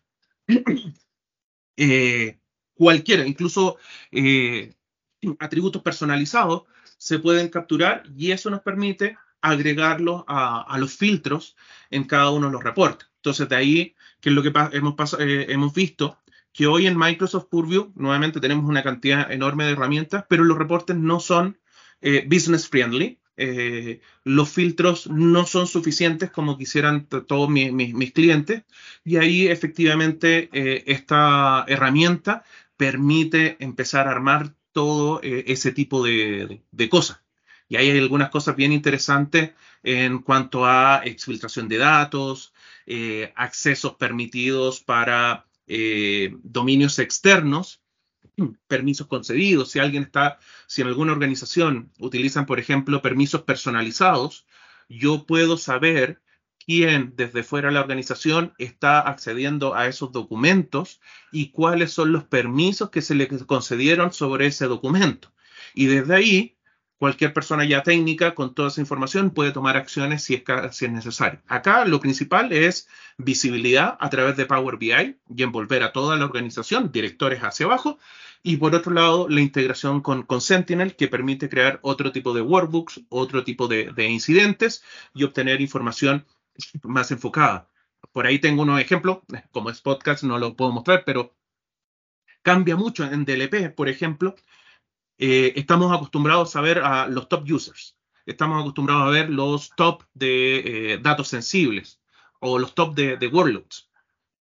eh, 1.77 2.39
cualquiera, 2.73 3.25
incluso 3.25 3.77
atributos 5.39 5.81
personalizados 5.81 6.63
se 6.97 7.19
pueden 7.19 7.49
capturar 7.49 8.03
y 8.15 8.31
eso 8.31 8.49
nos 8.49 8.61
permite 8.61 9.17
agregarlos 9.41 10.23
a, 10.25 10.77
los 10.79 10.95
filtros 10.95 11.57
en 11.91 12.05
cada 12.05 12.31
uno 12.31 12.47
de 12.47 12.53
los 12.53 12.63
reportes. 12.63 13.09
Entonces, 13.17 13.49
de 13.49 13.55
ahí, 13.57 13.95
que 14.21 14.29
es 14.29 14.35
lo 14.35 14.41
que 14.41 14.53
hemos, 14.71 14.95
eh, 15.19 15.47
hemos 15.49 15.73
visto, 15.73 16.17
que 16.53 16.65
hoy 16.65 16.87
en 16.87 16.97
Microsoft 16.97 17.47
Purview, 17.49 17.91
nuevamente 17.95 18.39
tenemos 18.39 18.69
una 18.69 18.83
cantidad 18.83 19.29
enorme 19.29 19.65
de 19.65 19.71
herramientas, 19.71 20.23
pero 20.29 20.45
los 20.45 20.57
reportes 20.57 20.95
no 20.95 21.19
son 21.19 21.59
eh, 21.99 22.25
business 22.25 22.69
friendly. 22.69 23.19
Eh, 23.35 24.01
los 24.23 24.49
filtros 24.49 25.07
no 25.09 25.45
son 25.45 25.67
suficientes 25.67 26.29
como 26.29 26.57
quisieran 26.57 27.07
todos 27.07 27.49
mis 27.49 28.13
clientes 28.13 28.63
y 29.03 29.17
ahí 29.17 29.47
efectivamente 29.47 30.49
esta 30.91 31.65
herramienta 31.67 32.43
permite 32.77 33.57
empezar 33.59 34.07
a 34.07 34.11
armar 34.11 34.53
todo 34.73 35.21
eh, 35.23 35.45
ese 35.47 35.71
tipo 35.71 36.03
de, 36.03 36.61
cosas. 36.89 37.21
Y 37.69 37.77
hay 37.77 37.97
algunas 37.97 38.29
cosas 38.29 38.55
bien 38.55 38.73
interesantes 38.73 39.51
en 39.83 40.19
cuanto 40.19 40.65
a 40.65 41.01
exfiltración 41.05 41.69
de 41.69 41.77
datos, 41.77 42.53
eh, 42.85 43.31
accesos 43.35 43.95
permitidos 43.95 44.81
para 44.81 45.45
eh, 45.67 46.35
dominios 46.43 46.99
externos, 46.99 47.81
permisos 48.67 49.07
concedidos. 49.07 49.71
Si 49.71 49.79
alguien 49.79 50.03
está, 50.03 50.39
si 50.67 50.81
en 50.81 50.87
alguna 50.87 51.11
organización 51.11 51.91
utilizan, 51.99 52.45
por 52.45 52.59
ejemplo, 52.59 53.01
permisos 53.01 53.43
personalizados, 53.43 54.45
yo 54.89 55.25
puedo 55.25 55.57
saber 55.57 56.21
quién 56.65 57.13
desde 57.15 57.43
fuera 57.43 57.67
de 57.67 57.75
la 57.75 57.81
organización 57.81 58.53
está 58.57 58.99
accediendo 58.99 59.75
a 59.75 59.87
esos 59.87 60.11
documentos 60.11 61.01
y 61.31 61.51
cuáles 61.51 61.91
son 61.91 62.11
los 62.11 62.23
permisos 62.23 62.89
que 62.89 63.01
se 63.01 63.15
le 63.15 63.27
concedieron 63.27 64.13
sobre 64.13 64.47
ese 64.47 64.65
documento. 64.65 65.33
Y 65.73 65.87
desde 65.87 66.15
ahí, 66.15 66.57
cualquier 67.03 67.33
persona 67.33 67.65
ya 67.65 67.83
técnica 67.83 68.33
con 68.33 68.55
toda 68.55 68.69
esa 68.69 68.79
información 68.79 69.31
puede 69.31 69.51
tomar 69.51 69.75
acciones 69.75 70.23
si 70.23 70.35
es, 70.35 70.89
necesario. 70.89 71.41
Acá 71.49 71.83
lo 71.83 71.99
principal 71.99 72.53
es 72.53 72.87
visibilidad 73.17 73.97
a 73.99 74.09
través 74.09 74.37
de 74.37 74.45
Power 74.45 74.77
BI 74.77 75.17
y 75.35 75.43
envolver 75.43 75.83
a 75.83 75.91
toda 75.91 76.15
la 76.15 76.23
organización, 76.23 76.93
directores 76.93 77.41
hacia 77.41 77.65
abajo, 77.65 77.99
y 78.41 78.55
por 78.55 78.73
otro 78.73 78.93
lado, 78.93 79.27
la 79.27 79.41
integración 79.41 79.99
con, 79.99 80.25
Sentinel, 80.39 80.95
que 80.95 81.09
permite 81.09 81.49
crear 81.49 81.77
otro 81.81 82.13
tipo 82.13 82.33
de 82.33 82.39
workbooks, 82.39 83.01
otro 83.09 83.43
tipo 83.43 83.67
de, 83.67 83.91
de 83.91 84.07
incidentes 84.07 84.81
y 85.13 85.25
obtener 85.25 85.59
información 85.59 86.25
más 86.83 87.11
enfocada. 87.11 87.67
Por 88.13 88.27
ahí 88.27 88.39
tengo 88.39 88.61
unos 88.61 88.79
ejemplos, 88.79 89.17
como 89.51 89.69
es 89.69 89.81
podcast 89.81 90.23
no 90.23 90.39
lo 90.39 90.55
puedo 90.55 90.71
mostrar, 90.71 91.03
pero 91.05 91.35
cambia 92.43 92.77
mucho 92.77 93.03
en 93.03 93.25
DLP, 93.25 93.75
por 93.75 93.89
ejemplo. 93.89 94.35
Eh, 95.17 95.53
estamos 95.55 95.93
acostumbrados 95.95 96.55
a 96.55 96.61
ver 96.61 96.79
a 96.79 97.07
los 97.07 97.29
top 97.29 97.43
users, 97.51 97.95
estamos 98.25 98.59
acostumbrados 98.59 99.07
a 99.07 99.11
ver 99.11 99.29
los 99.29 99.69
top 99.75 100.03
de 100.13 100.93
eh, 100.93 100.97
datos 100.97 101.27
sensibles 101.27 102.01
o 102.39 102.57
los 102.59 102.73
top 102.73 102.95
de, 102.95 103.27
workloads, 103.27 103.89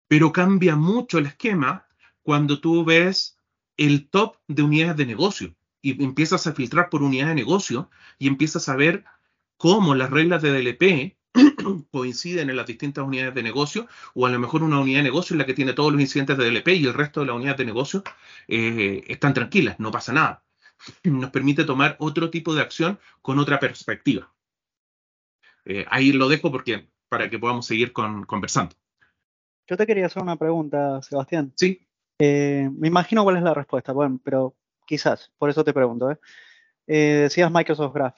pero 0.09 0.33
cambia 0.33 0.77
mucho 0.77 1.19
el 1.19 1.27
esquema 1.27 1.87
cuando 2.23 2.61
tú 2.61 2.85
ves 2.85 3.39
el 3.77 4.09
top 4.09 4.37
de 4.47 4.63
unidades 4.63 4.97
de 4.97 5.07
negocio 5.07 5.55
y 5.81 6.03
empiezas 6.03 6.47
a 6.47 6.53
filtrar 6.53 6.89
por 6.91 7.03
unidad 7.03 7.29
de 7.29 7.35
negocio 7.35 7.91
y 8.19 8.29
empiezas 8.29 8.69
a 8.69 8.77
ver 8.77 9.05
cómo 9.57 9.95
las 9.95 10.11
reglas 10.11 10.43
de 10.43 10.53
DLP 10.53 11.17
coinciden 11.91 12.51
en 12.51 12.57
las 12.57 12.67
distintas 12.67 13.05
unidades 13.05 13.35
de 13.35 13.43
negocio, 13.43 13.89
o 14.15 14.27
a 14.27 14.31
lo 14.31 14.39
mejor 14.39 14.63
una 14.63 14.81
unidad 14.81 15.01
de 15.01 15.05
negocio 15.05 15.35
en 15.35 15.39
la 15.39 15.47
que 15.47 15.55
tiene 15.55 15.73
todos 15.73 15.93
los 15.93 16.01
incidentes 16.01 16.37
de 16.37 16.51
DLP 16.51 16.69
y 16.69 16.87
el 16.87 16.95
resto 16.95 17.21
de 17.21 17.27
las 17.27 17.37
unidades 17.37 17.59
de 17.59 17.65
negocio 17.65 18.05
eh, 18.49 19.03
están 19.09 19.35
tranquilas, 19.35 19.81
no 19.81 19.91
pasa 19.91 20.13
nada. 20.13 20.45
Nos 21.05 21.30
permite 21.30 21.64
tomar 21.64 21.97
otro 21.99 22.30
tipo 22.30 22.55
de 22.55 22.62
acción 22.62 22.99
con 23.20 23.39
otra 23.39 23.59
perspectiva. 23.59 24.33
Eh, 25.64 25.85
ahí 25.89 26.12
lo 26.12 26.28
dejo 26.28 26.51
porque 26.51 26.89
para 27.09 27.28
que 27.28 27.39
podamos 27.39 27.66
seguir 27.66 27.93
conversando. 27.93 28.74
Yo 29.68 29.76
te 29.76 29.87
quería 29.87 30.07
hacer 30.07 30.22
una 30.22 30.37
pregunta, 30.37 31.01
Sebastián. 31.03 31.53
Sí. 31.57 31.87
Eh, 32.18 32.68
me 32.72 32.89
imagino 32.89 33.22
cuál 33.22 33.37
es 33.37 33.43
la 33.43 33.55
respuesta, 33.55 33.93
bueno, 33.93 34.20
pero 34.24 34.57
quizás, 34.87 35.30
por 35.39 35.51
eso 35.51 35.62
te 35.62 35.74
pregunto. 35.74 36.18
decías 36.87 37.51
Microsoft 37.51 37.95
Graph. 37.95 38.16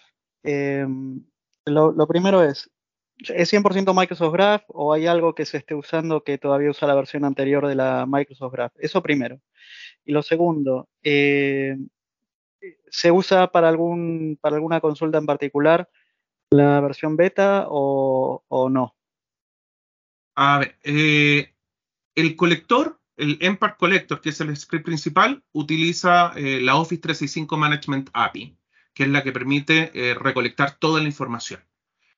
lo, 1.66 2.06
primero 2.06 2.42
es, 2.42 2.70
¿Es 3.18 3.52
100% 3.52 3.94
Microsoft 3.94 4.32
Graph 4.32 4.64
o 4.68 4.92
hay 4.92 5.06
algo 5.06 5.34
que 5.34 5.46
se 5.46 5.58
esté 5.58 5.74
usando 5.74 6.24
que 6.24 6.38
todavía 6.38 6.70
usa 6.70 6.88
la 6.88 6.94
versión 6.94 7.24
anterior 7.24 7.66
de 7.66 7.76
la 7.76 8.06
Microsoft 8.06 8.52
Graph? 8.52 8.72
Eso 8.78 9.02
primero. 9.02 9.40
Y 10.04 10.12
lo 10.12 10.22
segundo, 10.22 10.88
eh, 11.02 11.76
¿se 12.90 13.10
usa 13.10 13.50
para, 13.50 13.68
algún, 13.68 14.38
para 14.40 14.56
alguna 14.56 14.80
consulta 14.80 15.18
en 15.18 15.26
particular 15.26 15.88
la 16.50 16.80
versión 16.80 17.16
beta 17.16 17.66
o, 17.68 18.68
no? 18.70 18.96
A 20.36 20.58
ver, 20.58 20.78
eh, 20.82 21.54
el 22.14 22.36
colector, 22.36 23.00
el 23.16 23.38
Empart 23.40 23.76
Collector, 23.76 24.20
que 24.20 24.30
es 24.30 24.40
el 24.40 24.56
script 24.56 24.84
principal, 24.84 25.42
utiliza 25.52 26.32
eh, 26.36 26.60
la 26.60 26.76
Office 26.76 27.02
365 27.02 27.56
Management 27.56 28.10
API, 28.12 28.56
que 28.92 29.04
es 29.04 29.08
la 29.08 29.22
que 29.22 29.32
permite 29.32 29.90
recolectar 30.14 30.76
toda 30.78 31.00
la 31.00 31.06
información. 31.06 31.60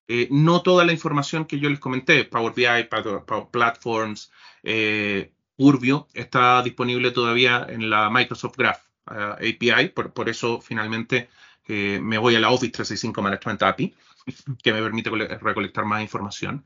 Eh, 0.08 0.28
no 0.30 0.62
toda 0.62 0.84
la 0.84 0.92
información 0.92 1.46
que 1.46 1.58
yo 1.58 1.68
les 1.68 1.80
comenté, 1.80 2.24
Power 2.24 2.52
BI, 2.54 2.84
Power, 2.88 3.48
Platforms, 3.50 4.30
eh, 4.62 5.32
Urbio, 5.56 6.06
está 6.14 6.62
disponible 6.62 7.10
todavía 7.10 7.66
en 7.68 7.90
la 7.90 8.08
Microsoft 8.08 8.56
Graph 8.56 8.78
eh, 8.78 8.85
API, 9.06 9.88
por, 9.88 10.28
eso 10.28 10.60
finalmente 10.60 11.28
me 11.68 12.18
voy 12.18 12.36
a 12.36 12.40
la 12.40 12.50
Office 12.50 12.72
365 12.72 13.22
Management 13.22 13.62
API, 13.62 13.94
que 14.62 14.72
me 14.72 14.82
permite 14.82 15.10
recolectar 15.10 15.84
más 15.84 16.02
información. 16.02 16.64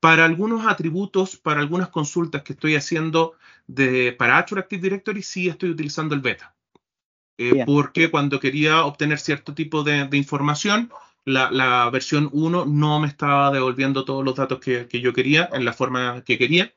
Para 0.00 0.24
algunos 0.24 0.66
atributos, 0.66 1.36
para 1.36 1.60
algunas 1.60 1.88
consultas 1.88 2.42
que 2.42 2.52
estoy 2.52 2.76
haciendo 2.76 3.34
de, 3.66 4.12
para 4.12 4.38
Azure 4.38 4.60
Active 4.60 4.82
Directory, 4.82 5.22
sí 5.22 5.48
estoy 5.48 5.70
utilizando 5.70 6.14
el 6.14 6.20
beta. 6.20 6.54
porque 7.66 8.10
cuando 8.10 8.40
quería 8.40 8.84
obtener 8.84 9.18
cierto 9.18 9.54
tipo 9.54 9.82
de 9.82 10.08
información, 10.12 10.90
la, 11.26 11.90
versión 11.90 12.30
1 12.32 12.66
no 12.66 13.00
me 13.00 13.08
estaba 13.08 13.50
devolviendo 13.50 14.04
todos 14.04 14.24
los 14.24 14.36
datos 14.36 14.60
que, 14.60 14.88
yo 15.00 15.12
quería 15.12 15.48
en 15.52 15.64
la 15.64 15.72
forma 15.72 16.22
que 16.24 16.38
quería. 16.38 16.72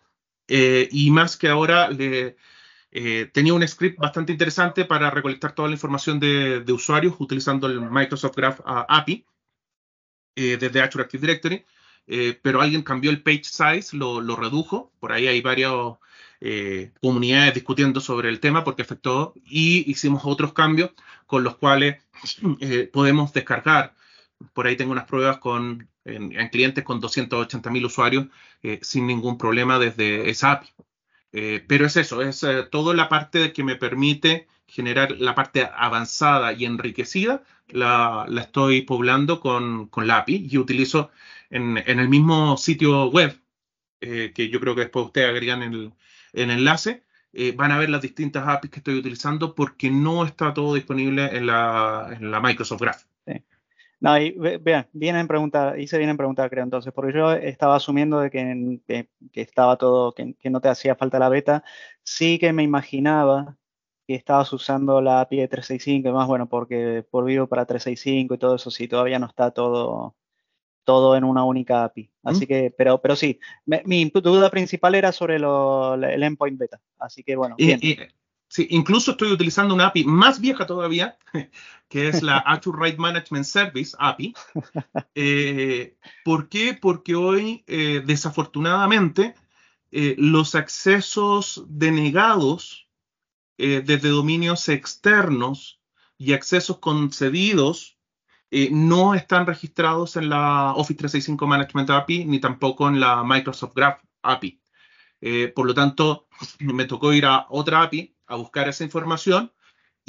Eh, 0.48 0.90
y 0.92 1.12
más 1.12 1.38
que 1.38 1.48
ahora 1.48 1.90
le, 1.90 2.36
eh, 2.92 3.30
tenía 3.34 3.54
un 3.54 3.68
script 3.68 4.00
bastante 4.00 4.32
interesante 4.32 4.86
para 4.86 5.10
recolectar 5.12 5.54
toda 5.54 5.68
la 5.68 5.76
información 5.76 6.20
de, 6.20 6.64
usuarios 6.72 7.16
utilizando 7.20 7.68
el 7.68 7.82
Microsoft 7.82 8.36
Graph 8.36 8.60
API 8.66 9.26
eh, 10.36 10.58
desde 10.58 10.82
Azure 10.82 11.04
Active 11.04 11.22
Directory, 11.22 11.66
pero 12.42 12.62
alguien 12.62 12.82
cambió 12.82 13.12
el 13.12 13.22
page 13.22 13.44
size, 13.44 13.96
lo, 13.96 14.36
redujo. 14.36 14.92
Por 15.00 15.12
ahí 15.12 15.28
hay 15.28 15.42
varias 15.42 15.72
comunidades 17.02 17.54
discutiendo 17.54 18.02
sobre 18.02 18.30
el 18.30 18.40
tema 18.40 18.64
porque 18.64 18.82
afectó 18.82 19.34
y 19.46 19.90
hicimos 19.92 20.24
otros 20.26 20.54
cambios 20.54 20.92
con 21.28 21.44
los 21.44 21.58
cuales 21.58 22.02
podemos 22.94 23.32
descargar 23.34 23.94
por 24.54 24.68
ahí 24.68 24.76
tengo 24.76 24.92
unas 24.92 25.06
pruebas 25.06 25.38
con, 25.40 25.90
en, 26.06 26.50
clientes 26.50 26.84
con 26.84 27.02
280.000 27.02 27.86
usuarios 27.86 28.28
eh, 28.64 28.80
sin 28.82 29.08
ningún 29.08 29.38
problema 29.38 29.80
desde 29.80 30.30
esa 30.30 30.54
API. 30.54 30.70
Eh, 31.32 31.64
pero 31.68 31.86
es 31.86 31.96
eso, 31.98 32.22
es 32.22 32.44
eh, 32.44 32.64
toda 32.72 32.96
la 32.96 33.08
parte 33.10 33.54
que 33.54 33.64
me 33.64 33.76
permite 33.76 34.48
generar 34.68 35.12
la 35.12 35.36
parte 35.36 35.68
avanzada 35.76 36.54
y 36.54 36.66
enriquecida, 36.66 37.44
la, 37.68 38.26
estoy 38.40 38.82
poblando 38.82 39.40
con, 39.40 39.90
la 39.96 40.18
API 40.18 40.48
y 40.52 40.58
utilizo 40.58 41.12
en, 41.50 41.78
el 41.78 42.10
mismo 42.10 42.58
sitio 42.58 43.10
web, 43.10 43.40
que 44.00 44.50
yo 44.52 44.60
creo 44.60 44.76
que 44.76 44.82
después 44.82 45.08
ustedes 45.08 45.30
agregan 45.30 45.64
el, 45.64 45.94
el 46.34 46.52
enlace, 46.52 47.04
van 47.56 47.72
a 47.72 47.80
ver 47.80 47.90
las 47.90 48.02
distintas 48.02 48.48
APIs 48.48 48.72
que 48.72 48.80
estoy 48.80 48.96
utilizando 48.96 49.56
porque 49.56 49.90
no 49.92 50.26
está 50.26 50.54
todo 50.54 50.76
disponible 50.76 51.36
en 51.36 51.48
la, 51.48 52.10
en 52.12 52.32
la 52.32 52.40
Microsoft 52.40 52.82
Graph. 52.82 53.04
No, 54.02 54.18
y 54.18 54.32
vean, 54.32 54.88
vienen 54.94 55.28
preguntar, 55.28 55.78
hice 55.78 55.98
bien 55.98 56.10
en 56.10 56.16
preguntar, 56.18 56.50
creo, 56.50 56.64
entonces, 56.64 56.94
porque 56.94 57.14
yo 57.14 57.34
estaba 57.34 57.76
asumiendo 57.76 58.22
de 58.22 58.30
que, 58.30 59.10
que, 59.32 59.42
estaba 59.42 59.78
todo, 59.78 60.14
que, 60.14 60.36
no 60.50 60.62
te 60.62 60.70
hacía 60.70 60.96
falta 60.96 61.20
la 61.20 61.28
beta. 61.28 61.64
Sí 62.04 62.40
que 62.40 62.54
me 62.54 62.64
imaginaba 62.64 63.58
que 64.08 64.16
estabas 64.16 64.52
usando 64.54 65.02
la 65.02 65.22
API 65.22 65.38
de 65.42 65.48
365 65.50 66.10
y 66.10 66.12
más, 66.14 66.28
bueno, 66.28 66.48
porque 66.48 67.06
por 67.12 67.26
vivo 67.26 67.48
para 67.48 67.66
365 67.66 68.36
y 68.36 68.38
todo 68.38 68.56
eso, 68.56 68.72
sí, 68.72 68.88
todavía 68.88 69.20
no 69.20 69.28
está 69.28 69.52
todo, 69.52 70.16
todo 70.86 71.18
en 71.18 71.26
una 71.26 71.44
única 71.44 71.84
API. 71.84 72.10
Así 72.24 72.48
que, 72.48 72.74
pero, 72.76 73.02
pero 73.02 73.18
sí, 73.18 73.40
mi 73.66 74.10
duda 74.10 74.50
principal 74.50 74.96
era 74.96 75.12
sobre 75.12 75.36
el 75.36 76.24
endpoint 76.24 76.58
beta. 76.58 76.80
Así 76.98 77.22
que, 77.24 77.36
bueno, 77.36 77.56
bien. 77.58 77.80
Sí, 78.50 78.66
incluso 78.72 79.12
estoy 79.12 79.32
utilizando 79.32 79.76
una 79.76 79.88
API 79.88 80.06
más 80.06 80.42
vieja 80.42 80.66
todavía, 80.66 81.20
que 81.88 82.08
es 82.08 82.24
la 82.24 82.38
Azure 82.48 82.80
Write 82.80 82.98
Management 82.98 83.46
Service 83.46 83.96
API. 84.00 84.34
Eh, 85.14 85.96
¿Por 86.26 86.50
qué? 86.50 86.74
Porque 86.74 87.14
hoy, 87.14 87.64
eh, 87.68 88.02
desafortunadamente, 88.04 89.36
eh, 89.92 90.16
los 90.18 90.56
accesos 90.56 91.64
denegados 91.68 92.88
desde 93.58 94.08
dominios 94.08 94.70
externos 94.70 95.82
y 96.18 96.32
accesos 96.32 96.78
concedidos 96.78 97.98
no 98.72 99.16
están 99.16 99.46
registrados 99.46 100.16
en 100.16 100.30
la 100.30 100.72
Office 100.76 100.98
365 100.98 101.46
Management 101.46 101.90
API 101.90 102.24
ni 102.24 102.40
tampoco 102.40 102.88
en 102.88 103.02
la 103.02 103.22
Microsoft 103.22 103.74
Graph 103.76 104.02
API. 104.22 104.62
por 105.54 105.68
lo 105.68 105.74
tanto, 105.74 106.30
me 106.60 106.86
tocó 106.86 107.12
ir 107.12 107.26
a 107.26 107.48
otra 107.50 107.84
API 107.84 108.16
a 108.30 108.36
buscar 108.36 108.70
esa 108.70 108.84
información 108.84 109.52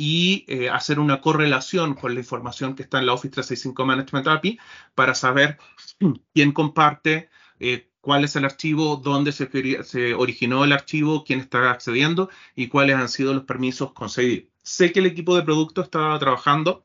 y 0.03 0.47
eh, 0.49 0.71
hacer 0.71 0.99
una 0.99 1.21
correlación 1.21 1.95
con 1.95 2.15
la 2.15 2.21
información 2.21 2.75
que 2.75 2.83
está 2.83 2.99
en 3.01 3.05
la 3.05 3.13
Office 3.13 3.35
365 3.35 3.85
Management 3.85 4.29
API 4.29 4.59
para 4.95 5.15
saber 5.15 5.59
quién 6.35 6.53
comparte, 6.53 7.29
eh, 7.59 7.91
cuál 8.01 8.25
es 8.25 8.35
el 8.35 8.47
archivo, 8.47 8.97
dónde 8.97 9.33
se, 9.33 10.15
originó 10.15 10.65
el 10.65 10.73
archivo, 10.73 11.23
quién 11.23 11.41
está 11.41 11.71
accediendo 11.71 12.31
y 12.57 12.69
cuáles 12.69 12.97
han 12.97 13.11
sido 13.11 13.35
los 13.35 13.45
permisos 13.45 13.93
concedidos. 13.93 14.49
Sé 14.63 14.91
que 14.91 15.01
el 15.01 15.07
equipo 15.07 15.37
de 15.37 15.43
producto 15.43 15.83
está 15.83 16.19
trabajando 16.19 16.83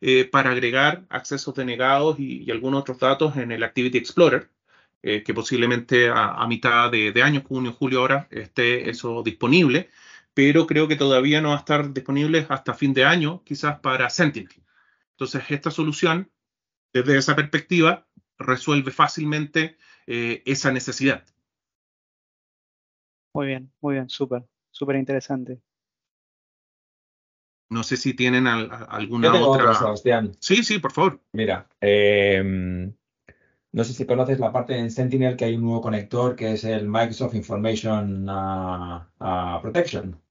eh, 0.00 0.24
para 0.24 0.50
agregar 0.50 1.04
accesos 1.08 1.54
denegados 1.54 2.18
y, 2.18 2.50
algunos 2.50 2.80
otros 2.80 2.98
datos 2.98 3.36
en 3.36 3.52
el 3.52 3.62
Activity 3.62 3.98
Explorer, 3.98 4.50
que 5.02 5.34
posiblemente 5.34 6.08
a, 6.08 6.32
a 6.32 6.48
mitad 6.48 6.90
de, 6.90 7.12
de, 7.12 7.22
año, 7.22 7.40
junio, 7.46 7.72
julio 7.72 8.00
ahora, 8.00 8.26
esté 8.28 8.90
eso 8.90 9.22
disponible, 9.22 9.88
pero 10.36 10.66
creo 10.66 10.86
que 10.86 10.96
todavía 10.96 11.40
no 11.40 11.48
va 11.48 11.54
a 11.54 11.60
estar 11.60 11.94
disponible 11.94 12.44
hasta 12.50 12.74
fin 12.74 12.92
de 12.92 13.06
año, 13.06 13.42
quizás 13.42 13.80
para 13.80 14.10
Sentinel. 14.10 14.62
Entonces, 15.12 15.42
esta 15.48 15.70
solución, 15.70 16.30
desde 16.92 17.16
esa 17.16 17.34
perspectiva, 17.34 18.06
resuelve 18.36 18.90
fácilmente 18.90 19.78
eh, 20.06 20.42
esa 20.44 20.70
necesidad. 20.72 21.24
Muy 23.32 23.46
bien, 23.46 23.72
muy 23.80 23.94
bien, 23.94 24.10
súper, 24.10 24.44
súper 24.70 24.96
interesante. 24.96 25.62
No 27.70 27.82
sé 27.82 27.96
si 27.96 28.12
tienen 28.12 28.46
al, 28.46 28.70
alguna 28.90 29.32
otra. 29.32 29.70
otra. 29.70 29.74
Sebastián. 29.74 30.36
Sí, 30.38 30.62
sí, 30.62 30.78
por 30.80 30.92
favor. 30.92 31.18
Mira, 31.32 31.66
eh, 31.80 32.92
no 33.72 33.84
sé 33.84 33.94
si 33.94 34.04
conoces 34.04 34.38
la 34.38 34.52
parte 34.52 34.76
en 34.76 34.90
Sentinel 34.90 35.34
que 35.34 35.46
hay 35.46 35.54
un 35.54 35.62
nuevo 35.62 35.80
conector 35.80 36.36
que 36.36 36.52
es 36.52 36.64
el 36.64 36.86
Microsoft 36.86 37.34
Information 37.34 38.28
uh, 38.28 38.96
uh, 39.18 39.62
Protection. 39.62 40.25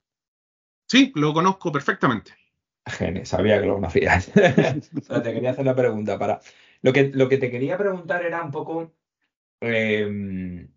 Sí, 0.88 1.11
lo 1.15 1.33
conozco 1.33 1.71
perfectamente. 1.71 2.31
Genial, 2.86 3.25
sabía 3.25 3.59
que 3.59 3.67
lo 3.67 3.75
conocías. 3.75 4.31
te 4.33 5.33
quería 5.33 5.51
hacer 5.51 5.65
la 5.65 5.75
pregunta 5.75 6.19
para. 6.19 6.39
Lo 6.81 6.93
que, 6.93 7.11
lo 7.13 7.27
que 7.27 7.38
te 7.38 7.49
quería 7.49 7.77
preguntar 7.77 8.23
era 8.25 8.43
un 8.43 8.51
poco. 8.51 8.93
Eh, 9.61 10.67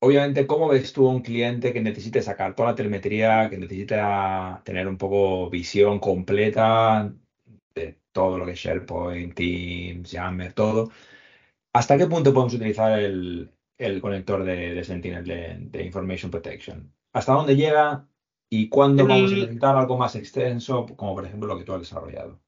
obviamente, 0.00 0.46
¿cómo 0.46 0.68
ves 0.68 0.92
tú 0.92 1.08
a 1.08 1.12
un 1.12 1.22
cliente 1.22 1.72
que 1.72 1.80
necesite 1.80 2.22
sacar 2.22 2.54
toda 2.54 2.70
la 2.70 2.74
telemetría, 2.74 3.48
que 3.48 3.58
necesita 3.58 4.62
tener 4.64 4.88
un 4.88 4.98
poco 4.98 5.48
visión 5.50 6.00
completa 6.00 7.12
de 7.74 7.98
todo 8.12 8.38
lo 8.38 8.46
que 8.46 8.52
es 8.52 8.58
SharePoint, 8.58 9.34
Teams, 9.34 10.10
Yammer, 10.10 10.52
todo? 10.52 10.90
¿Hasta 11.72 11.96
qué 11.98 12.06
punto 12.06 12.32
podemos 12.32 12.54
utilizar 12.54 12.98
el, 12.98 13.52
el 13.78 14.00
conector 14.00 14.44
de, 14.44 14.82
Sentinel 14.84 15.24
de, 15.70 15.84
Information 15.84 16.30
Protection? 16.30 16.92
¿Hasta 17.12 17.32
dónde 17.32 17.56
llega 17.56 18.08
y 18.50 18.68
cuándo 18.68 19.02
el, 19.02 19.08
vamos 19.08 19.32
a 19.32 19.34
necesitar 19.34 19.76
algo 19.76 19.98
más 19.98 20.14
extenso, 20.16 20.86
como 20.96 21.14
por 21.14 21.26
ejemplo 21.26 21.48
lo 21.48 21.58
que 21.58 21.64
tú 21.64 21.72
has 21.74 21.80
desarrollado? 21.80 22.40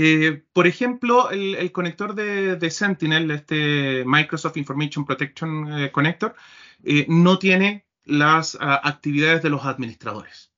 Eh, 0.00 0.44
por 0.52 0.68
ejemplo, 0.68 1.30
el, 1.30 1.56
el 1.56 1.72
conector 1.72 2.14
de, 2.14 2.54
de, 2.54 2.70
Sentinel, 2.70 3.28
este 3.32 4.04
Microsoft 4.06 4.56
Information 4.56 5.04
Protection 5.04 5.72
eh, 5.72 5.90
Connector, 5.90 6.36
eh, 6.84 7.04
no 7.08 7.40
tiene 7.40 7.84
las 8.04 8.54
uh, 8.54 8.58
actividades 8.84 9.42
de 9.42 9.50
los 9.50 9.64
administradores. 9.64 10.52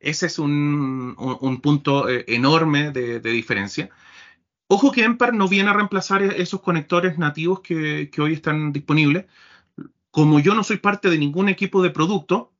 Ese 0.00 0.26
es 0.26 0.40
un, 0.40 1.14
un, 1.16 1.38
un 1.40 1.60
punto 1.60 2.08
enorme 2.08 2.90
de, 2.90 3.20
de, 3.20 3.30
diferencia. 3.30 3.90
Ojo 4.66 4.90
que 4.90 5.04
Empar 5.04 5.32
no 5.32 5.46
viene 5.46 5.70
a 5.70 5.74
reemplazar 5.74 6.22
esos 6.22 6.60
conectores 6.60 7.18
nativos 7.18 7.60
que, 7.60 8.10
que, 8.10 8.20
hoy 8.20 8.32
están 8.32 8.72
disponibles. 8.72 9.26
Como 10.10 10.40
yo 10.40 10.54
no 10.54 10.64
soy 10.64 10.78
parte 10.78 11.08
de 11.08 11.18
ningún 11.18 11.48
equipo 11.48 11.82
de 11.82 11.90
producto, 11.90 12.52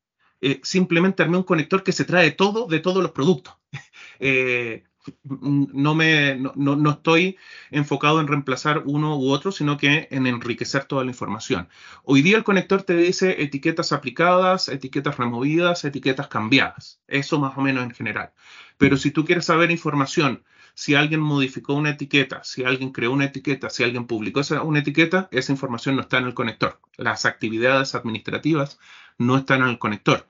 simplemente 0.63 1.23
armé 1.23 1.37
un 1.37 1.43
conector 1.43 1.83
que 1.83 1.93
se 1.93 2.05
trae 2.05 2.31
todo 2.31 2.67
de 2.67 2.81
todos 2.81 3.03
los 3.03 3.13
productos. 3.13 3.55
no, 5.25 5.95
me, 5.95 6.37
no, 6.37 6.53
no, 6.55 6.91
estoy 6.91 7.37
enfocado 7.71 8.21
en 8.21 8.29
reemplazar 8.29 8.83
uno 8.87 9.19
u 9.19 9.31
otro, 9.31 9.53
sino 9.53 9.77
que 9.77 10.09
en 10.11 10.27
enriquecer 10.27 10.85
toda 10.85 11.05
la 11.05 11.11
información. 11.11 11.69
Hoy 12.05 12.23
día 12.23 12.37
el 12.37 12.45
conector 12.45 12.83
te 12.83 12.97
dice 12.97 13.43
etiquetas 13.43 13.93
aplicadas, 13.93 14.69
etiquetas 14.69 15.17
removidas, 15.17 15.85
etiquetas 15.85 16.29
cambiadas. 16.29 17.01
Eso 17.07 17.39
más 17.41 17.57
o 17.57 17.61
menos 17.61 17.85
en 17.85 17.93
general. 17.93 18.33
Pero 18.79 18.97
si 18.97 19.11
tú 19.11 19.25
quieres 19.25 19.47
saber 19.47 19.71
información, 19.71 20.45
si 20.81 20.95
alguien 20.95 21.21
modificó 21.21 21.75
una 21.75 21.91
etiqueta, 21.91 22.43
si 22.43 22.65
alguien 22.65 22.91
creó 22.91 23.13
una 23.13 23.27
etiqueta, 23.27 23.69
si 23.69 23.85
alguien 23.85 24.07
publicó 24.07 24.41
esa, 24.41 24.63
una 24.63 24.79
etiqueta, 24.79 25.29
esa 25.31 25.53
información 25.53 25.95
no 25.95 26.01
está 26.01 26.17
en 26.17 26.25
el 26.25 26.33
conector. 26.33 26.81
Las 26.97 27.27
actividades 27.27 27.95
administrativas 27.95 28.79
no 29.19 29.37
están 29.37 29.61
en 29.61 29.69
el 29.69 29.79
conector. 29.79 30.27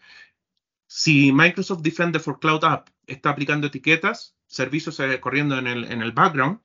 Si 0.88 1.30
Microsoft 1.30 1.82
Defender 1.82 2.20
for 2.20 2.40
Cloud 2.40 2.64
App 2.64 2.88
está 3.07 3.30
aplicando 3.30 3.68
etiquetas, 3.68 4.34
servicios 4.48 4.98
eh, 4.98 5.20
corriendo 5.20 5.57
en 5.57 5.68
el, 5.68 5.84
en 5.84 6.03
el 6.03 6.11
background, 6.11 6.59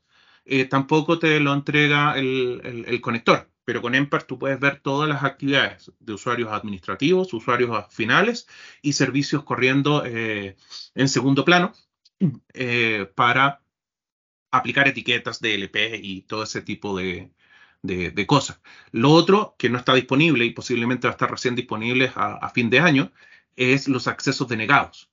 eh, 0.45 0.65
tampoco 0.65 1.19
te 1.19 1.39
lo 1.39 1.53
entrega 1.53 2.17
el, 2.17 2.85
el, 2.87 3.01
conector. 3.01 3.51
Pero 3.65 3.83
con 3.83 3.93
Empar 3.93 4.23
tú 4.23 4.39
puedes 4.39 4.59
ver 4.59 4.79
todas 4.79 5.07
las 5.07 5.23
actividades 5.23 5.91
de 5.99 6.13
usuarios 6.13 6.51
administrativos, 6.51 7.35
usuarios 7.35 7.85
finales 7.93 8.47
y 8.81 8.93
servicios 8.93 9.43
corriendo 9.43 10.03
eh, 10.07 10.55
en 10.95 11.07
segundo 11.07 11.45
plano 11.45 11.73
para 13.13 13.61
aplicar 14.57 14.87
etiquetas 14.87 15.39
DLP 15.39 15.99
y 16.01 16.21
todo 16.23 16.43
ese 16.43 16.61
tipo 16.61 16.97
de, 16.97 17.31
de, 17.81 18.11
de, 18.11 18.27
cosas. 18.27 18.59
Lo 18.91 19.11
otro 19.11 19.55
que 19.57 19.69
no 19.69 19.77
está 19.77 19.93
disponible 19.93 20.45
y 20.45 20.51
posiblemente 20.51 21.07
va 21.07 21.11
a 21.11 21.15
estar 21.15 21.31
recién 21.31 21.55
disponible 21.55 22.11
a, 22.15 22.33
a 22.35 22.49
fin 22.49 22.69
de 22.69 22.79
año 22.79 23.11
es 23.55 23.87
los 23.87 24.07
accesos 24.07 24.47
denegados. 24.47 25.09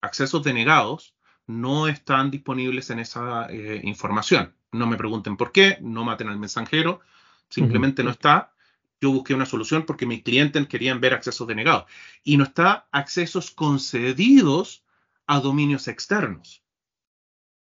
Accesos 0.00 0.42
denegados 0.42 1.14
no 1.46 1.88
están 1.88 2.30
disponibles 2.30 2.90
en 2.90 2.98
esa 2.98 3.46
eh, 3.50 3.80
información. 3.84 4.54
No 4.72 4.86
me 4.86 4.96
pregunten 4.96 5.36
por 5.36 5.52
qué, 5.52 5.78
no 5.80 6.04
maten 6.04 6.28
al 6.28 6.38
mensajero, 6.38 7.00
simplemente 7.48 8.02
uh 8.02 8.04
-huh. 8.04 8.08
no 8.08 8.12
está. 8.12 8.52
Yo 9.00 9.12
busqué 9.12 9.34
una 9.34 9.46
solución 9.46 9.84
porque 9.84 10.06
mis 10.06 10.22
clientes 10.22 10.66
querían 10.66 11.00
ver 11.00 11.14
accesos 11.14 11.46
denegados. 11.46 11.84
Y 12.22 12.36
no 12.36 12.44
está 12.44 12.88
accesos 12.90 13.50
concedidos 13.50 14.84
a 15.26 15.40
dominios 15.40 15.88
externos. 15.88 16.63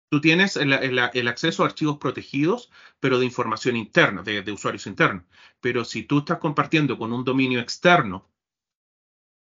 Tú 0.09 0.21
tienes 0.21 0.57
el, 0.57 0.73
el, 0.73 0.99
el, 1.13 1.27
acceso 1.27 1.63
a 1.63 1.67
archivos 1.67 1.97
protegidos, 1.97 2.71
pero 2.99 3.19
de 3.19 3.25
información 3.25 3.75
interna, 3.75 4.23
de, 4.23 4.41
de, 4.41 4.51
usuarios 4.51 4.87
internos. 4.87 5.23
Pero 5.61 5.85
si 5.85 6.03
tú 6.03 6.19
estás 6.19 6.39
compartiendo 6.39 6.97
con 6.97 7.13
un 7.13 7.23
dominio 7.23 7.59
externo 7.59 8.27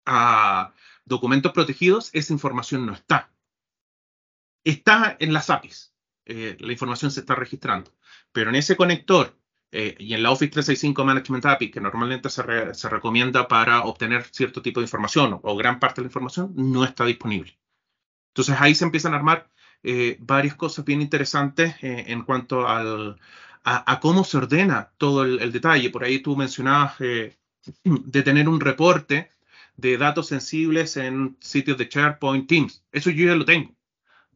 a 0.05 0.75
documentos 1.05 1.53
protegidos, 1.53 2.11
esa 2.13 2.33
información 2.33 2.85
no 2.85 2.93
está 2.93 3.31
está 4.65 5.17
en 5.19 5.33
las 5.33 5.51
APIs. 5.51 5.95
Eh, 6.27 6.57
la 6.61 6.73
información 6.73 7.11
se 7.11 7.21
está 7.21 7.35
registrando. 7.35 7.93
Pero 8.33 8.51
en 8.51 8.57
ese 8.57 8.77
conector 8.77 9.37
eh, 9.73 9.97
y 9.99 10.15
en 10.15 10.23
la 10.23 10.31
Office 10.31 10.51
365 10.51 11.05
Management 11.05 11.47
API, 11.47 11.71
que 11.71 11.81
normalmente 11.81 12.31
se, 12.31 12.43
re, 12.43 12.75
se, 12.75 12.89
recomienda 12.89 13.49
para 13.49 13.83
obtener 13.83 14.25
cierto 14.25 14.63
tipo 14.63 14.81
de 14.81 14.85
información 14.85 15.35
o, 15.35 15.41
o, 15.43 15.57
gran 15.57 15.79
parte 15.79 16.01
de 16.01 16.05
la 16.05 16.09
información, 16.09 16.53
no 16.57 16.85
está 16.85 17.05
disponible. 17.05 17.59
Entonces 18.31 18.57
ahí 18.61 18.75
se 18.75 18.85
empiezan 18.85 19.15
a 19.15 19.17
armar 19.17 19.51
eh, 19.83 20.17
varias 20.21 20.55
cosas 20.55 20.85
bien 20.85 21.01
interesantes 21.03 21.77
eh, 21.83 22.05
en 22.09 22.23
cuanto 22.23 22.67
al, 22.69 23.19
a, 23.65 23.93
a, 23.93 24.01
cómo 24.01 24.25
se 24.25 24.39
ordena 24.39 24.91
todo 24.99 25.25
el, 25.25 25.41
el, 25.41 25.53
detalle. 25.53 25.91
Por 25.91 26.05
ahí 26.05 26.21
tú 26.21 26.37
mencionabas 26.37 27.01
eh, 27.01 27.37
de 27.85 28.23
tener 28.23 28.49
un 28.49 28.61
reporte 28.61 29.31
de 29.77 29.97
datos 29.99 30.29
sensibles 30.29 30.97
en 30.97 31.37
sitios 31.41 31.79
de 31.79 31.89
SharePoint 31.89 32.49
Teams. 32.49 32.85
Eso 32.93 33.11
yo 33.11 33.27
ya 33.27 33.35
lo 33.37 33.45
tengo 33.45 33.79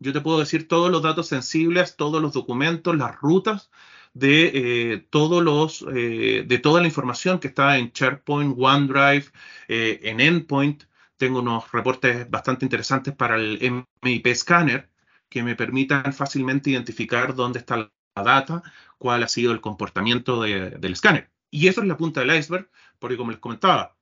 yo 0.02 0.12
te 0.12 0.20
puedo 0.20 0.40
decir 0.40 0.68
todos 0.68 0.90
los 0.90 1.02
datos 1.02 1.28
sensibles, 1.28 1.96
todos 1.96 2.20
los 2.20 2.32
documentos, 2.32 2.96
las 2.96 3.16
rutas 3.16 3.70
de 4.14 4.92
eh, 4.92 5.06
todos 5.10 5.42
los 5.42 5.86
eh, 5.94 6.44
de 6.46 6.58
toda 6.58 6.80
la 6.80 6.86
información 6.88 7.38
que 7.38 7.48
está 7.48 7.78
en 7.78 7.92
SharePoint, 7.92 8.56
OneDrive, 8.58 9.26
eh, 9.68 10.00
en 10.02 10.20
Endpoint. 10.20 10.84
Tengo 11.16 11.40
unos 11.40 11.70
reportes 11.72 12.28
bastante 12.28 12.64
interesantes 12.66 13.14
para 13.14 13.36
el 13.36 13.84
MIP 14.02 14.34
Scanner 14.34 14.90
que 15.32 15.42
me 15.42 15.56
permitan 15.56 16.12
fácilmente 16.12 16.70
identificar 16.70 17.34
dónde 17.34 17.58
está 17.58 17.76
la 17.78 17.90
data, 18.22 18.62
cuál 18.98 19.22
ha 19.22 19.28
sido 19.28 19.52
el 19.52 19.62
comportamiento 19.62 20.42
de, 20.42 20.70
del 20.70 20.92
escáner. 20.92 21.30
Y 21.50 21.68
eso 21.68 21.80
es 21.80 21.88
la 21.88 21.96
punta 21.96 22.20
del 22.20 22.36
iceberg, 22.36 22.68
porque 22.98 23.16
como 23.16 23.30
les 23.30 23.40
comentaba, 23.40 23.96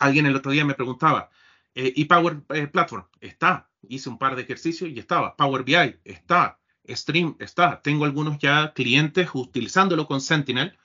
alguien 0.00 0.26
el 0.26 0.34
otro 0.34 0.50
día 0.50 0.64
me 0.64 0.74
preguntaba, 0.74 1.30
¿y 1.74 2.04
Power 2.06 2.42
Platform? 2.72 3.06
Está, 3.20 3.70
hice 3.88 4.08
un 4.08 4.18
par 4.18 4.34
de 4.34 4.42
ejercicios 4.42 4.90
y 4.90 4.98
estaba. 4.98 5.36
Power 5.36 5.62
BI 5.62 6.00
está. 6.04 6.58
Stream 6.88 7.36
está. 7.38 7.80
Tengo 7.80 8.04
algunos 8.04 8.38
ya 8.38 8.72
clientes 8.74 9.28
utilizándolo 9.34 10.06
con 10.08 10.20
Sentinel. 10.20 10.76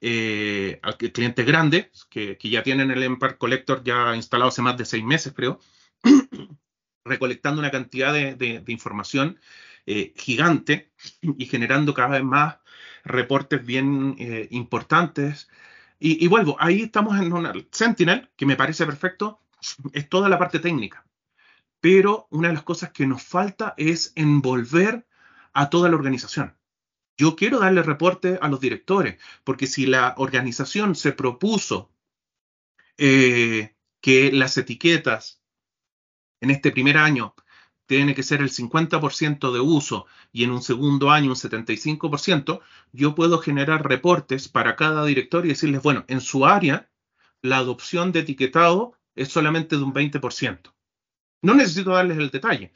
Eh, 0.00 0.80
clientes 1.12 1.44
grandes 1.44 2.04
que, 2.08 2.38
que, 2.38 2.48
ya 2.48 2.62
tienen 2.62 2.92
el 2.92 3.02
Empire 3.02 3.36
Collector 3.36 3.82
ya 3.82 4.14
instalado 4.14 4.50
hace 4.50 4.62
más 4.62 4.76
de 4.76 4.84
seis 4.84 5.02
meses, 5.02 5.32
creo, 5.34 5.58
recolectando 7.08 7.60
una 7.60 7.70
cantidad 7.70 8.12
de, 8.12 8.62
información 8.68 9.40
eh, 9.86 10.12
gigante 10.16 10.92
y 11.22 11.46
generando 11.46 11.94
cada 11.94 12.10
vez 12.10 12.24
más 12.24 12.58
reportes 13.04 13.64
bien 13.64 14.16
eh, 14.18 14.48
importantes. 14.50 15.48
Y, 15.98 16.24
y, 16.24 16.28
vuelvo, 16.28 16.56
ahí 16.60 16.82
estamos 16.82 17.18
en 17.20 17.32
una 17.32 17.52
Sentinel, 17.72 18.30
que 18.36 18.46
me 18.46 18.56
parece 18.56 18.86
perfecto, 18.86 19.40
es 19.92 20.08
toda 20.08 20.28
la 20.28 20.38
parte 20.38 20.60
técnica 20.60 21.04
pero 21.80 22.26
una 22.30 22.48
de 22.48 22.54
las 22.54 22.62
cosas 22.62 22.90
que 22.90 23.06
nos 23.06 23.22
falta 23.22 23.74
es 23.76 24.12
envolver 24.16 25.06
a 25.52 25.70
toda 25.70 25.88
la 25.88 25.96
organización. 25.96 26.56
Yo 27.16 27.36
quiero 27.36 27.58
darle 27.58 27.82
reporte 27.82 28.38
a 28.40 28.48
los 28.48 28.60
directores, 28.60 29.20
porque 29.44 29.66
si 29.66 29.86
la 29.86 30.14
organización 30.18 30.94
se 30.94 31.12
propuso 31.12 31.90
eh, 32.96 33.74
que 34.00 34.32
las 34.32 34.56
etiquetas 34.56 35.37
en 36.40 36.50
este 36.50 36.70
primer 36.70 36.96
año 36.96 37.34
tiene 37.86 38.14
que 38.14 38.22
ser 38.22 38.42
el 38.42 38.50
50% 38.50 39.50
de 39.50 39.60
uso 39.60 40.06
y 40.30 40.44
en 40.44 40.50
un 40.50 40.62
segundo 40.62 41.10
año 41.10 41.30
un 41.30 41.36
75%, 41.36 42.60
yo 42.92 43.14
puedo 43.14 43.38
generar 43.38 43.88
reportes 43.88 44.48
para 44.48 44.76
cada 44.76 45.04
director 45.06 45.46
y 45.46 45.48
decirles, 45.48 45.82
bueno, 45.82 46.04
en 46.06 46.20
su 46.20 46.44
área 46.44 46.90
la 47.40 47.56
adopción 47.56 48.12
de 48.12 48.20
etiquetado 48.20 48.92
es 49.14 49.28
solamente 49.28 49.76
de 49.76 49.82
un 49.82 49.94
20%. 49.94 50.74
No 51.40 51.54
necesito 51.54 51.92
darles 51.92 52.18
el 52.18 52.30
detalle, 52.30 52.72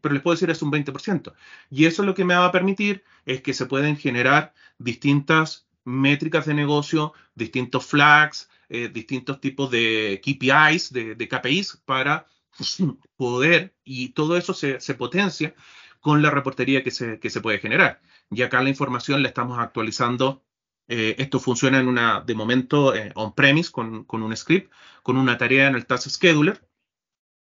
pero 0.00 0.14
les 0.14 0.22
puedo 0.22 0.34
decir 0.34 0.50
es 0.50 0.62
un 0.62 0.72
20%. 0.72 1.32
Y 1.70 1.84
eso 1.84 2.02
lo 2.02 2.14
que 2.14 2.24
me 2.24 2.34
va 2.34 2.46
a 2.46 2.52
permitir 2.52 3.04
es 3.26 3.40
que 3.40 3.54
se 3.54 3.66
pueden 3.66 3.96
generar 3.96 4.52
distintas 4.78 5.68
métricas 5.84 6.46
de 6.46 6.54
negocio, 6.54 7.12
distintos 7.34 7.86
flags, 7.86 8.48
eh, 8.68 8.88
distintos 8.88 9.40
tipos 9.40 9.70
de 9.70 10.20
KPIs, 10.24 10.92
de, 10.92 11.14
de 11.14 11.28
KPIs 11.28 11.82
para 11.84 12.26
poder, 13.16 13.74
y 13.84 14.10
todo 14.10 14.36
eso 14.36 14.54
se, 14.54 14.78
potencia 14.94 15.54
con 16.00 16.22
la 16.22 16.30
reportería 16.30 16.82
que 16.82 16.90
se, 16.90 17.40
puede 17.40 17.58
generar. 17.58 18.00
Y 18.30 18.42
acá 18.42 18.62
la 18.62 18.68
información 18.68 19.22
la 19.22 19.28
estamos 19.28 19.58
actualizando. 19.58 20.44
Eh, 20.86 21.16
esto 21.18 21.40
funciona 21.40 21.80
en 21.80 21.88
una, 21.88 22.20
de 22.20 22.34
momento, 22.34 22.94
eh, 22.94 23.10
on-premise 23.14 23.70
con, 23.70 24.04
con, 24.04 24.22
un 24.22 24.36
script, 24.36 24.70
con 25.02 25.16
una 25.16 25.38
tarea 25.38 25.68
en 25.68 25.76
el 25.76 25.86
Task 25.86 26.08
Scheduler. 26.08 26.66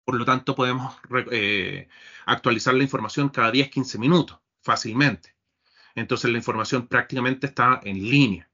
Por 0.05 0.15
lo 0.15 0.25
tanto, 0.25 0.55
podemos 0.55 0.95
eh, 1.31 1.87
actualizar 2.25 2.73
la 2.73 2.83
información 2.83 3.29
cada 3.29 3.51
10-15 3.51 3.99
minutos 3.99 4.39
fácilmente. 4.61 5.35
Entonces, 5.95 6.31
la 6.31 6.37
información 6.37 6.87
prácticamente 6.87 7.47
está 7.47 7.79
en 7.83 7.97
línea. 8.09 8.49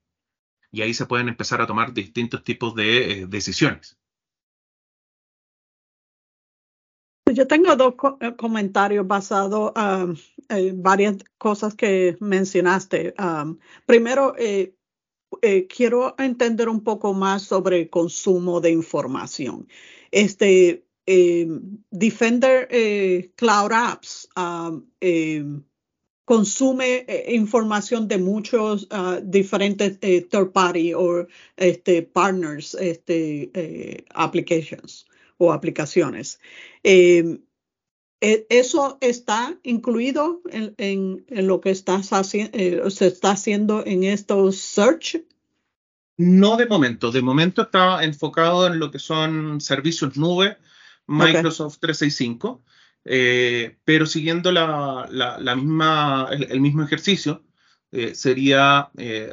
Y 0.72 0.82
ahí 0.82 0.92
se 0.92 1.06
pueden 1.06 1.28
empezar 1.28 1.60
a 1.62 1.66
tomar 1.66 1.94
distintos 1.94 2.42
tipos 2.42 2.74
de 2.74 3.26
decisiones. 3.28 3.96
Yo 7.32 7.46
tengo 7.46 7.74
dos 7.74 7.94
eh, 8.20 8.36
comentarios 8.36 9.06
basados 9.06 9.72
um, 9.76 10.14
en 10.50 10.82
varias 10.82 11.16
cosas 11.38 11.74
que 11.74 12.16
mencionaste. 12.20 13.14
Um, 13.18 13.58
primero, 13.86 14.34
eh, 14.36 14.74
eh, 15.40 15.66
quiero 15.66 16.14
entender 16.18 16.68
un 16.68 16.84
poco 16.84 17.14
más 17.14 17.42
sobre 17.42 17.80
el 17.80 17.90
consumo 17.90 18.60
de 18.60 18.70
información. 18.72 19.66
Este 20.10 20.84
Defender 21.90 22.68
Cloud 23.36 23.72
Apps 23.72 24.28
um, 24.36 24.86
consume 26.24 27.04
información 27.28 28.08
de 28.08 28.16
muchos 28.16 28.88
uh, 28.90 29.20
diferentes 29.22 29.98
third 30.00 30.52
party 30.52 30.94
o 30.94 31.26
este, 31.56 32.02
partners 32.02 32.74
este, 32.80 34.06
applications 34.14 35.04
o 35.38 35.52
aplicaciones. 35.52 36.40
Em, 36.82 37.42
e, 38.20 38.46
¿Eso 38.48 38.98
está 39.00 39.58
incluido 39.62 40.40
en, 40.50 41.26
lo 41.28 41.60
que 41.60 41.70
estás 41.70 42.10
eh, 42.34 42.82
se 42.88 43.06
está 43.06 43.32
haciendo 43.32 43.84
en 43.84 44.04
estos 44.04 44.56
search? 44.56 45.22
No 46.16 46.56
de 46.56 46.66
momento. 46.66 47.10
De 47.10 47.22
momento 47.22 47.62
está 47.62 48.04
enfocado 48.04 48.66
en 48.66 48.78
lo 48.78 48.90
que 48.90 48.98
son 48.98 49.60
servicios 49.60 50.16
nube, 50.16 50.56
Microsoft 51.06 51.78
365, 51.80 52.62
eh, 53.04 53.76
pero 53.84 54.06
siguiendo 54.06 54.52
la, 54.52 55.06
misma, 55.56 56.28
el, 56.30 56.60
mismo 56.60 56.82
ejercicio, 56.84 57.42
eh, 57.90 58.14
sería 58.14 58.90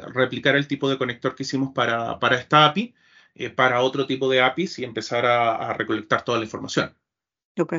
replicar 0.08 0.56
el 0.56 0.66
tipo 0.66 0.90
de 0.90 0.98
conector 0.98 1.34
que 1.34 1.44
hicimos 1.44 1.72
para, 1.72 2.18
para 2.18 2.36
esta 2.36 2.66
API 2.66 2.94
eh, 3.34 3.48
para 3.48 3.80
otro 3.80 4.06
tipo 4.06 4.28
de 4.28 4.42
APIs 4.42 4.78
y 4.78 4.84
empezar 4.84 5.24
a, 5.24 5.72
recolectar 5.72 6.22
toda 6.22 6.38
la 6.38 6.44
información. 6.44 6.94
Ok. 7.58 7.74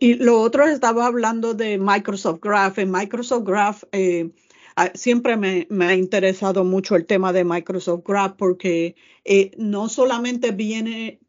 Y 0.00 0.14
lo 0.14 0.40
otro 0.40 0.66
estaba 0.66 1.06
hablando 1.06 1.54
de 1.54 1.78
Microsoft 1.78 2.40
Graph. 2.40 2.78
En 2.78 2.90
Microsoft 2.90 3.44
Graph 3.44 3.82
eh, 3.92 4.30
siempre 4.94 5.36
me, 5.36 5.66
ha 5.84 5.94
interesado 5.94 6.64
mucho 6.64 6.94
el 6.94 7.06
tema 7.06 7.32
de 7.32 7.44
Microsoft 7.44 8.04
Graph 8.04 8.36
porque 8.36 8.94
eh, 9.24 9.50
no 9.56 9.88
solamente 9.88 10.52
viene 10.52 11.20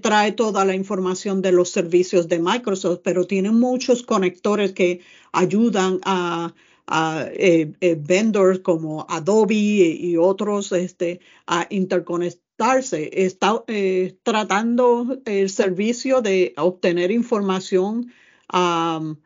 trae 0.00 0.32
toda 0.32 0.64
la 0.64 0.74
información 0.74 1.42
de 1.42 1.52
los 1.52 1.68
servicios 1.68 2.26
de 2.26 2.38
Microsoft, 2.38 3.00
pero 3.04 3.26
tiene 3.26 3.50
muchos 3.50 4.02
conectores 4.02 4.72
que 4.72 5.00
ayudan 5.32 6.00
a, 6.04 6.54
vendors 7.98 8.60
como 8.60 9.06
Adobe 9.10 9.54
y, 9.54 10.16
otros 10.16 10.72
este, 10.72 11.20
a 11.46 11.66
interconectar 11.68 12.47
está 12.58 13.64
eh, 13.68 14.18
tratando 14.22 15.20
el 15.24 15.48
servicio 15.48 16.22
de 16.22 16.54
obtener 16.56 17.10
información 17.10 18.12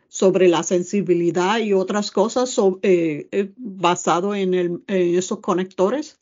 sobre 0.09 0.49
la 0.49 0.65
sensibilidad 0.65 1.59
y 1.59 1.73
otras 1.73 2.11
cosas 2.11 2.59
eh, 2.83 3.29
eh, 3.31 3.53
basado 3.57 4.35
en, 4.35 4.83
esos 4.89 5.39
conectores? 5.39 6.21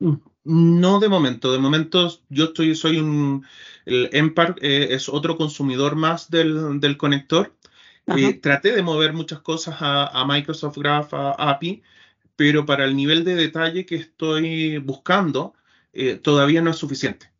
Mm, 0.00 0.14
no 0.44 0.98
de 0.98 1.08
momento. 1.08 1.52
De 1.52 1.58
momento 1.58 2.10
yo 2.30 2.46
estoy, 2.46 2.74
soy 2.74 2.98
un, 2.98 3.44
el 3.84 4.08
Empar 4.12 4.56
es 4.62 5.08
otro 5.08 5.36
consumidor 5.36 5.96
más 5.96 6.30
del, 6.30 6.96
conector. 6.96 7.54
traté 8.40 8.72
de 8.72 8.82
mover 8.82 9.12
muchas 9.12 9.40
cosas 9.40 9.76
a, 9.80 10.24
Microsoft 10.26 10.78
Graph, 10.78 11.12
a 11.12 11.50
API, 11.50 11.82
pero 12.36 12.64
para 12.64 12.86
el 12.86 12.96
nivel 12.96 13.22
de 13.22 13.34
detalle 13.34 13.84
que 13.84 13.96
estoy 13.96 14.78
buscando, 14.78 15.54
eh, 15.98 16.14
todavía 16.16 16.62
no 16.62 16.70
es 16.70 16.76
suficiente. 16.76 17.32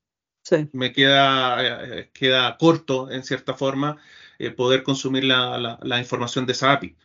Me 0.73 0.93
queda, 0.93 1.99
eh, 2.01 2.11
queda 2.13 2.57
corto, 2.59 3.11
en 3.11 3.23
cierta 3.23 3.55
forma, 3.55 3.99
eh, 4.39 4.51
poder 4.51 4.83
consumir 4.83 5.25
la, 5.25 5.79
información 5.99 6.45
de 6.47 6.53
esa 6.53 6.73
API. 6.73 6.97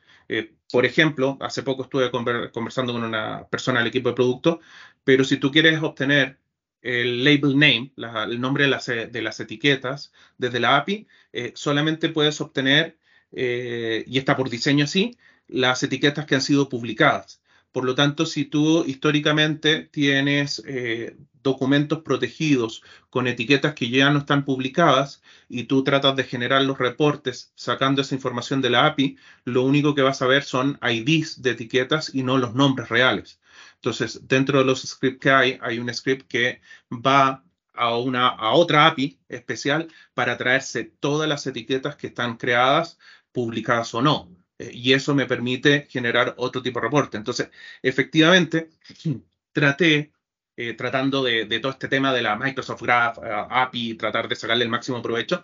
por 0.72 0.86
ejemplo, 0.86 1.38
hace 1.42 1.62
poco 1.62 1.84
estuve 1.84 2.10
conversando 2.10 2.94
con 2.94 3.04
una 3.04 3.48
persona 3.50 3.80
del 3.80 3.90
equipo 3.90 4.10
de 4.10 4.16
producto, 4.16 4.62
pero 5.04 5.24
si 5.24 5.38
tú 5.38 5.52
quieres 5.52 5.82
obtener 5.84 6.40
el 6.82 7.24
label 7.24 7.54
name, 7.54 7.94
el 7.98 8.42
nombre 8.42 8.64
de 8.64 8.70
las, 8.72 8.88
de 8.88 9.22
las, 9.22 9.40
etiquetas 9.40 10.12
desde 10.38 10.60
la 10.60 10.78
API, 10.78 11.08
solamente 11.54 12.10
puedes 12.10 12.42
obtener, 12.42 12.98
y 13.32 14.18
está 14.18 14.36
por 14.38 14.50
diseño 14.50 14.86
así, 14.86 15.18
las 15.48 15.84
etiquetas 15.84 16.26
que 16.26 16.36
han 16.36 16.42
sido 16.42 16.70
publicadas. 16.70 17.43
Por 17.74 17.86
lo 17.86 17.96
tanto, 17.96 18.26
si 18.28 18.46
tú 18.46 18.86
históricamente 18.86 19.82
tienes 19.92 20.64
eh, 20.68 21.18
documentos 21.42 22.02
protegidos 22.04 22.84
con 23.10 23.28
etiquetas 23.28 23.74
que 23.74 23.90
ya 23.90 24.12
no 24.12 24.20
están 24.20 24.46
publicadas 24.46 25.24
y 25.50 25.64
tú 25.64 25.84
tratas 25.84 26.16
de 26.16 26.24
generar 26.24 26.62
los 26.64 26.78
reportes 26.78 27.52
sacando 27.56 28.02
esa 28.02 28.16
información 28.16 28.62
de 28.62 28.70
la 28.70 28.86
API, 28.86 29.18
lo 29.46 29.64
único 29.64 29.96
que 29.96 30.04
vas 30.04 30.22
a 30.22 30.28
ver 30.28 30.44
son 30.44 30.80
IDs 30.84 31.42
de 31.42 31.52
etiquetas 31.52 32.14
y 32.14 32.22
no 32.24 32.38
los 32.38 32.54
nombres 32.54 32.90
reales. 32.90 33.42
Entonces, 33.76 34.28
dentro 34.28 34.60
de 34.60 34.66
los 34.66 34.84
scripts 34.84 35.20
que 35.20 35.32
hay, 35.32 35.60
hay 35.62 35.80
un 35.80 35.92
script 35.94 36.28
que 36.28 36.62
va 36.92 37.44
a, 37.74 37.98
una, 37.98 38.28
a 38.28 38.54
otra 38.54 38.86
API 38.88 39.20
especial 39.30 39.88
para 40.14 40.38
traerse 40.38 40.84
todas 41.00 41.28
las 41.28 41.48
etiquetas 41.48 41.96
que 41.96 42.08
están 42.08 42.38
creadas, 42.38 43.00
publicadas 43.32 43.94
o 43.96 44.02
no. 44.04 44.43
Eh, 44.58 44.72
y 44.74 44.94
eso 44.94 45.16
me 45.16 45.26
permite 45.26 45.88
generar 45.90 46.36
otro 46.38 46.62
tipo 46.62 46.80
de 46.80 46.86
reporte. 46.86 47.18
Entonces, 47.18 47.50
efectivamente, 47.82 48.70
traté, 49.52 50.14
eh, 50.56 50.74
tratando 50.74 51.24
de, 51.24 51.46
todo 51.60 51.72
este 51.72 51.88
tema 51.88 52.14
de 52.14 52.22
la 52.22 52.36
Microsoft 52.36 52.82
Graph 52.82 53.18
eh, 53.20 53.46
API, 53.50 53.96
tratar 53.96 54.28
de 54.28 54.36
sacarle 54.36 54.64
el 54.66 54.70
máximo 54.70 55.02
provecho, 55.02 55.44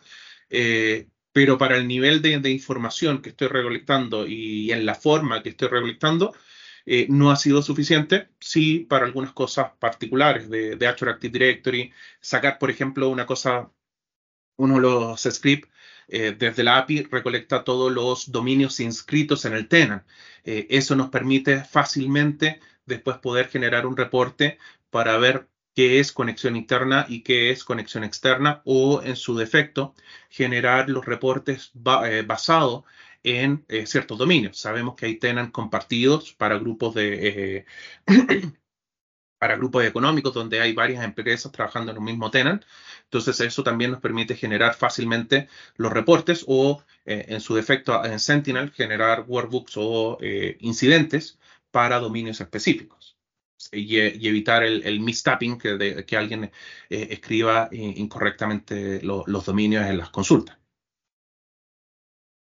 pero 1.32 1.58
para 1.58 1.78
el 1.78 1.88
nivel 1.88 2.22
de, 2.22 2.50
información 2.50 3.22
que 3.22 3.30
estoy 3.30 3.48
recolectando 3.48 4.28
y 4.28 4.72
en 4.72 4.86
la 4.86 4.96
forma 4.96 5.44
que 5.44 5.50
estoy 5.50 5.68
recolectando, 5.70 6.34
no 7.10 7.32
ha 7.32 7.36
sido 7.36 7.62
suficiente. 7.62 8.30
Sí, 8.40 8.80
para 8.90 9.06
algunas 9.06 9.34
cosas 9.34 9.72
particulares 9.80 10.50
de, 10.50 10.76
de 10.76 10.88
Azure 10.88 11.12
Active 11.12 11.32
Directory, 11.32 11.94
sacar, 12.20 12.58
por 12.60 12.72
ejemplo, 12.72 13.10
una 13.10 13.26
cosa, 13.28 13.72
uno 14.58 14.76
de 14.76 14.82
los 14.82 15.22
scripts 15.22 15.70
eh, 16.12 16.36
desde 16.38 16.64
la 16.64 16.78
API 16.80 17.04
recolecta 17.04 17.64
todos 17.64 17.92
los 17.92 18.32
dominios 18.32 18.80
inscritos 18.80 19.46
en 19.46 19.54
el 19.54 19.68
tenant. 19.68 20.04
Eh, 20.44 20.68
eso 20.70 20.96
nos 20.96 21.10
permite 21.10 21.64
fácilmente 21.64 22.60
después 22.86 23.18
poder 23.18 23.48
generar 23.48 23.86
un 23.86 23.96
reporte 23.98 24.58
para 24.90 25.18
ver 25.18 25.48
qué 25.76 26.00
es 26.00 26.12
conexión 26.12 26.56
interna 26.56 27.06
y 27.08 27.22
qué 27.22 27.52
es 27.52 27.64
conexión 27.64 28.04
externa 28.04 28.62
o 28.66 29.02
en 29.04 29.16
su 29.16 29.38
defecto 29.38 29.94
generar 30.30 30.90
los 30.90 31.06
reportes 31.06 31.72
eh, 32.06 32.24
basados 32.26 32.84
en 33.24 33.66
ciertos 33.86 34.18
dominios. 34.18 34.58
Sabemos 34.58 34.96
que 34.96 35.06
hay 35.06 35.16
tenants 35.18 35.52
compartidos 35.52 36.34
para 36.34 36.58
grupos 36.58 36.96
de 36.96 37.66
para 39.40 39.56
grupos 39.56 39.86
económicos 39.86 40.34
donde 40.34 40.60
hay 40.60 40.74
varias 40.74 41.04
empresas 41.04 41.52
trabajando 41.52 41.92
en 41.92 41.98
un 41.98 42.04
mismo 42.04 42.30
tenant. 42.30 42.64
Entonces 43.06 43.40
eso 43.40 43.64
también 43.64 43.92
nos 43.92 44.02
permite 44.02 44.36
generar 44.36 44.76
fácilmente 44.76 45.48
los 45.78 45.92
reportes 45.92 46.44
o 46.48 46.84
eh, 47.06 47.26
en 47.30 47.42
su 47.42 47.56
defecto 47.56 48.04
en 48.06 48.20
Sentinel 48.20 48.72
generar 48.72 49.24
workbooks 49.28 49.74
o 49.78 50.18
eh, 50.22 50.58
incidentes 50.60 51.40
para 51.72 52.00
dominios 52.00 52.42
específicos 52.42 53.18
y, 53.72 53.98
evitar 53.98 54.64
el, 54.64 54.84
el 54.84 55.00
mistapping 55.00 55.58
que, 55.58 56.06
que 56.06 56.18
alguien 56.18 56.46
eh, 56.90 57.08
escriba 57.12 57.70
incorrectamente 57.72 59.02
los 59.02 59.46
dominios 59.46 59.86
en 59.86 59.98
las 59.98 60.10
consultas. 60.10 60.58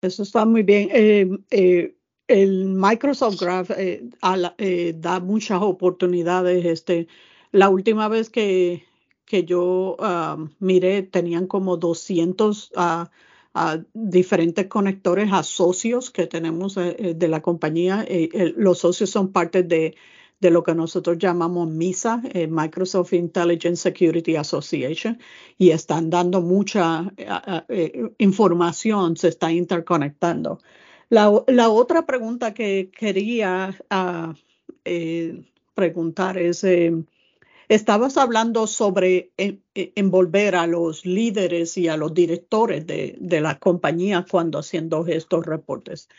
Eso 0.02 0.24
está 0.24 0.46
muy 0.46 0.64
bien. 0.64 0.90
Eh, 2.28 2.34
eh, 2.34 2.44
el 2.44 2.66
Microsoft 2.66 3.40
Graph 3.40 3.72
da 4.96 5.20
muchas 5.20 5.62
oportunidades. 5.62 6.66
Este, 6.66 7.08
la 7.52 7.70
última 7.70 8.08
vez 8.08 8.30
que, 8.30 8.86
yo 9.46 9.96
ah, 10.00 10.38
miré, 10.60 11.04
tenían 11.04 11.48
como 11.48 11.78
200 11.78 12.72
uh, 12.76 13.06
uh, 13.54 13.84
diferentes 13.94 14.68
conectores 14.68 15.32
a 15.34 15.44
socios 15.44 16.12
que 16.12 16.28
tenemos 16.28 16.76
de 16.76 17.28
la 17.28 17.42
compañía. 17.42 18.06
los 18.56 18.80
socios 18.80 19.10
son 19.10 19.32
parte 19.32 19.64
de 19.64 19.96
lo 20.52 20.64
que 20.64 20.76
nosotros 20.76 21.18
llamamos 21.18 21.70
MISA, 21.70 22.22
eh, 22.34 22.48
Microsoft 22.48 23.14
Intelligence 23.14 23.82
Security 23.82 24.36
Association, 24.36 25.20
y 25.58 25.72
están 25.72 26.10
dando 26.10 26.42
mucha 26.42 27.12
eh, 27.18 27.28
eh, 27.70 28.12
información, 28.20 29.18
se 29.18 29.30
está 29.30 29.52
interconectando. 29.52 30.60
La, 31.10 31.30
otra 31.70 32.06
pregunta 32.06 32.54
que 32.54 32.90
quería 32.92 33.78
ah, 33.90 34.34
preguntar 35.74 36.38
es, 36.38 36.66
estabas 37.70 38.18
hablando 38.18 38.68
sobre 38.68 39.32
envolver 39.74 40.56
a 40.56 40.68
los 40.68 41.06
líderes 41.06 41.78
y 41.78 41.88
a 41.88 41.98
los 41.98 42.14
directores 42.14 42.86
de, 42.88 43.16
de 43.20 43.42
la 43.42 43.60
compañía 43.60 44.26
cuando 44.30 44.60
haciendo 44.60 45.06
estos 45.08 45.46
reportes. 45.46 46.10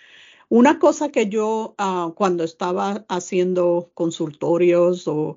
Una 0.48 0.78
cosa 0.78 1.10
que 1.10 1.28
yo 1.28 1.74
ah, 1.78 2.12
cuando 2.14 2.44
estaba 2.44 3.04
haciendo 3.08 3.90
consultorios 3.94 5.08
o, 5.08 5.36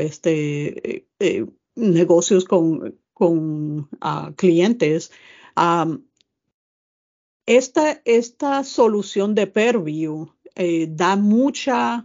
este, 0.00 0.96
eh, 0.96 1.06
eh, 1.20 1.46
negocios 1.76 2.44
con, 2.44 3.88
ah, 4.00 4.32
clientes, 4.36 5.12
esta, 7.56 8.00
esta, 8.04 8.62
solución 8.62 9.34
de 9.34 9.48
Perview 9.48 10.32
eh, 10.54 10.86
da 10.88 11.16
muchas 11.16 12.04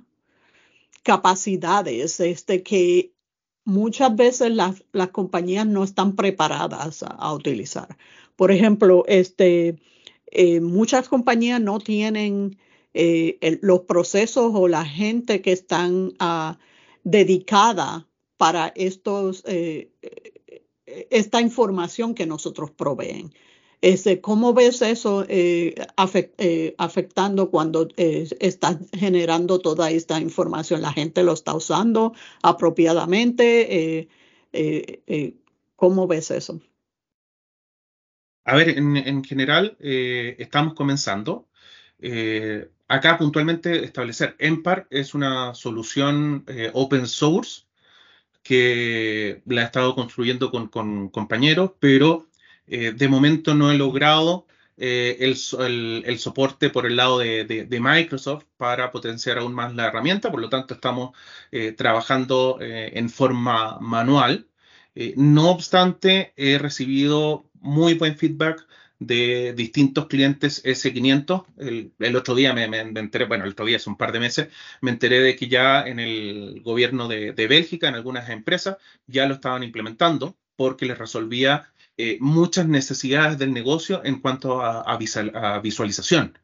capacidades 1.04 2.20
este, 2.20 2.64
que 2.64 3.14
muchas 3.64 4.16
veces 4.16 4.52
las, 4.52 4.82
compañías 5.12 5.68
no 5.68 5.84
están 5.84 6.16
preparadas 6.16 7.04
a, 7.04 7.32
utilizar. 7.32 7.96
Por 8.36 8.52
ejemplo, 8.52 9.04
este, 9.08 9.80
eh, 10.32 10.62
muchas 10.62 11.10
compañías 11.10 11.62
no 11.62 11.78
tienen 11.78 12.58
eh, 12.96 13.60
los 13.62 13.82
procesos 13.82 14.52
o 14.56 14.68
la 14.68 14.84
gente 14.84 15.44
que 15.44 15.52
están 15.52 16.14
uh, 16.20 16.56
dedicada 17.04 18.08
para 18.38 18.74
estos, 18.76 19.44
esta 20.86 21.40
información 21.40 22.16
que 22.16 22.26
nosotros 22.26 22.72
proveen. 22.72 23.32
Este, 23.86 24.20
¿Cómo 24.20 24.54
ves 24.54 24.82
eso 24.82 25.26
afectando 26.78 27.52
cuando 27.52 27.88
está 27.96 28.80
generando 28.92 29.60
toda 29.60 29.92
esta 29.92 30.20
información? 30.20 30.82
¿La 30.82 30.92
gente 30.92 31.24
lo 31.24 31.34
está 31.34 31.54
usando 31.54 32.14
apropiadamente? 32.42 34.10
¿Cómo 35.76 36.08
ves 36.08 36.32
eso? 36.32 36.60
A 38.46 38.56
ver, 38.56 38.70
en, 38.70 39.24
general 39.24 39.76
eh, 39.80 40.36
estamos 40.38 40.76
comenzando. 40.76 41.48
Eh, 42.00 42.70
acá 42.88 43.18
puntualmente 43.18 43.84
establecer 43.84 44.36
EMPAR 44.38 44.88
es 44.92 45.16
una 45.16 45.56
solución 45.56 46.44
eh, 46.48 46.70
open 46.74 47.08
source 47.08 47.64
que 48.44 49.42
la 49.48 49.62
he 49.62 49.66
estado 49.66 49.96
construyendo 49.96 50.52
con, 50.52 51.10
compañeros, 51.10 51.72
pero 51.80 52.28
de 52.68 53.08
momento 53.08 53.54
no 53.54 53.72
he 53.72 53.78
logrado 53.78 54.48
el, 54.78 55.36
soporte 56.18 56.70
por 56.70 56.86
el 56.86 56.96
lado 56.96 57.20
de, 57.20 57.80
Microsoft 57.80 58.46
para 58.58 58.92
potenciar 58.92 59.38
aún 59.38 59.54
más 59.54 59.76
la 59.76 59.88
herramienta, 59.88 60.32
por 60.32 60.42
lo 60.42 60.50
tanto 60.50 60.74
estamos 60.74 61.12
trabajando 61.78 62.58
en 62.62 63.10
forma 63.10 63.80
manual. 63.80 64.48
no 65.16 65.52
obstante, 65.52 66.34
he 66.36 66.58
recibido 66.58 67.50
muy 67.62 67.96
buen 67.96 68.18
feedback 68.18 68.66
de 69.00 69.54
distintos 69.54 70.08
clientes 70.08 70.64
S500. 70.64 71.46
El, 72.00 72.16
otro 72.16 72.36
día 72.36 72.54
me, 72.54 72.64
enteré, 72.66 73.26
bueno, 73.26 73.46
el 73.46 73.52
otro 73.52 73.66
día 73.66 73.78
hace 73.78 73.90
un 73.90 73.98
par 73.98 74.12
de 74.12 74.20
meses, 74.20 74.48
me 74.82 74.92
enteré 74.92 75.20
de 75.20 75.36
que 75.36 75.48
ya 75.48 75.86
en 75.86 76.00
el 76.00 76.62
gobierno 76.64 77.08
de, 77.08 77.32
Bélgica, 77.48 77.88
en 77.88 77.96
algunas 77.96 78.30
empresas, 78.30 78.78
ya 79.08 79.26
lo 79.28 79.36
estaban 79.36 79.64
implementando 79.64 80.38
porque 80.56 80.86
les 80.86 80.98
resolvía 80.98 81.72
eh, 81.98 82.18
muchas 82.20 82.68
necesidades 82.68 83.38
del 83.38 83.54
negocio 83.54 84.02
en 84.04 84.20
cuanto 84.20 84.62
a, 84.62 84.98
visualización. 85.62 86.38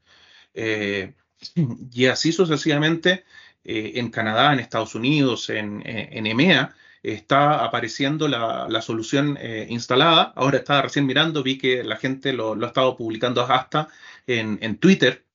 Eh, 0.53 1.13
y 1.91 2.05
así 2.05 2.31
sucesivamente 2.31 3.25
eh, 3.63 3.93
en 3.95 4.09
Canadá, 4.09 4.53
en 4.53 4.59
Estados 4.59 4.95
Unidos, 4.95 5.49
en, 5.49 5.81
en 5.85 6.27
EMEA, 6.27 6.75
está 7.03 7.63
apareciendo 7.65 8.27
la, 8.27 8.81
solución 8.81 9.37
eh, 9.41 9.67
instalada. 9.69 10.33
Ahora 10.35 10.57
estaba 10.59 10.83
recién 10.83 11.05
mirando, 11.05 11.43
vi 11.43 11.57
que 11.57 11.83
la 11.83 11.97
gente 11.97 12.33
lo, 12.33 12.53
ha 12.53 12.67
estado 12.67 12.95
publicando 12.97 13.41
hasta 13.41 13.87
en, 14.27 14.77
Twitter. 14.77 15.25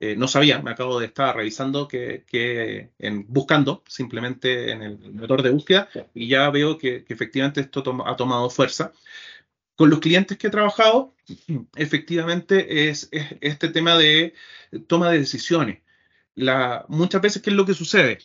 Eh, 0.00 0.14
no 0.16 0.28
sabía, 0.28 0.60
me 0.62 0.70
acabo 0.70 1.00
de 1.00 1.06
estar 1.06 1.34
revisando 1.34 1.88
que, 1.88 2.90
en, 2.98 3.26
buscando 3.28 3.82
simplemente 3.88 4.70
en 4.70 4.82
el 4.82 5.12
motor 5.12 5.42
de 5.42 5.50
búsqueda 5.50 5.88
y 6.14 6.28
ya 6.28 6.48
veo 6.50 6.78
que, 6.78 7.04
efectivamente 7.08 7.60
esto 7.62 7.82
ha 8.06 8.16
tomado 8.16 8.48
fuerza. 8.50 8.92
Con 9.78 9.90
los 9.90 10.00
clientes 10.00 10.36
que 10.36 10.48
he 10.48 10.50
trabajado, 10.50 11.14
efectivamente 11.76 12.88
es, 12.88 13.08
este 13.12 13.68
tema 13.68 13.96
de 13.96 14.34
toma 14.88 15.08
de 15.08 15.20
decisiones. 15.20 15.82
Muchas 16.88 17.22
veces, 17.22 17.42
¿qué 17.42 17.50
es 17.50 17.56
lo 17.56 17.64
que 17.64 17.74
sucede? 17.74 18.18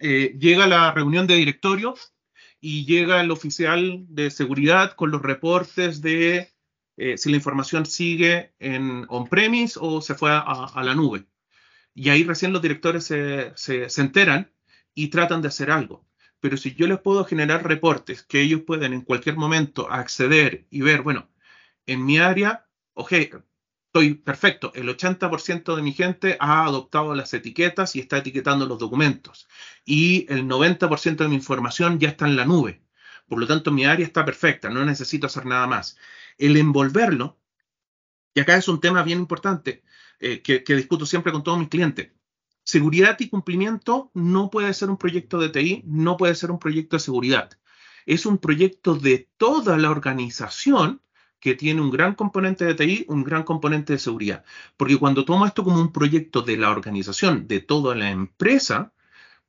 Eh, 0.00 0.36
llega 0.40 0.66
la 0.66 0.90
reunión 0.90 1.28
de 1.28 1.36
directorio 1.36 1.94
y 2.60 2.84
llega 2.84 3.20
el 3.20 3.30
oficial 3.30 4.06
de 4.08 4.32
seguridad 4.32 4.96
con 4.96 5.12
los 5.12 5.22
reportes 5.22 6.02
de 6.02 6.52
eh, 6.96 7.16
si 7.16 7.30
la 7.30 7.36
información 7.36 7.86
sigue 7.86 8.52
en 8.58 9.06
on-premise 9.08 9.78
o 9.80 10.00
se 10.00 10.16
fue 10.16 10.30
a, 10.32 10.82
la 10.82 10.96
nube. 10.96 11.26
Y 11.94 12.08
ahí 12.08 12.24
recién 12.24 12.52
los 12.52 12.60
directores 12.60 13.04
se, 13.04 13.52
se, 13.54 14.00
enteran 14.00 14.50
y 14.94 15.10
tratan 15.10 15.42
de 15.42 15.48
hacer 15.48 15.70
algo. 15.70 16.04
Pero 16.42 16.56
si 16.56 16.74
yo 16.74 16.88
les 16.88 16.98
puedo 16.98 17.24
generar 17.24 17.64
reportes 17.64 18.24
que 18.24 18.40
ellos 18.40 18.62
pueden 18.66 18.92
en 18.92 19.02
cualquier 19.02 19.36
momento 19.36 19.88
acceder 19.88 20.66
y 20.70 20.80
ver, 20.80 21.02
bueno, 21.02 21.30
en 21.86 22.04
mi 22.04 22.18
área, 22.18 22.66
ok, 22.94 23.12
estoy 23.86 24.14
perfecto, 24.14 24.72
el 24.74 24.88
80% 24.88 25.76
de 25.76 25.82
mi 25.82 25.92
gente 25.92 26.36
ha 26.40 26.64
adoptado 26.64 27.14
las 27.14 27.32
etiquetas 27.32 27.94
y 27.94 28.00
está 28.00 28.18
etiquetando 28.18 28.66
los 28.66 28.80
documentos. 28.80 29.48
Y 29.84 30.26
el 30.28 30.48
90% 30.48 31.18
de 31.18 31.28
mi 31.28 31.36
información 31.36 32.00
ya 32.00 32.08
está 32.08 32.26
en 32.26 32.34
la 32.34 32.44
nube. 32.44 32.82
Por 33.28 33.38
lo 33.38 33.46
tanto, 33.46 33.70
mi 33.70 33.84
área 33.84 34.04
está 34.04 34.24
perfecta, 34.24 34.68
no 34.68 34.84
necesito 34.84 35.28
hacer 35.28 35.46
nada 35.46 35.68
más. 35.68 35.96
El 36.38 36.56
envolverlo, 36.56 37.38
y 38.34 38.40
acá 38.40 38.56
es 38.56 38.66
un 38.66 38.80
tema 38.80 39.04
bien 39.04 39.20
importante 39.20 39.84
eh, 40.18 40.42
que, 40.42 40.64
que 40.64 40.74
discuto 40.74 41.06
siempre 41.06 41.30
con 41.30 41.44
todos 41.44 41.60
mis 41.60 41.68
clientes. 41.68 42.10
Seguridad 42.64 43.16
y 43.18 43.28
cumplimiento 43.28 44.10
no 44.14 44.50
puede 44.50 44.72
ser 44.74 44.88
un 44.88 44.96
proyecto 44.96 45.38
de 45.38 45.48
TI, 45.48 45.82
no 45.86 46.16
puede 46.16 46.34
ser 46.34 46.50
un 46.50 46.58
proyecto 46.58 46.96
de 46.96 47.00
seguridad. 47.00 47.50
Es 48.06 48.24
un 48.26 48.38
proyecto 48.38 48.94
de 48.94 49.28
toda 49.36 49.76
la 49.78 49.90
organización 49.90 51.00
que 51.40 51.54
tiene 51.54 51.80
un 51.80 51.90
gran 51.90 52.14
componente 52.14 52.64
de 52.64 52.74
TI, 52.74 53.04
un 53.08 53.24
gran 53.24 53.42
componente 53.42 53.94
de 53.94 53.98
seguridad. 53.98 54.44
Porque 54.76 54.96
cuando 54.96 55.24
tomo 55.24 55.44
esto 55.44 55.64
como 55.64 55.80
un 55.80 55.92
proyecto 55.92 56.42
de 56.42 56.56
la 56.56 56.70
organización, 56.70 57.48
de 57.48 57.58
toda 57.58 57.96
la 57.96 58.10
empresa, 58.10 58.92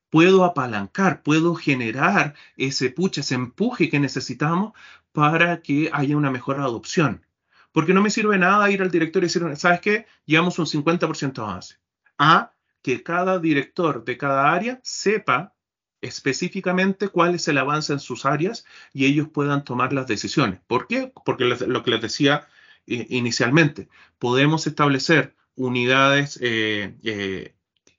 puedo 0.10 0.44
apalancar, 0.44 1.22
puedo 1.22 1.54
generar 1.54 2.34
ese 2.58 2.90
pucha, 2.90 3.22
ese 3.22 3.36
empuje 3.36 3.90
que 3.90 4.00
necesitamos 4.00 4.74
para 5.12 5.62
que 5.62 5.92
haya 5.94 6.18
una 6.18 6.32
mejor 6.32 6.60
adopción. 6.60 7.26
Porque 7.72 7.94
no 7.94 8.02
me 8.02 8.10
sirve 8.10 8.40
nada 8.40 8.72
ir 8.72 8.82
al 8.82 8.92
director 8.92 9.24
y 9.24 9.28
decir, 9.28 9.44
¿sabes 9.56 9.82
qué? 9.82 10.08
Llevamos 10.26 10.58
un 10.58 10.66
50% 10.66 11.40
avance. 11.40 11.78
A 12.18 12.54
que 12.84 13.02
cada 13.02 13.40
director 13.40 14.06
de 14.06 14.18
cada 14.18 14.54
área 14.54 14.80
sepa 14.84 15.56
específicamente 16.02 17.08
cuál 17.08 17.34
es 17.34 17.48
el 17.48 17.58
avance 17.58 17.94
en 17.94 18.00
sus 18.00 18.26
áreas 18.26 18.66
y 18.92 19.06
ellos 19.06 19.30
puedan 19.30 19.64
tomar 19.64 19.94
las 19.94 20.06
decisiones. 20.06 20.60
¿Por 20.68 20.86
qué? 20.88 21.12
Porque 21.26 21.46
lo 21.46 21.84
que 21.84 21.92
les 21.92 22.02
decía 22.02 22.48
eh, 22.86 23.08
inicialmente, 23.10 23.88
podemos 24.20 24.68
establecer 24.68 25.34
unidades 25.56 26.38
eh, 26.42 26.94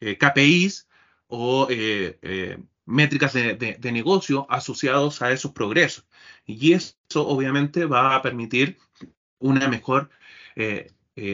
eh, 0.01 0.19
KPIs 0.19 0.87
o 1.29 1.67
métricas 2.85 3.33
de, 3.33 3.79
negocio 3.93 4.47
asociados 4.51 5.23
a 5.23 5.33
esos 5.33 5.53
progresos. 5.53 6.07
Y 6.45 6.75
eso 6.75 6.95
obviamente 7.15 7.87
va 7.87 8.15
a 8.15 8.23
permitir 8.23 8.77
una 9.39 9.67
mejor 9.69 10.11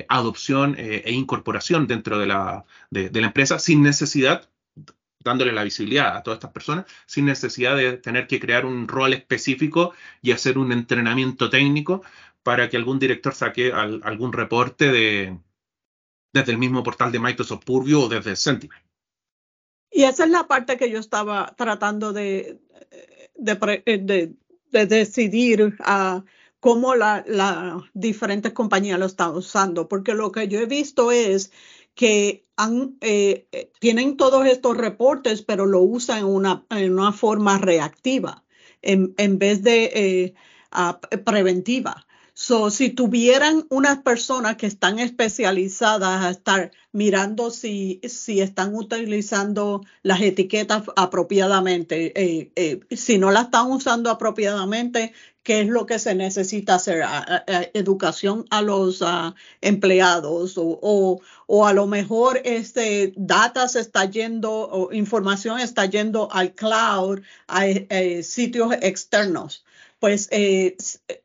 adopción 0.09 0.75
e 0.79 1.11
incorporación 1.13 1.87
dentro 1.87 2.19
de 2.19 2.27
la, 2.27 2.65
de 2.91 3.21
la 3.21 3.27
empresa 3.29 3.59
sin 3.59 3.83
necesidad 3.83 4.49
dándole 5.23 5.53
la 5.53 5.65
visibilidad 5.65 6.17
a 6.17 6.23
todas 6.23 6.39
estas 6.39 6.53
personas 6.53 6.87
sin 7.07 7.27
necesidad 7.27 7.77
de 7.77 7.99
tener 7.99 8.27
que 8.27 8.41
crear 8.41 8.65
un 8.65 8.89
rol 8.89 9.13
específico 9.13 9.93
y 10.23 10.33
hacer 10.33 10.59
un 10.59 10.73
entrenamiento 10.73 11.51
técnico 11.51 12.03
para 12.43 12.69
que 12.69 12.77
algún 12.77 12.99
director 12.99 13.35
saque 13.35 13.73
algún 13.73 14.33
reporte 14.33 14.91
de, 14.91 15.39
desde 16.33 16.53
el 16.53 16.59
mismo 16.59 16.83
portal 16.83 17.13
de 17.13 17.19
Microsoft 17.19 17.65
Purview 17.65 18.03
o 18.03 18.09
desde 18.09 18.37
Sentinel. 18.37 18.79
Y 19.91 20.05
esa 20.05 20.25
es 20.25 20.31
la 20.31 20.47
parte 20.47 20.77
que 20.77 20.91
yo 20.91 20.99
estaba 20.99 21.55
tratando 21.57 22.13
de, 22.13 22.61
de, 23.37 24.35
de, 24.71 24.87
decidir 24.87 25.77
a 25.81 26.25
cómo 26.61 26.95
las 26.95 27.27
la 27.27 27.81
diferentes 27.95 28.53
compañías 28.53 28.99
lo 28.99 29.07
están 29.07 29.35
usando, 29.35 29.89
porque 29.89 30.15
lo 30.15 30.31
que 30.33 30.49
yo 30.49 30.61
he 30.61 30.67
visto 30.67 31.11
es 31.11 31.51
que 31.95 32.47
han, 32.57 32.97
eh, 33.01 33.49
eh, 33.53 33.73
tienen 33.81 34.17
todos 34.17 34.47
estos 34.47 34.77
reportes, 34.77 35.43
pero 35.43 35.67
lo 35.67 35.81
usan 35.81 36.19
en 36.19 36.27
una, 36.27 37.13
forma 37.13 37.59
reactiva 37.59 38.45
en, 38.83 39.15
en 39.19 39.39
vez 39.39 39.63
de 39.63 39.85
eh, 39.95 40.35
preventiva. 41.25 42.07
So, 42.35 42.71
si 42.71 42.91
tuvieran 42.91 43.67
unas 43.71 44.03
personas 44.03 44.57
que 44.57 44.67
están 44.67 44.99
especializadas 44.99 46.25
a 46.25 46.31
estar 46.31 46.71
mirando 46.93 47.51
si, 47.51 48.01
si 48.09 48.41
están 48.41 48.75
utilizando 48.75 49.83
las 50.03 50.21
etiquetas 50.21 50.85
apropiadamente, 50.97 52.13
eh, 52.21 52.53
eh, 52.57 52.81
si 52.97 53.19
no 53.19 53.31
las 53.31 53.47
están 53.47 53.71
usando 53.71 54.11
apropiadamente, 54.11 55.13
¿qué 55.43 55.61
es 55.63 55.69
lo 55.69 55.87
que 55.87 55.99
se 55.99 56.15
necesita 56.15 56.77
hacer? 56.77 57.05
educación 57.75 58.45
a 58.51 58.63
los 58.63 59.03
empleados 59.61 60.57
o, 60.57 61.21
o, 61.47 61.67
a 61.67 61.73
lo 61.73 61.87
mejor 61.87 62.41
este 62.45 63.13
data 63.17 63.69
se 63.69 63.81
está 63.81 64.05
yendo 64.05 64.51
o 64.53 64.93
información 64.93 65.61
está 65.61 65.87
yendo 65.87 66.31
al 66.33 66.55
cloud, 66.55 67.21
a 67.49 67.67
eh, 67.67 68.23
sitios 68.23 68.73
externos 68.81 69.65
pues 70.01 70.29
eh, 70.33 70.77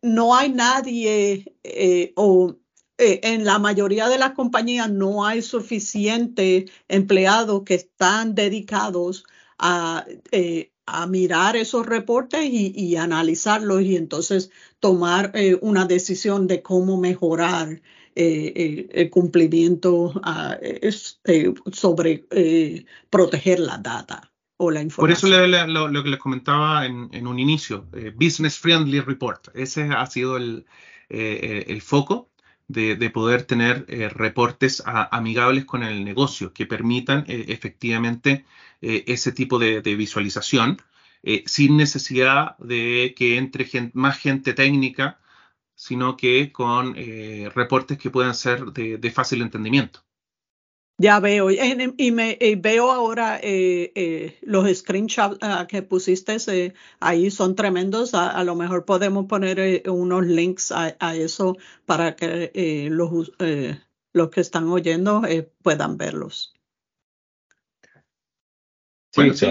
no 0.02 0.36
hay 0.36 0.52
nadie 0.52 1.56
eh, 1.64 2.14
o 2.16 2.58
eh, 2.98 3.22
en 3.24 3.46
la 3.46 3.58
mayoría 3.58 4.08
de 4.10 4.20
las 4.20 4.34
compañías 4.34 4.92
no 4.92 5.26
hay 5.26 5.42
suficiente 5.42 6.66
empleados 6.88 7.64
que 7.64 7.76
están 7.76 8.36
dedicados 8.36 9.26
a, 9.58 10.06
a 10.86 11.08
mirar 11.08 11.56
esos 11.56 11.86
reportes 11.86 12.46
y, 12.46 12.96
analizarlos 12.98 13.82
y 13.82 13.96
entonces 13.96 14.52
tomar 14.80 15.32
una 15.62 15.86
decisión 15.86 16.48
de 16.48 16.62
cómo 16.62 16.98
mejorar 16.98 17.82
el 18.16 19.10
cumplimiento 19.10 20.14
sobre 21.72 22.26
proteger 23.10 23.60
la 23.62 23.78
data. 23.78 24.35
Por 25.02 25.12
eso 25.12 25.28
lo, 25.28 26.04
que 26.04 26.10
les 26.10 26.20
comentaba 26.20 26.86
en, 26.86 27.28
un 27.28 27.40
inicio, 27.40 27.90
eh, 27.94 28.14
Business 28.16 28.58
Friendly 28.58 29.02
Report. 29.02 29.50
Ese 29.54 29.84
ha 29.84 30.06
sido 30.06 30.38
el, 30.38 30.66
eh, 31.10 31.66
el 31.68 31.82
foco 31.82 32.30
de, 32.68 33.10
poder 33.10 33.44
tener 33.44 33.86
eh, 33.90 34.08
reportes 34.10 34.82
amigables 34.86 35.66
con 35.66 35.84
el 35.84 36.06
negocio 36.06 36.54
que 36.54 36.66
permitan 36.66 37.26
efectivamente 37.28 38.46
ese 38.82 39.32
tipo 39.32 39.60
de, 39.60 39.82
visualización 39.82 40.82
sin 41.46 41.76
necesidad 41.76 42.58
de 42.60 43.14
que 43.18 43.38
entre 43.38 43.68
más 43.94 44.18
gente 44.18 44.54
técnica, 44.54 45.20
sino 45.76 46.18
que 46.18 46.52
con 46.52 46.96
reportes 47.54 47.98
que 47.98 48.10
puedan 48.10 48.36
ser 48.36 48.66
de 48.72 49.12
fácil 49.12 49.42
entendimiento. 49.42 50.05
Ya 50.98 51.20
veo, 51.20 51.52
y, 51.52 52.12
me, 52.12 52.38
veo 52.58 52.90
ahora 52.90 53.38
eh, 53.44 53.92
eh, 53.96 54.40
los 54.44 54.66
screenshots 54.78 55.40
ah, 55.42 55.68
que 55.68 55.82
pusiste 55.82 56.38
eh, 56.48 56.74
ahí 57.02 57.30
son 57.32 57.56
tremendos. 57.56 58.14
A, 58.14 58.42
lo 58.46 58.56
mejor 58.56 58.86
podemos 58.86 59.26
poner 59.26 59.84
unos 59.90 60.26
links 60.26 60.72
a, 60.72 61.16
eso 61.16 61.58
para 61.86 62.16
que 62.16 62.88
los, 62.90 63.34
los 64.14 64.30
que 64.30 64.40
están 64.40 64.70
oyendo 64.70 65.24
puedan 65.62 65.98
verlos. 65.98 66.54
Bueno, 69.18 69.34
sí, 69.34 69.48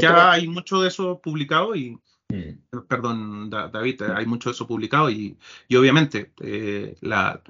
ya, 0.00 0.32
hay 0.32 0.48
mucho 0.48 0.80
de 0.80 0.88
eso 0.88 1.20
publicado 1.22 1.74
y, 1.74 1.98
mm. 2.30 2.86
perdón, 2.88 3.50
David, 3.50 4.02
hay 4.02 4.24
mucho 4.24 4.48
de 4.48 4.54
eso 4.54 4.66
publicado 4.66 5.10
y, 5.10 5.36
y 5.68 5.76
obviamente 5.76 6.32
la 7.02 7.42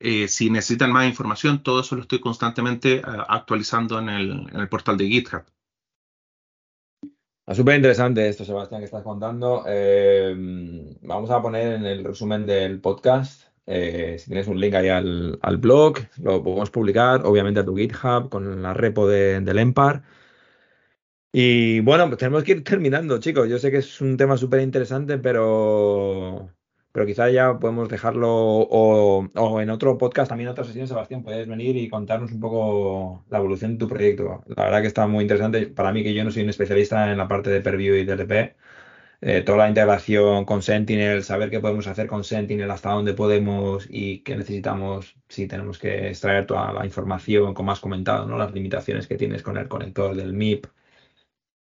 eh, 0.00 0.28
si 0.28 0.50
necesitan 0.50 0.92
más 0.92 1.06
información, 1.06 1.62
todo 1.62 1.80
eso 1.80 1.96
lo 1.96 2.02
estoy 2.02 2.20
constantemente 2.20 2.96
eh, 2.96 3.02
actualizando 3.28 3.98
en 3.98 4.08
el, 4.08 4.68
portal 4.68 4.96
de 4.96 5.06
GitHub. 5.06 5.42
Súper 7.52 7.76
interesante 7.76 8.28
esto, 8.28 8.44
Sebastián, 8.44 8.80
que 8.80 8.84
estás 8.84 9.02
contando. 9.02 9.64
Eh, 9.66 10.34
vamos 11.02 11.30
a 11.30 11.40
poner 11.40 11.74
en 11.74 11.86
el 11.86 12.04
resumen 12.04 12.44
del 12.46 12.80
podcast, 12.80 13.44
si 13.66 14.24
tienes 14.26 14.46
un 14.48 14.60
link 14.60 14.74
ahí 14.74 14.88
al, 14.88 15.56
blog, 15.58 15.98
lo 16.22 16.42
podemos 16.42 16.70
publicar, 16.70 17.22
obviamente 17.24 17.60
a 17.60 17.64
tu 17.64 17.76
GitHub 17.76 18.28
con 18.30 18.62
la 18.62 18.74
repo 18.74 19.08
de, 19.08 19.40
del 19.40 19.58
Empar. 19.58 20.02
Y 21.32 21.80
bueno, 21.80 22.06
pues 22.06 22.18
tenemos 22.18 22.44
que 22.44 22.52
ir 22.52 22.64
terminando, 22.64 23.18
chicos. 23.18 23.48
Yo 23.48 23.58
sé 23.58 23.70
que 23.70 23.78
es 23.78 24.00
un 24.00 24.16
tema 24.16 24.36
súper 24.36 24.60
interesante, 24.60 25.18
pero 25.18 26.50
pero 26.98 27.06
quizá 27.06 27.30
ya 27.30 27.60
podemos 27.60 27.88
dejarlo 27.88 28.28
o, 28.28 29.60
en 29.60 29.70
otro 29.70 29.96
podcast, 29.98 30.28
también 30.28 30.48
en 30.48 30.50
otra 30.50 30.64
sesión, 30.64 30.88
Sebastián, 30.88 31.22
puedes 31.22 31.46
venir 31.46 31.76
y 31.76 31.88
contarnos 31.88 32.32
un 32.32 32.40
poco 32.40 33.24
la 33.30 33.38
evolución 33.38 33.74
de 33.74 33.78
tu 33.78 33.88
proyecto. 33.88 34.42
La 34.48 34.64
verdad 34.64 34.80
que 34.80 34.88
está 34.88 35.06
muy 35.06 35.22
interesante. 35.22 35.68
Para 35.68 35.92
mí, 35.92 36.02
que 36.02 36.12
yo 36.12 36.24
no 36.24 36.32
soy 36.32 36.42
un 36.42 36.48
especialista 36.48 37.12
en 37.12 37.18
la 37.18 37.28
parte 37.28 37.50
de 37.50 37.60
Perview 37.60 37.94
y 37.94 38.04
DLP, 38.04 38.56
eh, 39.20 39.42
toda 39.42 39.58
la 39.58 39.68
integración 39.68 40.44
con 40.44 40.60
Sentinel, 40.62 41.22
saber 41.22 41.50
qué 41.50 41.60
podemos 41.60 41.86
hacer 41.86 42.08
con 42.08 42.24
Sentinel, 42.24 42.68
hasta 42.72 42.90
dónde 42.90 43.14
podemos 43.14 43.86
y 43.88 44.24
qué 44.24 44.34
necesitamos, 44.34 45.14
si 45.28 45.46
tenemos 45.46 45.78
que 45.78 46.08
extraer 46.08 46.46
toda 46.46 46.72
la 46.72 46.84
información, 46.84 47.54
como 47.54 47.70
has 47.70 47.78
comentado, 47.78 48.26
¿no? 48.26 48.36
las 48.38 48.52
limitaciones 48.52 49.06
que 49.06 49.16
tienes 49.16 49.44
con 49.44 49.56
el 49.56 49.68
conector 49.68 50.16
del 50.16 50.32
MIP 50.32 50.66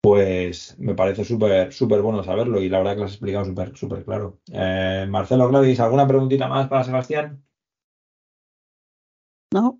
pues 0.01 0.75
me 0.79 0.95
parece 0.95 1.23
súper 1.23 1.71
súper 1.71 2.01
bueno 2.01 2.23
saberlo 2.23 2.59
y 2.59 2.69
la 2.69 2.79
verdad 2.79 2.93
que 2.93 2.99
lo 2.99 3.05
has 3.05 3.11
explicado 3.11 3.45
súper 3.45 3.77
súper 3.77 4.03
claro. 4.03 4.39
Eh, 4.51 5.05
Marcelo 5.07 5.47
Gladys, 5.47 5.79
¿alguna 5.79 6.07
preguntita 6.07 6.47
más 6.47 6.67
para 6.67 6.83
Sebastián? 6.83 7.43
No, 9.53 9.79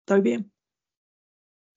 estoy 0.00 0.20
bien. 0.20 0.52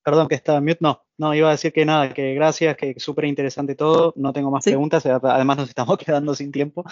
Perdón 0.04 0.28
que 0.28 0.34
estaba 0.34 0.60
mute, 0.60 0.78
no, 0.80 1.04
no, 1.16 1.34
iba 1.34 1.48
a 1.48 1.52
decir 1.52 1.72
que 1.72 1.84
nada, 1.84 2.12
que 2.12 2.34
gracias, 2.34 2.76
que 2.76 2.98
súper 2.98 3.24
interesante 3.24 3.74
todo, 3.74 4.12
no 4.16 4.32
tengo 4.32 4.50
más 4.50 4.64
preguntas, 4.64 5.04
además 5.06 5.56
nos 5.56 5.68
estamos 5.68 5.98
quedando 6.04 6.34
sin 6.34 6.52
tiempo. 6.52 6.84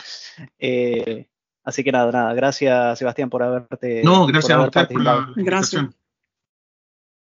Eh, 0.58 1.26
así 1.64 1.84
que 1.84 1.92
nada, 1.92 2.12
nada, 2.12 2.34
gracias 2.34 2.98
Sebastián 2.98 3.30
por 3.30 3.42
haberte... 3.42 4.02
No, 4.02 4.26
gracias 4.26 4.58
a 4.58 4.62
usted 4.62 4.88
por 4.88 5.02
la 5.02 5.32
Gracias 5.36 5.95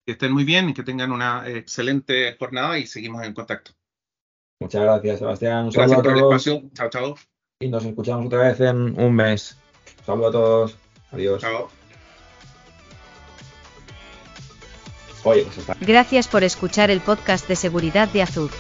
que 0.05 0.13
estén 0.13 0.33
muy 0.33 0.45
bien 0.45 0.69
y 0.69 0.75
que 0.75 0.83
tengan 0.83 1.13
una 1.13 1.49
excelente 1.49 2.37
jornada 2.39 2.79
y 2.79 2.87
seguimos 2.87 3.25
en 3.25 3.35
contacto. 3.35 3.73
Muchas 4.61 4.83
gracias, 4.83 5.19
Sebastián. 5.19 5.65
Un 5.67 5.71
gracias 5.71 6.01
por 6.01 6.13
el 6.13 6.19
espacio. 6.19 6.63
Chao, 6.75 6.91
chao. 6.91 7.15
Y 7.61 7.69
nos 7.69 7.85
escuchamos 7.85 8.27
otra 8.27 8.49
vez 8.49 8.61
en 8.61 8.99
un 9.01 9.15
mes. 9.15 9.59
Un 10.01 10.05
saludo 10.05 10.29
a 10.29 10.33
todos. 10.33 10.77
Adiós. 11.11 11.41
Chao. 11.41 11.69
Oye, 15.25 15.47
pues 15.55 15.79
Gracias 15.81 16.29
por 16.29 16.45
escuchar 16.45 16.91
el 16.91 17.01
podcast 17.01 17.49
de 17.49 17.57
seguridad 17.57 18.09
de 18.09 18.23
Azur. 18.23 18.51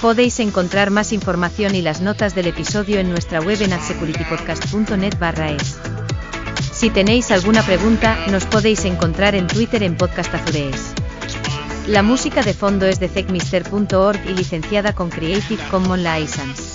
Podéis 0.00 0.38
encontrar 0.40 0.90
más 0.90 1.12
información 1.12 1.74
y 1.74 1.82
las 1.82 2.00
notas 2.00 2.34
del 2.34 2.46
episodio 2.46 3.00
en 3.00 3.10
nuestra 3.10 3.40
web 3.40 3.60
en 3.60 3.72
adsecuritypodcast.net 3.72 5.14
es. 5.58 6.03
Si 6.84 6.90
tenéis 6.90 7.30
alguna 7.30 7.62
pregunta, 7.62 8.26
nos 8.30 8.44
podéis 8.44 8.84
encontrar 8.84 9.34
en 9.34 9.46
Twitter 9.46 9.82
en 9.82 9.96
Podcast 9.96 10.34
Azurees. 10.34 10.92
La 11.86 12.02
música 12.02 12.42
de 12.42 12.52
fondo 12.52 12.84
es 12.84 13.00
de 13.00 13.08
zecmister.org 13.08 14.20
y 14.28 14.34
licenciada 14.34 14.94
con 14.94 15.08
Creative 15.08 15.62
Commons 15.70 16.02
License. 16.02 16.73